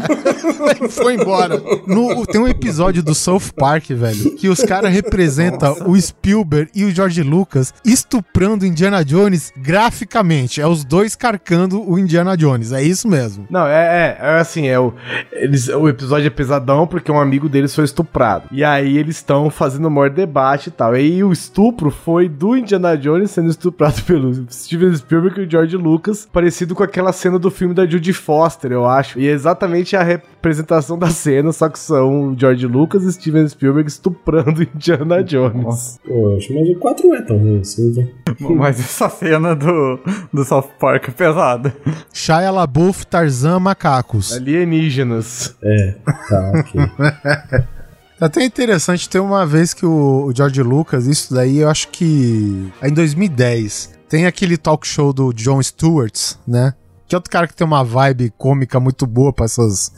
e 0.82 0.88
foi 0.88 1.14
embora. 1.14 1.62
No- 1.86 2.24
tem 2.26 2.40
um 2.40 2.48
episódio 2.48 3.02
do 3.02 3.14
South 3.14 3.52
Park, 3.56 3.90
velho, 3.90 4.34
que 4.36 4.48
os 4.48 4.60
caras 4.62 4.90
representam 4.90 5.76
o 5.86 6.00
Spielberg 6.00 6.70
e 6.74 6.84
o 6.84 6.90
George 6.90 7.22
Lucas 7.22 7.74
estuprando 7.84 8.64
Indiana 8.64 9.04
Jones 9.04 9.52
graficamente. 9.56 10.60
É 10.62 10.66
os 10.66 10.82
dois 10.84 11.14
carcando 11.14 11.86
o 11.86 11.98
Indiana 11.98 12.36
Jones. 12.36 12.72
É 12.72 12.82
isso 12.82 13.06
mesmo. 13.06 13.46
Não, 13.50 13.66
é, 13.66 14.16
é, 14.20 14.26
é 14.26 14.40
assim, 14.40 14.66
é 14.66 14.78
o, 14.80 14.94
eles, 15.32 15.68
o 15.68 15.88
episódio 15.88 16.26
é 16.26 16.30
pesadão 16.54 16.86
porque 16.86 17.10
um 17.10 17.18
amigo 17.18 17.48
deles 17.48 17.74
foi 17.74 17.84
estuprado. 17.84 18.48
E 18.52 18.62
aí 18.62 18.96
eles 18.96 19.16
estão 19.16 19.50
fazendo 19.50 19.86
o 19.86 19.90
maior 19.90 20.10
debate 20.10 20.68
e 20.68 20.70
tal. 20.70 20.94
E 20.94 21.00
aí 21.00 21.24
o 21.24 21.32
estupro 21.32 21.90
foi 21.90 22.28
do 22.28 22.56
Indiana 22.56 22.96
Jones 22.96 23.30
sendo 23.30 23.50
estuprado 23.50 24.02
pelo 24.06 24.32
Steven 24.50 24.94
Spielberg 24.94 25.40
e 25.40 25.44
o 25.44 25.50
George 25.50 25.76
Lucas, 25.76 26.28
parecido 26.32 26.74
com 26.74 26.82
aquela 26.82 27.12
cena 27.12 27.38
do 27.38 27.50
filme 27.50 27.74
da 27.74 27.86
Judy 27.86 28.12
Foster, 28.12 28.72
eu 28.72 28.86
acho. 28.86 29.18
E 29.18 29.26
é 29.26 29.32
exatamente 29.32 29.96
a 29.96 30.02
representação 30.02 30.98
da 30.98 31.08
cena, 31.08 31.52
só 31.52 31.68
que 31.68 31.78
são 31.78 32.30
o 32.30 32.38
George 32.38 32.66
Lucas 32.66 33.04
e 33.04 33.12
Steven 33.12 33.48
Spielberg 33.48 33.88
estuprando 33.88 34.62
Indiana 34.74 35.22
Jones. 35.22 35.98
Poxa, 36.06 36.54
mas 36.54 36.68
o 36.68 36.78
4 36.78 37.08
não 37.08 37.14
é 37.14 37.22
tão 37.22 37.38
ruim 37.38 37.60
assim, 37.60 37.92
né? 37.94 38.08
Mas 38.56 38.80
essa 38.80 39.08
cena 39.08 39.54
do, 39.54 39.98
do 40.32 40.44
South 40.44 40.70
Park 40.78 41.08
é 41.08 41.12
pesada. 41.12 41.74
Shia 42.12 42.50
LaBeouf, 42.50 43.06
Tarzan, 43.06 43.60
macacos. 43.60 44.32
Alienígenas. 44.32 45.54
É, 45.62 45.94
tá, 46.28 46.43
ok. 46.50 46.80
É 48.20 48.24
até 48.24 48.44
interessante 48.44 49.08
ter 49.08 49.20
uma 49.20 49.46
vez 49.46 49.74
que 49.74 49.86
o, 49.86 50.32
George 50.34 50.62
Lucas, 50.62 51.06
isso 51.06 51.34
daí 51.34 51.58
eu 51.58 51.68
acho 51.68 51.88
que 51.88 52.72
é 52.80 52.88
em 52.88 52.92
2010, 52.92 53.98
tem 54.08 54.26
aquele 54.26 54.56
talk 54.56 54.86
show 54.86 55.12
do 55.12 55.32
Jon 55.32 55.62
Stewart, 55.62 56.34
né? 56.46 56.74
Que 57.06 57.14
é 57.14 57.18
outro 57.18 57.30
cara 57.30 57.46
que 57.46 57.54
tem 57.54 57.66
uma 57.66 57.84
vibe 57.84 58.32
cômica 58.38 58.80
muito 58.80 59.06
boa 59.06 59.32
pra, 59.32 59.44
essas, 59.44 59.92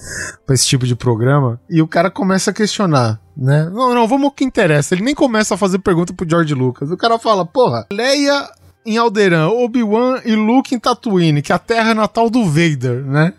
pra 0.44 0.54
esse 0.54 0.66
tipo 0.66 0.84
de 0.86 0.96
programa. 0.96 1.60
E 1.70 1.80
o 1.80 1.86
cara 1.86 2.10
começa 2.10 2.50
a 2.50 2.54
questionar, 2.54 3.20
né? 3.36 3.70
Não, 3.72 3.94
não, 3.94 4.08
vamos 4.08 4.24
ao 4.24 4.32
que 4.32 4.44
interessa. 4.44 4.94
Ele 4.94 5.04
nem 5.04 5.14
começa 5.14 5.54
a 5.54 5.58
fazer 5.58 5.78
pergunta 5.78 6.12
pro 6.12 6.28
George 6.28 6.52
Lucas. 6.52 6.90
O 6.90 6.96
cara 6.96 7.16
fala, 7.18 7.46
porra, 7.46 7.86
Leia 7.92 8.48
em 8.86 8.96
Alderan, 8.96 9.48
Obi-Wan 9.48 10.20
e 10.24 10.34
Luke 10.34 10.74
em 10.74 10.78
Tatooine, 10.78 11.42
que 11.42 11.52
é 11.52 11.54
a 11.54 11.58
terra 11.58 11.94
natal 11.94 12.30
do 12.30 12.44
Vader, 12.44 13.04
né? 13.04 13.34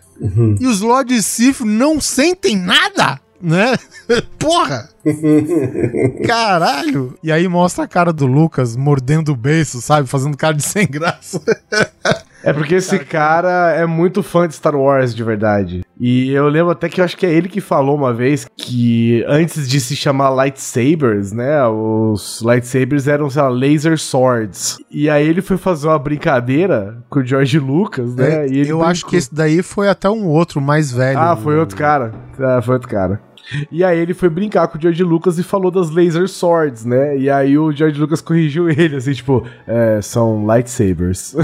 E 0.60 0.66
os 0.66 0.80
Lords 0.80 1.24
Sith 1.24 1.60
não 1.60 2.00
sentem 2.00 2.56
nada, 2.56 3.20
né? 3.40 3.76
Porra! 4.38 4.88
Caralho! 6.26 7.16
E 7.22 7.30
aí 7.30 7.46
mostra 7.48 7.84
a 7.84 7.88
cara 7.88 8.12
do 8.12 8.26
Lucas 8.26 8.76
mordendo 8.76 9.32
o 9.32 9.36
beiço, 9.36 9.80
sabe? 9.80 10.08
Fazendo 10.08 10.36
cara 10.36 10.54
de 10.54 10.62
sem 10.62 10.86
graça. 10.86 11.40
É 12.42 12.52
porque 12.52 12.76
esse 12.76 12.98
cara 13.00 13.72
é 13.72 13.86
muito 13.86 14.22
fã 14.22 14.46
de 14.46 14.54
Star 14.54 14.76
Wars 14.76 15.14
de 15.14 15.24
verdade. 15.24 15.84
E 16.00 16.30
eu 16.30 16.48
lembro 16.48 16.70
até 16.70 16.88
que 16.88 17.00
eu 17.00 17.04
acho 17.04 17.16
que 17.16 17.26
é 17.26 17.32
ele 17.32 17.48
que 17.48 17.60
falou 17.60 17.96
uma 17.96 18.14
vez 18.14 18.46
que 18.56 19.24
antes 19.26 19.68
de 19.68 19.80
se 19.80 19.96
chamar 19.96 20.30
lightsabers, 20.30 21.32
né? 21.32 21.66
Os 21.66 22.40
lightsabers 22.40 23.08
eram, 23.08 23.28
sei 23.28 23.42
lá, 23.42 23.48
laser 23.48 23.98
swords. 23.98 24.76
E 24.90 25.10
aí 25.10 25.26
ele 25.26 25.42
foi 25.42 25.56
fazer 25.56 25.88
uma 25.88 25.98
brincadeira 25.98 26.98
com 27.10 27.20
o 27.20 27.26
George 27.26 27.58
Lucas, 27.58 28.14
né? 28.14 28.46
É, 28.46 28.48
eu 28.48 28.82
acho 28.82 29.00
brincou. 29.00 29.10
que 29.10 29.16
esse 29.16 29.34
daí 29.34 29.62
foi 29.62 29.88
até 29.88 30.08
um 30.08 30.26
outro 30.26 30.60
mais 30.60 30.92
velho. 30.92 31.18
Ah, 31.18 31.36
foi 31.36 31.58
outro 31.58 31.76
cara. 31.76 32.12
Ah, 32.38 32.62
foi 32.62 32.74
outro 32.74 32.88
cara. 32.88 33.20
E 33.70 33.84
aí 33.84 33.98
ele 33.98 34.14
foi 34.14 34.28
brincar 34.28 34.66
com 34.68 34.78
o 34.78 34.80
George 34.80 35.02
Lucas 35.02 35.38
e 35.38 35.42
falou 35.42 35.70
das 35.70 35.90
laser 35.90 36.28
swords, 36.28 36.84
né? 36.84 37.16
E 37.16 37.30
aí 37.30 37.58
o 37.58 37.70
George 37.72 38.00
Lucas 38.00 38.20
corrigiu 38.20 38.68
ele, 38.70 38.96
assim, 38.96 39.12
tipo, 39.12 39.46
é, 39.66 40.00
são 40.02 40.46
lightsabers. 40.46 41.36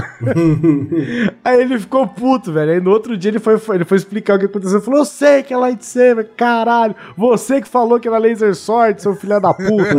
aí 1.43 1.61
ele 1.61 1.79
ficou 1.79 2.07
puto, 2.07 2.51
velho. 2.51 2.71
Aí 2.71 2.79
no 2.79 2.91
outro 2.91 3.17
dia 3.17 3.31
ele 3.31 3.39
foi, 3.39 3.59
ele 3.73 3.85
foi 3.85 3.97
explicar 3.97 4.35
o 4.35 4.39
que 4.39 4.45
aconteceu. 4.45 4.77
Ele 4.77 4.85
falou, 4.85 4.99
eu 4.99 5.05
sei 5.05 5.43
que 5.43 5.53
é 5.53 5.57
lightsaber, 5.57 6.29
caralho. 6.35 6.95
Você 7.17 7.61
que 7.61 7.67
falou 7.67 7.99
que 7.99 8.07
era 8.07 8.17
laser 8.17 8.55
sword, 8.55 9.01
seu 9.01 9.15
filho 9.15 9.39
da 9.39 9.53
puta. 9.53 9.95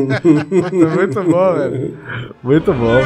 Muito 0.97 1.23
bom, 1.23 1.55
velho. 1.55 1.99
Muito 2.43 2.73
bom. 2.73 3.01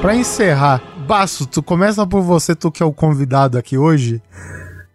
Pra 0.00 0.14
encerrar, 0.14 0.82
Basso, 1.06 1.46
tu 1.46 1.62
começa 1.62 2.06
por 2.06 2.22
você, 2.22 2.54
tu 2.54 2.70
que 2.70 2.82
é 2.82 2.86
o 2.86 2.92
convidado 2.92 3.58
aqui 3.58 3.76
hoje. 3.76 4.22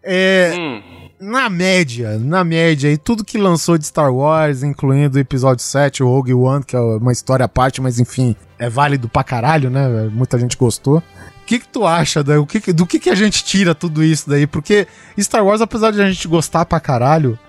É. 0.05 0.53
Hum. 0.57 0.81
Na 1.17 1.49
média, 1.49 2.19
na 2.19 2.43
média, 2.43 2.91
e 2.91 2.97
tudo 2.97 3.23
que 3.23 3.37
lançou 3.37 3.77
de 3.77 3.85
Star 3.87 4.13
Wars, 4.13 4.63
incluindo 4.63 5.17
o 5.17 5.19
episódio 5.19 5.63
7, 5.63 6.03
o 6.03 6.07
Rogue 6.07 6.33
One, 6.33 6.63
que 6.63 6.75
é 6.75 6.79
uma 6.79 7.11
história 7.13 7.45
à 7.45 7.47
parte, 7.47 7.81
mas 7.81 7.99
enfim, 7.99 8.35
é 8.59 8.69
válido 8.69 9.07
pra 9.07 9.23
caralho, 9.23 9.69
né? 9.69 10.09
Muita 10.11 10.37
gente 10.37 10.57
gostou. 10.57 10.97
O 10.97 11.45
que, 11.45 11.59
que 11.59 11.67
tu 11.69 11.85
acha 11.87 12.21
daí? 12.21 12.37
O 12.37 12.45
que 12.45 12.59
que- 12.59 12.73
do 12.73 12.85
que, 12.85 12.99
que 12.99 13.09
a 13.09 13.15
gente 13.15 13.45
tira 13.45 13.73
tudo 13.73 14.03
isso 14.03 14.29
daí? 14.29 14.45
Porque 14.45 14.87
Star 15.17 15.43
Wars, 15.45 15.61
apesar 15.61 15.91
de 15.91 16.01
a 16.01 16.11
gente 16.11 16.27
gostar 16.27 16.65
pra 16.65 16.81
caralho, 16.81 17.39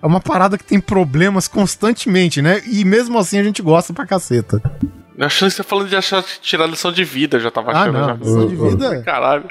é 0.00 0.06
uma 0.06 0.20
parada 0.20 0.56
que 0.56 0.64
tem 0.64 0.78
problemas 0.78 1.48
constantemente, 1.48 2.40
né? 2.40 2.62
E 2.64 2.84
mesmo 2.84 3.18
assim 3.18 3.38
a 3.38 3.42
gente 3.44 3.60
gosta 3.60 3.92
pra 3.92 4.06
caceta. 4.06 4.62
Eu 5.18 5.26
achando 5.26 5.48
que 5.48 5.56
você 5.56 5.62
falando 5.62 5.88
de 5.88 5.96
achar, 5.96 6.22
tirar 6.42 6.66
lição 6.66 6.92
de 6.92 7.02
vida, 7.02 7.40
já 7.40 7.50
tava 7.50 7.72
Ah, 7.72 7.82
achando. 7.82 7.98
não. 7.98 8.06
já. 8.06 8.12
Lição 8.14 8.46
de 8.48 8.56
vida? 8.56 9.02
Caralho. 9.06 9.44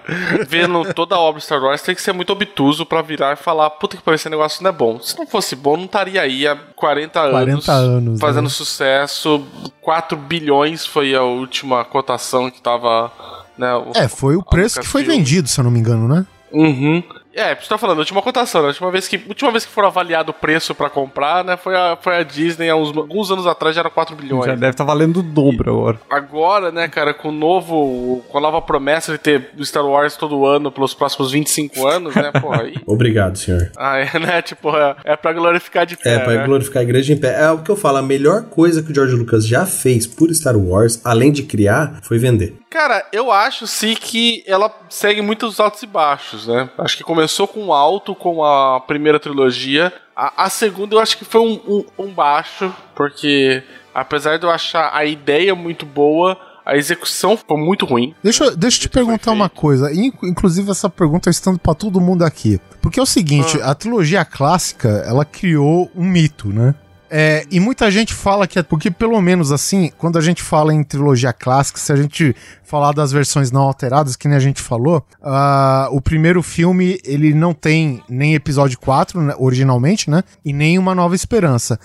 Vendo 0.47 0.93
toda 0.93 1.15
a 1.15 1.19
obra 1.19 1.41
Star 1.41 1.61
Wars, 1.61 1.81
tem 1.81 1.95
que 1.95 2.01
ser 2.01 2.13
muito 2.13 2.31
obtuso 2.31 2.85
pra 2.85 3.01
virar 3.01 3.33
e 3.33 3.35
falar: 3.35 3.69
puta 3.71 3.97
que 3.97 4.03
pariu, 4.03 4.15
esse 4.15 4.29
negócio 4.29 4.61
não 4.63 4.69
é 4.69 4.73
bom. 4.73 4.99
Se 4.99 5.17
não 5.17 5.25
fosse 5.25 5.55
bom, 5.55 5.75
não 5.75 5.85
estaria 5.85 6.21
aí 6.21 6.47
há 6.47 6.55
40 6.75 7.19
anos. 7.19 7.31
40 7.31 7.71
anos, 7.71 8.19
Fazendo 8.19 8.43
né? 8.43 8.49
sucesso. 8.49 9.43
4 9.81 10.17
bilhões 10.17 10.85
foi 10.85 11.15
a 11.15 11.23
última 11.23 11.83
cotação 11.83 12.49
que 12.51 12.61
tava. 12.61 13.11
Né, 13.57 13.73
o- 13.75 13.91
É, 13.95 14.07
foi 14.07 14.35
o 14.35 14.43
preço 14.43 14.79
que 14.81 14.85
foi 14.87 15.03
vendido, 15.03 15.47
se 15.47 15.59
eu 15.59 15.63
não 15.63 15.71
me 15.71 15.79
engano, 15.79 16.07
né? 16.07 16.25
Uhum. 16.51 17.01
É, 17.35 17.53
você 17.53 17.67
tá 17.67 17.77
falando, 17.77 17.97
a 17.97 17.99
última 17.99 18.21
cotação, 18.21 18.61
né? 18.61 18.67
A 18.67 18.69
última 18.69 18.89
vez 18.89 19.09
que, 19.09 19.21
última 19.27 19.51
vez 19.51 19.65
que 19.65 19.71
foram 19.71 19.89
avaliado 19.89 20.31
o 20.31 20.33
preço 20.33 20.73
pra 20.73 20.89
comprar, 20.89 21.43
né? 21.43 21.57
Foi 21.57 21.75
a, 21.75 21.97
foi 22.01 22.15
a 22.15 22.23
Disney, 22.23 22.69
há 22.69 22.75
uns, 22.77 22.95
alguns 22.95 23.29
anos 23.29 23.45
atrás 23.45 23.75
já 23.75 23.81
era 23.81 23.89
4 23.89 24.15
bilhões. 24.15 24.45
Já 24.45 24.55
deve 24.55 24.69
estar 24.69 24.85
valendo 24.85 25.19
o 25.19 25.23
dobro 25.23 25.69
agora. 25.69 25.99
Agora, 26.09 26.71
né, 26.71 26.87
cara, 26.87 27.13
com 27.13 27.29
o 27.29 27.31
novo. 27.33 28.23
Com 28.29 28.37
a 28.37 28.41
nova 28.41 28.61
promessa 28.61 29.11
de 29.11 29.17
ter 29.17 29.49
Star 29.63 29.85
Wars 29.85 30.15
todo 30.15 30.45
ano 30.45 30.71
pelos 30.71 30.93
próximos 30.93 31.31
25 31.31 31.85
anos, 31.85 32.15
né, 32.15 32.31
porra, 32.39 32.61
aí. 32.61 32.75
Obrigado, 32.85 33.37
senhor. 33.37 33.69
Ah, 33.77 33.97
é, 33.97 34.17
né? 34.17 34.41
Tipo, 34.41 34.69
é, 34.69 34.95
é 35.03 35.15
pra 35.17 35.33
glorificar 35.33 35.85
de 35.85 35.97
pé. 35.97 36.15
É, 36.15 36.19
pra 36.19 36.33
né? 36.33 36.45
glorificar 36.45 36.79
a 36.79 36.83
igreja 36.83 37.11
em 37.11 37.17
pé. 37.17 37.35
É 37.43 37.51
o 37.51 37.59
que 37.59 37.69
eu 37.69 37.75
falo, 37.75 37.97
a 37.97 38.01
melhor 38.01 38.43
coisa 38.43 38.81
que 38.81 38.91
o 38.91 38.95
George 38.95 39.13
Lucas 39.13 39.45
já 39.45 39.65
fez 39.65 40.07
por 40.07 40.33
Star 40.33 40.55
Wars, 40.55 41.01
além 41.03 41.33
de 41.33 41.43
criar, 41.43 41.99
foi 42.01 42.17
vender. 42.17 42.55
Cara, 42.69 43.05
eu 43.13 43.31
acho 43.31 43.65
sim 43.67 43.95
que 43.95 44.43
ela 44.45 44.69
segue 44.89 45.21
muitos 45.21 45.61
altos 45.61 45.81
e 45.81 45.87
baixos, 45.87 46.45
né? 46.47 46.69
Acho 46.77 46.97
que 46.97 47.03
começou 47.03 47.24
com 47.47 47.65
um 47.65 47.73
alto 47.73 48.13
com 48.15 48.43
a 48.43 48.79
primeira 48.81 49.19
trilogia. 49.19 49.91
A, 50.15 50.45
a 50.45 50.49
segunda 50.49 50.95
eu 50.95 50.99
acho 50.99 51.17
que 51.17 51.25
foi 51.25 51.41
um, 51.41 51.59
um- 51.67 51.85
um 52.05 52.13
baixo, 52.13 52.73
porque 52.95 53.63
apesar 53.93 54.37
de 54.37 54.45
eu 54.45 54.49
achar 54.51 54.91
a 54.93 55.03
ideia 55.05 55.53
muito 55.55 55.85
boa, 55.85 56.37
a 56.65 56.75
execução 56.77 57.37
foi 57.37 57.57
muito 57.57 57.85
ruim. 57.85 58.15
Deixa, 58.23 58.45
eu- 58.45 58.55
deixa 58.55 58.77
eu 58.77 58.81
te 58.81 58.89
perguntar 58.89 59.31
uma 59.31 59.49
coisa. 59.49 59.93
in- 59.93 60.11
Inclusive, 60.23 60.71
essa 60.71 60.89
pergunta 60.89 61.29
estando 61.29 61.59
pra 61.59 61.73
todo 61.75 62.01
mundo 62.01 62.23
aqui. 62.23 62.59
Porque 62.81 62.99
é 62.99 63.03
o 63.03 63.05
seguinte, 63.05 63.59
Ah. 63.61 63.71
a 63.71 63.75
trilogia 63.75 64.23
clássica, 64.25 65.03
ela 65.07 65.25
criou 65.25 65.91
um 65.95 66.03
mito, 66.03 66.47
né? 66.47 66.73
É, 67.09 67.45
e 67.51 67.59
muita 67.59 67.89
gente 67.91 68.13
fala 68.13 68.47
que 68.47 68.59
é 68.59 68.63
porque, 68.63 68.89
pelo 68.89 69.21
menos 69.21 69.51
assim, 69.51 69.91
quando 69.97 70.17
a 70.17 70.21
gente 70.21 70.41
fala 70.41 70.73
em 70.73 70.83
trilogia 70.83 71.31
clássica, 71.31 71.79
se 71.79 71.91
a 71.91 71.95
gente 71.95 72.35
falar 72.63 72.91
das 72.91 73.11
versões 73.11 73.51
não 73.51 73.61
alteradas, 73.61 74.15
que 74.15 74.27
nem 74.27 74.35
a 74.35 74.39
gente 74.39 74.61
falou, 74.61 75.05
ah, 75.21 75.87
o 75.91 76.01
primeiro 76.01 76.41
filme 76.41 76.99
ele 77.05 77.33
não 77.33 77.53
tem 77.53 78.01
nem 78.09 78.33
episódio 78.33 78.79
4, 78.79 79.21
né, 79.21 79.35
originalmente, 79.37 80.09
né? 80.09 80.23
E 80.43 80.51
nem 80.51 80.79
uma 80.79 80.95
nova 80.95 81.15
esperança. 81.15 81.79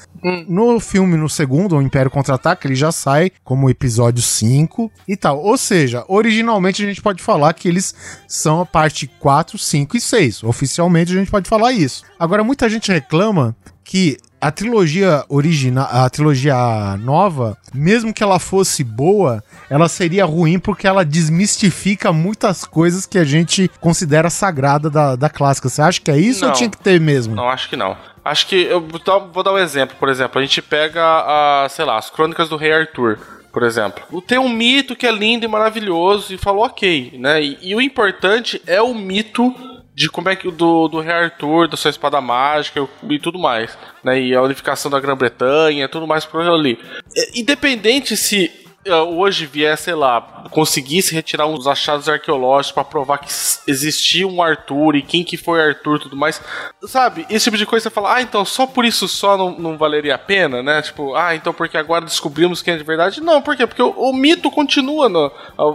No 0.48 0.80
filme, 0.80 1.16
no 1.16 1.28
segundo, 1.28 1.76
o 1.76 1.82
Império 1.82 2.10
Contra-Ataca, 2.10 2.66
ele 2.66 2.74
já 2.74 2.90
sai 2.90 3.30
como 3.44 3.70
episódio 3.70 4.22
5 4.22 4.90
e 5.06 5.16
tal. 5.16 5.42
Ou 5.42 5.56
seja, 5.56 6.04
originalmente 6.08 6.82
a 6.82 6.86
gente 6.86 7.02
pode 7.02 7.22
falar 7.22 7.52
que 7.54 7.68
eles 7.68 7.94
são 8.26 8.60
a 8.60 8.66
parte 8.66 9.06
4, 9.18 9.58
5 9.58 9.96
e 9.96 10.00
6. 10.00 10.44
Oficialmente 10.44 11.12
a 11.12 11.16
gente 11.16 11.30
pode 11.30 11.48
falar 11.48 11.72
isso. 11.72 12.02
Agora, 12.18 12.42
muita 12.42 12.68
gente 12.68 12.90
reclama 12.90 13.56
que 13.90 14.18
a 14.40 14.52
trilogia 14.52 15.24
original, 15.28 15.88
a 15.90 16.08
trilogia 16.08 16.54
nova, 17.00 17.58
mesmo 17.74 18.14
que 18.14 18.22
ela 18.22 18.38
fosse 18.38 18.84
boa, 18.84 19.42
ela 19.68 19.88
seria 19.88 20.24
ruim 20.24 20.60
porque 20.60 20.86
ela 20.86 21.04
desmistifica 21.04 22.12
muitas 22.12 22.64
coisas 22.64 23.04
que 23.04 23.18
a 23.18 23.24
gente 23.24 23.68
considera 23.80 24.30
sagrada 24.30 24.88
da, 24.88 25.16
da 25.16 25.28
clássica. 25.28 25.68
Você 25.68 25.82
acha 25.82 26.00
que 26.00 26.08
é 26.08 26.16
isso 26.16 26.44
ou 26.44 26.50
Não. 26.50 26.56
tinha 26.56 26.70
que 26.70 26.78
ter 26.78 27.00
mesmo? 27.00 27.34
Não, 27.34 27.48
acho 27.48 27.68
que 27.68 27.74
não. 27.74 27.96
Acho 28.24 28.46
que. 28.46 28.62
Eu 28.62 28.80
vou 28.80 29.00
dar, 29.02 29.18
vou 29.18 29.42
dar 29.42 29.52
um 29.54 29.58
exemplo, 29.58 29.96
por 29.98 30.08
exemplo. 30.08 30.40
A 30.40 30.44
gente 30.44 30.62
pega, 30.62 31.02
a, 31.02 31.66
sei 31.68 31.84
lá, 31.84 31.98
as 31.98 32.10
crônicas 32.10 32.48
do 32.48 32.56
Rei 32.56 32.72
Arthur. 32.72 33.18
Por 33.52 33.64
exemplo, 33.64 34.22
tem 34.22 34.38
um 34.38 34.48
mito 34.48 34.94
que 34.94 35.04
é 35.04 35.10
lindo 35.10 35.44
e 35.44 35.48
maravilhoso 35.48 36.32
e 36.32 36.38
falou 36.38 36.64
ok, 36.64 37.18
né? 37.18 37.42
E, 37.42 37.58
e 37.60 37.74
o 37.74 37.80
importante 37.80 38.62
é 38.64 38.80
o 38.80 38.94
mito 38.94 39.52
de 40.00 40.08
como 40.08 40.30
é 40.30 40.34
que 40.34 40.50
do, 40.50 40.88
do 40.88 40.98
Rei 40.98 41.12
Arthur, 41.12 41.68
da 41.68 41.76
sua 41.76 41.90
espada 41.90 42.22
mágica 42.22 42.88
e 43.06 43.18
tudo 43.18 43.38
mais, 43.38 43.76
né? 44.02 44.18
E 44.18 44.34
a 44.34 44.40
unificação 44.40 44.90
da 44.90 44.98
Grã-Bretanha, 44.98 45.90
tudo 45.90 46.06
mais 46.06 46.24
por 46.24 46.40
ali. 46.40 46.78
É, 47.14 47.38
Independente 47.38 48.16
se 48.16 48.50
hoje 48.88 49.44
vier, 49.44 49.76
sei 49.76 49.94
lá, 49.94 50.20
conseguisse 50.50 51.14
retirar 51.14 51.46
uns 51.46 51.66
achados 51.66 52.08
arqueológicos 52.08 52.72
pra 52.72 52.84
provar 52.84 53.18
que 53.18 53.28
existia 53.66 54.26
um 54.26 54.42
Arthur 54.42 54.96
e 54.96 55.02
quem 55.02 55.22
que 55.22 55.36
foi 55.36 55.60
Arthur 55.60 55.96
e 55.96 56.00
tudo 56.00 56.16
mais, 56.16 56.40
sabe? 56.84 57.26
Esse 57.28 57.44
tipo 57.44 57.58
de 57.58 57.66
coisa 57.66 57.84
você 57.84 57.90
fala, 57.90 58.14
ah, 58.16 58.22
então 58.22 58.42
só 58.44 58.66
por 58.66 58.84
isso 58.86 59.06
só 59.06 59.36
não, 59.36 59.50
não 59.58 59.76
valeria 59.76 60.14
a 60.14 60.18
pena, 60.18 60.62
né? 60.62 60.80
Tipo, 60.80 61.14
ah, 61.14 61.34
então 61.34 61.52
porque 61.52 61.76
agora 61.76 62.04
descobrimos 62.06 62.62
quem 62.62 62.74
é 62.74 62.76
de 62.78 62.82
verdade? 62.84 63.20
Não, 63.20 63.42
por 63.42 63.54
quê? 63.54 63.66
Porque 63.66 63.82
o, 63.82 63.90
o 63.90 64.12
mito 64.14 64.50
continua 64.50 65.08
no- 65.08 65.30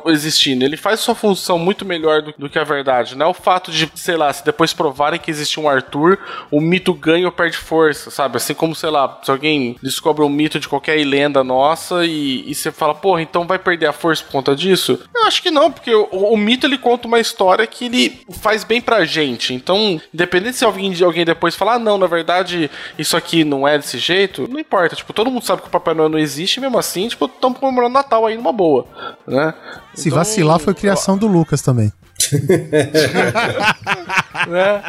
existindo, 0.08 0.66
ele 0.66 0.78
faz 0.78 1.00
sua 1.00 1.14
função 1.14 1.60
muito 1.60 1.86
melhor 1.86 2.24
do, 2.24 2.34
do 2.38 2.50
que 2.50 2.58
a 2.58 2.64
verdade, 2.64 3.16
não 3.16 3.28
é 3.28 3.30
o 3.30 3.34
fato 3.34 3.72
de, 3.72 3.90
sei 3.96 4.16
lá, 4.18 4.34
se 4.34 4.44
depois 4.44 4.74
provarem 4.74 5.20
que 5.20 5.30
existe 5.30 5.60
um 5.60 5.70
Arthur, 5.70 6.18
o 6.50 6.60
mito 6.60 6.92
ganha 6.94 7.28
ou 7.28 7.32
perde 7.32 7.58
força, 7.58 8.10
sabe? 8.10 8.38
Assim 8.38 8.56
como, 8.56 8.74
sei 8.74 8.90
lá, 8.90 9.20
se 9.24 9.30
alguém 9.30 9.78
descobre 9.84 10.24
um 10.24 10.30
mito 10.30 10.60
de 10.60 10.68
qualquer 10.68 10.96
lenda 11.06 11.44
nossa 11.44 12.04
e, 12.04 12.50
e 12.50 12.56
você 12.56 12.72
fala, 12.72 12.95
porra, 12.96 13.22
então 13.22 13.46
vai 13.46 13.60
perder 13.60 13.88
a 13.88 13.94
força 13.94 14.24
por 14.24 14.32
conta 14.32 14.56
disso? 14.56 15.00
Eu 15.14 15.26
acho 15.26 15.42
que 15.42 15.52
não, 15.52 15.72
porque 15.72 15.94
o, 15.94 16.06
o 16.06 16.38
mito 16.38 16.66
ele 16.66 16.78
conta 16.78 17.08
uma 17.08 17.20
história 17.20 17.66
que 17.68 17.86
ele 17.86 18.22
faz 18.42 18.64
bem 18.64 18.82
pra 18.82 19.06
gente. 19.06 19.54
Então, 19.54 20.00
independente 20.14 20.58
se 20.58 20.66
alguém, 20.66 20.94
alguém 21.04 21.26
depois 21.26 21.56
falar, 21.56 21.76
ah, 21.76 21.80
não, 21.80 21.98
na 21.98 22.08
verdade, 22.08 22.70
isso 22.98 23.16
aqui 23.16 23.44
não 23.44 23.68
é 23.68 23.78
desse 23.78 23.98
jeito, 23.98 24.48
não 24.50 24.60
importa. 24.60 24.96
Tipo, 24.96 25.14
todo 25.14 25.30
mundo 25.30 25.46
sabe 25.46 25.62
que 25.62 25.68
o 25.68 25.72
Papai 25.72 25.94
Noel 25.94 26.10
não 26.10 26.20
existe, 26.20 26.60
mesmo 26.60 26.78
assim, 26.78 27.08
tipo, 27.08 27.26
estamos 27.26 27.60
comemorando 27.60 27.94
Natal 27.94 28.26
aí 28.26 28.36
numa 28.36 28.52
boa, 28.52 28.86
né? 29.28 29.54
Se 29.94 30.10
Então, 30.10 30.20
vacilar, 30.20 30.60
foi 30.60 30.74
criação 30.74 31.18
do 31.18 31.28
Lucas 31.28 31.62
também. 31.62 31.92
né? 34.48 34.82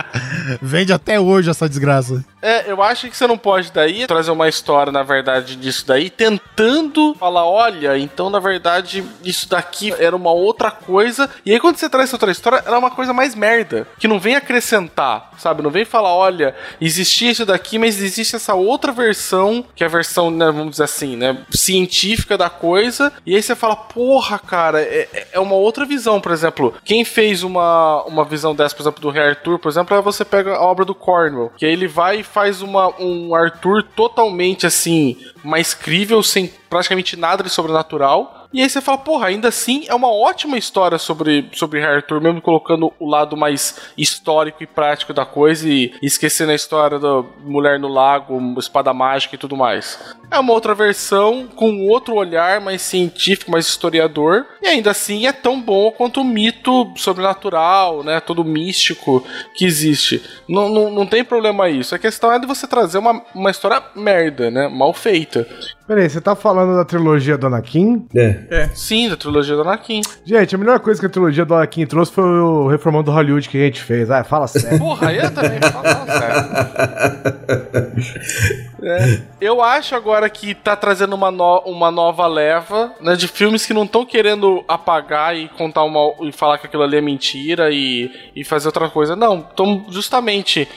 Vende 0.61 0.93
até 0.93 1.21
hoje 1.21 1.51
essa 1.51 1.69
desgraça. 1.69 2.25
É, 2.41 2.71
eu 2.71 2.81
acho 2.83 3.09
que 3.09 3.17
você 3.17 3.27
não 3.27 3.37
pode 3.37 3.73
daí 3.73 4.07
trazer 4.07 4.31
uma 4.31 4.49
história, 4.49 4.93
na 4.93 5.03
verdade, 5.03 5.57
disso 5.57 5.85
daí, 5.87 6.09
tentando 6.09 7.15
falar, 7.19 7.45
olha, 7.45 7.99
então 7.99 8.31
na 8.31 8.39
verdade 8.39 9.05
isso 9.25 9.49
daqui 9.49 9.93
era 9.99 10.15
uma 10.15 10.31
outra 10.31 10.71
coisa. 10.71 11.29
E 11.45 11.53
aí 11.53 11.59
quando 11.59 11.77
você 11.77 11.89
traz 11.89 12.09
essa 12.09 12.15
outra 12.15 12.31
história, 12.31 12.63
ela 12.65 12.77
é 12.77 12.79
uma 12.79 12.91
coisa 12.91 13.13
mais 13.13 13.35
merda, 13.35 13.87
que 13.99 14.07
não 14.07 14.21
vem 14.21 14.37
acrescentar, 14.37 15.33
sabe? 15.39 15.61
Não 15.61 15.71
vem 15.71 15.85
falar, 15.85 16.15
olha, 16.15 16.55
existia 16.81 17.33
isso 17.33 17.45
daqui, 17.45 17.79
mas 17.79 18.01
existe 18.01 18.37
essa 18.37 18.55
outra 18.55 18.93
versão, 18.93 19.65
que 19.75 19.83
é 19.83 19.87
a 19.87 19.91
versão, 19.91 20.31
né, 20.31 20.47
vamos 20.47 20.73
dizer 20.73 20.85
assim, 20.85 21.17
né, 21.17 21.39
científica 21.51 22.39
da 22.39 22.49
coisa. 22.49 23.13
E 23.27 23.35
aí 23.35 23.43
você 23.43 23.57
fala, 23.57 23.75
porra, 23.75 24.39
cara, 24.39 24.81
é, 24.81 25.27
é 25.33 25.41
uma 25.41 25.57
outra 25.57 25.85
visão, 25.85 26.21
por 26.21 26.31
exemplo. 26.31 26.75
Quem 26.85 27.05
fez 27.05 27.26
uma, 27.43 28.03
uma 28.05 28.25
visão 28.25 28.55
dessa, 28.55 28.75
por 28.75 28.83
exemplo, 28.83 29.01
do 29.01 29.11
Rei 29.11 29.31
Arthur, 29.31 29.59
por 29.59 29.69
exemplo, 29.69 29.97
é 29.97 30.03
você 30.03 30.25
pega 30.25 30.57
a 30.57 30.63
obra 30.63 30.85
do 30.85 30.95
Cornwell, 30.95 31.53
que 31.57 31.65
aí 31.65 31.73
ele 31.73 31.87
vai 31.87 32.21
e 32.21 32.23
faz 32.23 32.63
uma, 32.63 32.89
um 33.01 33.35
Arthur 33.35 33.83
totalmente 33.83 34.67
assim, 34.67 35.17
mais 35.43 35.75
crível, 35.75 36.23
sem 36.23 36.53
praticamente 36.69 37.17
nada 37.17 37.43
de 37.43 37.51
sobrenatural. 37.51 38.36
E 38.57 38.63
aí 38.63 38.71
você 38.71 38.81
fala, 38.81 38.97
porra, 38.97 39.27
ainda 39.27 39.49
assim 39.49 39.85
é 39.87 39.95
uma 39.95 40.11
ótima 40.11 40.57
história 40.57 40.97
sobre, 40.97 41.47
sobre 41.53 41.79
Rei 41.79 41.97
Arthur, 41.97 42.23
mesmo 42.23 42.41
colocando 42.41 42.91
o 42.99 43.07
lado 43.07 43.37
mais 43.37 43.93
histórico 43.99 44.63
e 44.63 44.67
prático 44.67 45.13
da 45.13 45.27
coisa 45.27 45.69
e 45.69 45.93
esquecendo 46.01 46.53
a 46.53 46.55
história 46.55 46.99
da 46.99 47.23
mulher 47.45 47.79
no 47.79 47.87
lago, 47.87 48.41
espada 48.59 48.95
mágica 48.95 49.35
e 49.35 49.39
tudo 49.39 49.59
mais. 49.59 49.99
É 50.31 50.39
uma 50.39 50.55
outra 50.55 50.75
versão 50.75 51.47
com 51.55 51.87
outro 51.87 52.15
olhar 52.15 52.59
mais 52.63 52.81
científico, 52.81 53.51
mais 53.51 53.67
historiador, 53.67 54.47
e 54.63 54.67
ainda 54.67 54.91
assim 54.91 55.27
é 55.27 55.33
tão 55.33 55.61
bom 55.61 55.93
quanto 55.93 56.23
o 56.23 56.25
mito 56.25 56.91
sobrenatural, 56.97 58.03
né? 58.03 58.21
Todo 58.21 58.43
místico 58.43 59.23
que 59.55 59.67
existe. 59.67 60.23
Não, 60.49 60.71
não, 60.71 60.91
não 60.91 61.07
tem 61.07 61.23
problema 61.23 61.69
isso. 61.69 61.95
A 61.95 61.99
questão 61.99 62.33
é 62.33 62.39
de 62.39 62.47
você 62.47 62.67
trazer 62.67 62.97
uma, 62.97 63.23
uma 63.35 63.51
história 63.51 63.83
merda, 63.95 64.51
né? 64.51 64.67
Mal 64.67 64.95
feita. 64.95 65.47
Peraí, 65.87 66.11
você 66.11 66.21
tá 66.21 66.35
falando 66.35 66.75
da 66.77 66.85
trilogia 66.85 67.39
do 67.39 67.47
Anakin? 67.47 68.07
É. 68.15 68.69
Sim, 68.75 69.09
da 69.09 69.17
trilogia 69.17 69.55
do 69.55 69.63
Anakin. 69.63 70.01
Gente, 70.25 70.55
a 70.55 70.59
melhor 70.59 70.81
coisa 70.81 70.99
que 71.01 71.07
a 71.07 71.09
trilogia 71.11 71.45
do 71.45 71.55
Anakin 71.55 71.87
trouxe 71.87 72.11
foi 72.13 72.25
o 72.25 72.67
reformando 72.67 73.11
Hollywood 73.13 73.49
que 73.49 73.57
a 73.57 73.65
gente 73.67 73.81
fez. 73.83 74.11
Ah, 74.11 74.25
fala 74.25 74.49
sério. 74.49 74.79
Porra, 74.79 75.13
eu 75.13 75.33
também 75.33 75.61
falo 75.61 76.07
sério. 76.07 77.47
É, 78.83 79.21
eu 79.41 79.63
acho 79.63 79.97
agora 79.97 80.29
que 80.29 80.55
tá 80.55 80.77
trazendo 80.77 81.15
uma, 81.15 81.31
no- 81.31 81.61
uma 81.61 81.91
nova 81.91 82.27
leva 82.27 82.93
né, 83.01 83.17
de 83.17 83.27
filmes 83.27 83.65
que 83.67 83.73
não 83.75 83.83
estão 83.85 84.05
querendo 84.05 84.63
apagar 84.69 85.35
e 85.37 85.49
contar 85.49 85.83
uma 85.83 86.13
e 86.21 86.31
falar 86.31 86.59
que 86.59 86.67
aquilo 86.67 86.83
ali 86.83 86.97
é 86.97 87.01
mentira 87.01 87.71
e, 87.73 88.11
e 88.37 88.45
fazer 88.45 88.69
outra 88.69 88.89
coisa. 88.89 89.17
Não, 89.17 89.45
então 89.53 89.87
justamente, 89.89 90.69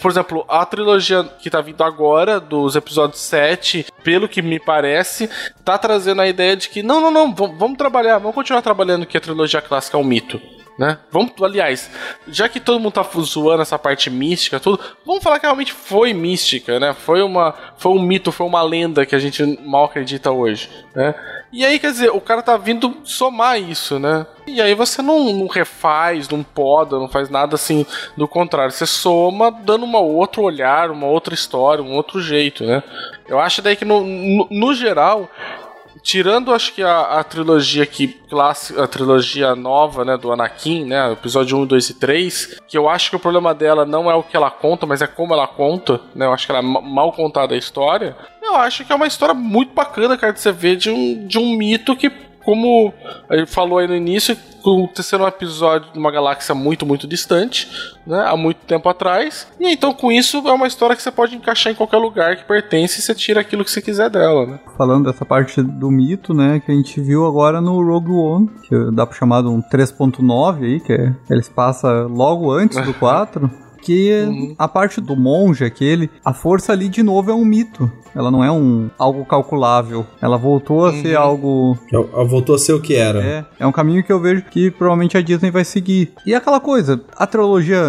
por 0.00 0.10
exemplo, 0.10 0.44
a 0.48 0.64
trilogia 0.64 1.24
que 1.40 1.50
tá 1.50 1.60
vindo 1.60 1.82
agora, 1.82 2.38
dos 2.40 2.74
episódios 2.76 3.20
7, 3.20 3.86
pelo 4.04 4.28
que 4.28 4.40
me 4.40 4.57
parece, 4.60 5.28
tá 5.64 5.76
trazendo 5.78 6.20
a 6.20 6.28
ideia 6.28 6.56
de 6.56 6.68
que 6.68 6.82
não, 6.82 7.00
não, 7.00 7.10
não, 7.10 7.34
vamos 7.34 7.76
trabalhar, 7.76 8.18
vamos 8.18 8.34
continuar 8.34 8.62
trabalhando 8.62 9.06
que 9.06 9.16
a 9.16 9.20
trilogia 9.20 9.60
clássica 9.60 9.96
é 9.96 10.00
um 10.00 10.04
mito. 10.04 10.40
Né? 10.78 10.96
Vamos, 11.10 11.32
aliás, 11.42 11.90
já 12.28 12.48
que 12.48 12.60
todo 12.60 12.78
mundo 12.78 12.92
tá 12.92 13.02
zoando 13.02 13.62
essa 13.62 13.76
parte 13.76 14.08
mística, 14.08 14.60
tudo, 14.60 14.78
vamos 15.04 15.24
falar 15.24 15.40
que 15.40 15.46
realmente 15.46 15.72
foi 15.72 16.14
mística, 16.14 16.78
né? 16.78 16.94
Foi 16.94 17.20
uma, 17.20 17.52
foi 17.76 17.90
um 17.90 18.00
mito, 18.00 18.30
foi 18.30 18.46
uma 18.46 18.62
lenda 18.62 19.04
que 19.04 19.16
a 19.16 19.18
gente 19.18 19.44
mal 19.66 19.86
acredita 19.86 20.30
hoje, 20.30 20.70
né? 20.94 21.16
E 21.52 21.64
aí, 21.64 21.80
quer 21.80 21.90
dizer, 21.90 22.10
o 22.10 22.20
cara 22.20 22.42
tá 22.42 22.56
vindo 22.56 22.98
somar 23.02 23.60
isso, 23.60 23.98
né? 23.98 24.24
E 24.46 24.60
aí 24.60 24.74
você 24.74 25.02
não, 25.02 25.32
não 25.32 25.46
refaz, 25.48 26.28
não 26.28 26.44
poda, 26.44 26.96
não 26.96 27.08
faz 27.08 27.28
nada 27.28 27.56
assim 27.56 27.84
do 28.16 28.28
contrário. 28.28 28.70
Você 28.70 28.86
soma 28.86 29.50
dando 29.50 29.84
um 29.84 29.96
outro 29.96 30.42
olhar, 30.42 30.90
uma 30.90 31.06
outra 31.06 31.34
história, 31.34 31.82
um 31.82 31.94
outro 31.94 32.20
jeito, 32.20 32.64
né? 32.64 32.82
Eu 33.26 33.40
acho 33.40 33.62
daí 33.62 33.74
que 33.74 33.84
no, 33.84 34.04
no, 34.04 34.48
no 34.50 34.74
geral 34.74 35.28
tirando 36.08 36.54
acho 36.54 36.72
que 36.72 36.82
a, 36.82 37.18
a 37.18 37.22
trilogia 37.24 37.84
que 37.84 38.08
clássica, 38.08 38.82
a 38.82 38.88
trilogia 38.88 39.54
nova, 39.54 40.06
né, 40.06 40.16
do 40.16 40.32
Anakin, 40.32 40.86
né, 40.86 41.12
episódio 41.12 41.58
1, 41.58 41.66
2 41.66 41.90
e 41.90 41.94
3, 41.94 42.60
que 42.66 42.78
eu 42.78 42.88
acho 42.88 43.10
que 43.10 43.16
o 43.16 43.20
problema 43.20 43.54
dela 43.54 43.84
não 43.84 44.10
é 44.10 44.14
o 44.14 44.22
que 44.22 44.34
ela 44.34 44.50
conta, 44.50 44.86
mas 44.86 45.02
é 45.02 45.06
como 45.06 45.34
ela 45.34 45.46
conta, 45.46 46.00
né? 46.14 46.24
Eu 46.24 46.32
acho 46.32 46.46
que 46.46 46.52
ela 46.52 46.60
é 46.60 46.62
ma- 46.62 46.80
mal 46.80 47.12
contada 47.12 47.54
a 47.54 47.58
história. 47.58 48.16
Eu 48.42 48.56
acho 48.56 48.86
que 48.86 48.92
é 48.92 48.94
uma 48.96 49.06
história 49.06 49.34
muito 49.34 49.74
bacana, 49.74 50.16
cara, 50.16 50.32
de 50.32 50.40
você 50.40 50.50
ver 50.50 50.76
de 50.76 50.90
um, 50.90 51.26
de 51.26 51.38
um 51.38 51.54
mito 51.54 51.94
que 51.94 52.08
como 52.48 52.94
ele 53.28 53.44
falou 53.44 53.76
aí 53.76 53.86
no 53.86 53.94
início, 53.94 54.34
aconteceu 54.58 55.18
um 55.18 55.28
episódio 55.28 55.92
de 55.92 55.98
uma 55.98 56.10
galáxia 56.10 56.54
muito, 56.54 56.86
muito 56.86 57.06
distante, 57.06 57.68
né? 58.06 58.24
Há 58.26 58.38
muito 58.38 58.56
tempo 58.66 58.88
atrás. 58.88 59.46
E 59.60 59.70
então, 59.70 59.92
com 59.92 60.10
isso, 60.10 60.38
é 60.48 60.52
uma 60.54 60.66
história 60.66 60.96
que 60.96 61.02
você 61.02 61.10
pode 61.10 61.36
encaixar 61.36 61.74
em 61.74 61.76
qualquer 61.76 61.98
lugar 61.98 62.36
que 62.38 62.44
pertence 62.44 63.00
e 63.00 63.02
você 63.02 63.14
tira 63.14 63.42
aquilo 63.42 63.62
que 63.62 63.70
você 63.70 63.82
quiser 63.82 64.08
dela, 64.08 64.46
né? 64.46 64.60
Falando 64.78 65.12
dessa 65.12 65.26
parte 65.26 65.60
do 65.62 65.90
mito, 65.90 66.32
né, 66.32 66.58
que 66.64 66.72
a 66.72 66.74
gente 66.74 66.98
viu 67.02 67.26
agora 67.26 67.60
no 67.60 67.84
Rogue 67.84 68.12
One, 68.12 68.50
que 68.66 68.74
dá 68.94 69.06
pra 69.06 69.14
chamar 69.14 69.42
de 69.42 69.48
um 69.48 69.60
3.9 69.60 70.64
aí, 70.64 70.80
que 70.80 70.94
é, 70.94 71.14
ele 71.28 71.42
se 71.42 71.50
passa 71.50 72.04
logo 72.04 72.50
antes 72.50 72.82
do 72.82 72.94
4. 72.94 73.50
Que 73.88 74.54
a 74.58 74.68
parte 74.68 75.00
do 75.00 75.16
monge, 75.16 75.64
aquele, 75.64 76.10
a 76.24 76.34
força 76.34 76.72
ali 76.72 76.88
de 76.88 77.02
novo 77.02 77.30
é 77.30 77.34
um 77.34 77.44
mito. 77.44 77.90
Ela 78.14 78.30
não 78.30 78.42
é 78.42 78.50
um 78.50 78.90
algo 78.98 79.24
calculável. 79.24 80.04
Ela 80.20 80.36
voltou 80.36 80.86
a 80.86 80.92
ser 80.92 81.16
algo 81.16 81.78
Ela 81.92 82.24
Voltou 82.24 82.54
a 82.54 82.58
ser 82.58 82.72
o 82.72 82.80
que 82.80 82.94
era. 82.94 83.22
é, 83.22 83.44
é 83.60 83.66
um 83.66 83.72
caminho 83.72 84.02
que 84.02 84.12
eu 84.12 84.20
vejo 84.20 84.42
que 84.42 84.70
provavelmente 84.70 85.16
a 85.16 85.22
Disney 85.22 85.50
vai 85.50 85.64
seguir. 85.64 86.12
E 86.26 86.34
aquela 86.34 86.60
coisa, 86.60 87.00
a 87.16 87.26
trilogia 87.26 87.80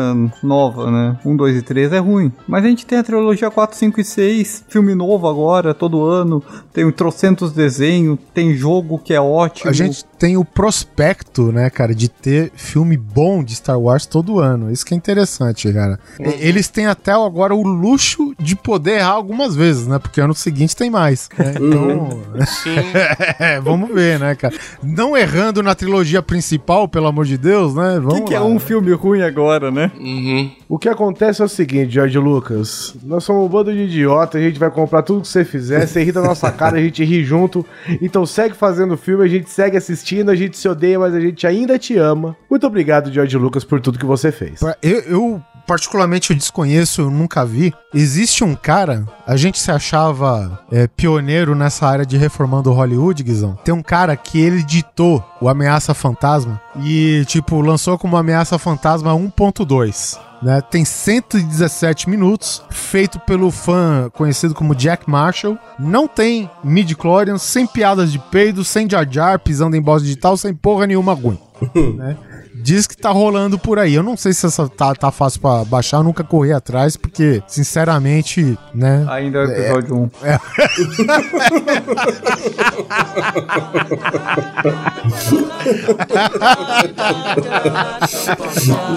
nova, 0.44 0.92
né? 0.92 1.18
1, 1.26 1.36
2 1.36 1.58
e 1.58 1.62
3 1.62 1.94
é 1.94 1.98
ruim. 1.98 2.32
Mas 2.48 2.64
a 2.64 2.68
gente 2.68 2.86
tem 2.86 3.00
a 3.00 3.04
trilogia 3.04 3.50
4, 3.50 3.78
5 3.78 4.00
e 4.00 4.04
6, 4.04 4.66
filme 4.68 4.94
novo 4.94 5.28
agora, 5.28 5.74
todo 5.74 6.06
ano. 6.06 6.44
Tem 6.72 6.86
um 6.86 6.92
trocentos 6.92 7.52
desenho, 7.52 8.18
tem 8.34 8.54
jogo 8.54 9.00
que 9.00 9.14
é 9.14 9.22
ótimo. 9.22 9.70
A 9.70 9.74
gente 9.74 10.06
tem 10.18 10.38
o 10.38 10.46
prospecto, 10.46 11.52
né, 11.52 11.70
cara, 11.70 11.96
de 11.96 12.10
ter 12.10 12.52
filme 12.54 12.98
bom 12.98 13.44
de 13.44 13.56
Star 13.56 13.80
Wars 13.80 14.06
todo 14.06 14.40
ano. 14.40 14.72
Isso 14.72 14.86
que 14.86 14.94
é 14.94 14.98
interessante, 14.98 15.72
cara. 15.74 15.89
E- 16.20 16.48
Eles 16.48 16.68
têm 16.68 16.86
até 16.88 17.12
agora 17.12 17.54
o 17.56 17.64
luxo 17.64 18.34
de 18.40 18.56
poder 18.56 19.00
errar 19.00 19.12
algumas 19.12 19.56
vezes, 19.56 19.88
né? 19.88 19.98
Porque 20.00 20.20
ano 20.22 20.34
seguinte 20.34 20.76
tem 20.76 20.90
mais. 20.90 21.30
né? 21.38 21.54
Então, 21.56 22.22
Sim. 22.46 22.76
é, 23.40 23.60
vamos 23.62 23.94
ver, 23.94 24.20
né, 24.20 24.36
cara? 24.36 24.54
Não 24.84 25.16
errando 25.16 25.62
na 25.64 25.74
trilogia 25.76 26.22
principal, 26.22 26.88
pelo 26.88 27.08
amor 27.08 27.26
de 27.26 27.38
Deus, 27.38 27.74
né? 27.76 27.98
O 27.98 28.02
Vamos 28.02 28.20
que, 28.20 28.26
que 28.28 28.36
é 28.36 28.40
lá. 28.40 28.46
um 28.46 28.60
filme 28.60 28.92
ruim 28.94 29.22
agora, 29.22 29.70
né? 29.72 29.92
Uhum. 30.00 30.52
O 30.68 30.78
que 30.78 30.90
acontece 30.90 31.42
é 31.42 31.46
o 31.46 31.50
seguinte, 31.50 31.94
George 31.94 32.18
Lucas. 32.18 32.96
Nós 33.04 33.24
somos 33.24 33.46
um 33.46 33.48
bando 33.48 33.72
de 33.74 33.80
idiota, 33.84 34.38
a 34.38 34.42
gente 34.42 34.60
vai 34.60 34.70
comprar 34.70 35.02
tudo 35.04 35.22
que 35.22 35.28
você 35.28 35.44
fizer, 35.46 35.86
você 35.88 36.04
ri 36.04 36.12
da 36.12 36.22
nossa 36.22 36.52
cara, 36.52 36.78
a 36.78 36.82
gente 36.82 37.04
ri 37.04 37.24
junto. 37.24 37.66
Então 38.02 38.26
segue 38.26 38.56
fazendo 38.56 38.96
filme, 38.98 39.24
a 39.24 39.28
gente 39.28 39.50
segue 39.50 39.78
assistindo, 39.78 40.30
a 40.30 40.36
gente 40.36 40.58
se 40.58 40.68
odeia, 40.68 41.00
mas 41.00 41.14
a 41.14 41.20
gente 41.20 41.46
ainda 41.48 41.78
te 41.80 41.98
ama. 41.98 42.36
Muito 42.50 42.66
obrigado, 42.68 43.12
George 43.12 43.38
Lucas, 43.38 43.64
por 43.64 43.80
tudo 43.82 43.98
que 44.00 44.06
você 44.06 44.32
fez. 44.32 44.60
Eu, 44.82 45.00
eu, 45.02 45.42
particularmente, 45.70 46.32
eu 46.32 46.36
desconheço, 46.36 47.02
eu 47.02 47.12
nunca 47.12 47.46
vi. 47.46 47.72
Existe 47.94 48.44
um 48.44 48.56
cara, 48.56 49.06
a 49.28 49.38
gente 49.38 49.60
se 49.60 49.70
achava 49.70 50.60
é, 50.72 50.88
pioneiro 50.88 51.54
nessa 51.54 51.86
área 51.86 52.04
de 52.04 52.18
reformando 52.18 52.74
Hollywood, 52.74 53.22
Guizão. 53.22 53.56
Tem 53.64 53.72
um 53.72 53.84
cara 53.84 54.18
que 54.18 54.40
ele 54.40 54.64
ditou 54.64 55.24
o 55.40 55.48
Ameaça 55.48 55.94
Fantasma 55.94 56.60
e, 56.82 57.24
tipo, 57.28 57.62
lançou 57.62 58.00
como 58.00 58.18
Ameaça 58.18 58.58
Fantasma 58.58 59.14
1.2. 59.14 60.18
Né? 60.42 60.60
Tem 60.60 60.84
117 60.84 62.10
minutos, 62.10 62.64
feito 62.72 63.20
pelo 63.20 63.52
fã 63.52 64.10
conhecido 64.12 64.56
como 64.56 64.74
Jack 64.74 65.08
Marshall. 65.08 65.56
Não 65.78 66.08
tem 66.08 66.50
midi-chlorians, 66.64 67.44
sem 67.44 67.68
piadas 67.68 68.12
de 68.12 68.18
peido, 68.18 68.64
sem 68.64 68.90
jar 68.90 69.08
jar, 69.08 69.38
pisando 69.38 69.76
em 69.76 69.82
boss 69.82 70.02
digital, 70.02 70.36
sem 70.36 70.52
porra 70.52 70.88
nenhuma 70.88 71.14
ruim. 71.14 71.38
né? 71.96 72.18
Diz 72.62 72.86
que 72.86 72.96
tá 72.98 73.10
rolando 73.10 73.58
por 73.58 73.80
aí. 73.80 73.94
Eu 73.94 74.04
não 74.04 74.18
sei 74.18 74.34
se 74.34 74.46
essa 74.46 74.68
tá, 74.68 74.94
tá 74.94 75.12
fácil 75.12 75.40
pra 75.42 75.64
baixar, 75.64 75.98
eu 75.98 76.04
nunca 76.04 76.24
corri 76.24 76.52
atrás, 76.52 76.98
porque, 76.98 77.42
sinceramente, 77.48 78.58
né? 78.74 79.06
Ainda 79.10 79.40
é 79.40 79.44
o 79.44 79.80
episódio 79.80 79.96
1. 79.96 80.10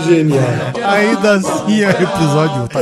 Genial. 0.06 0.44
Ainda 0.84 1.34
assim 1.36 1.82
é 1.82 1.90
episódio. 1.90 2.68
Tá? 2.68 2.80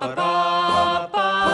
Ba-ba-da 0.00 1.47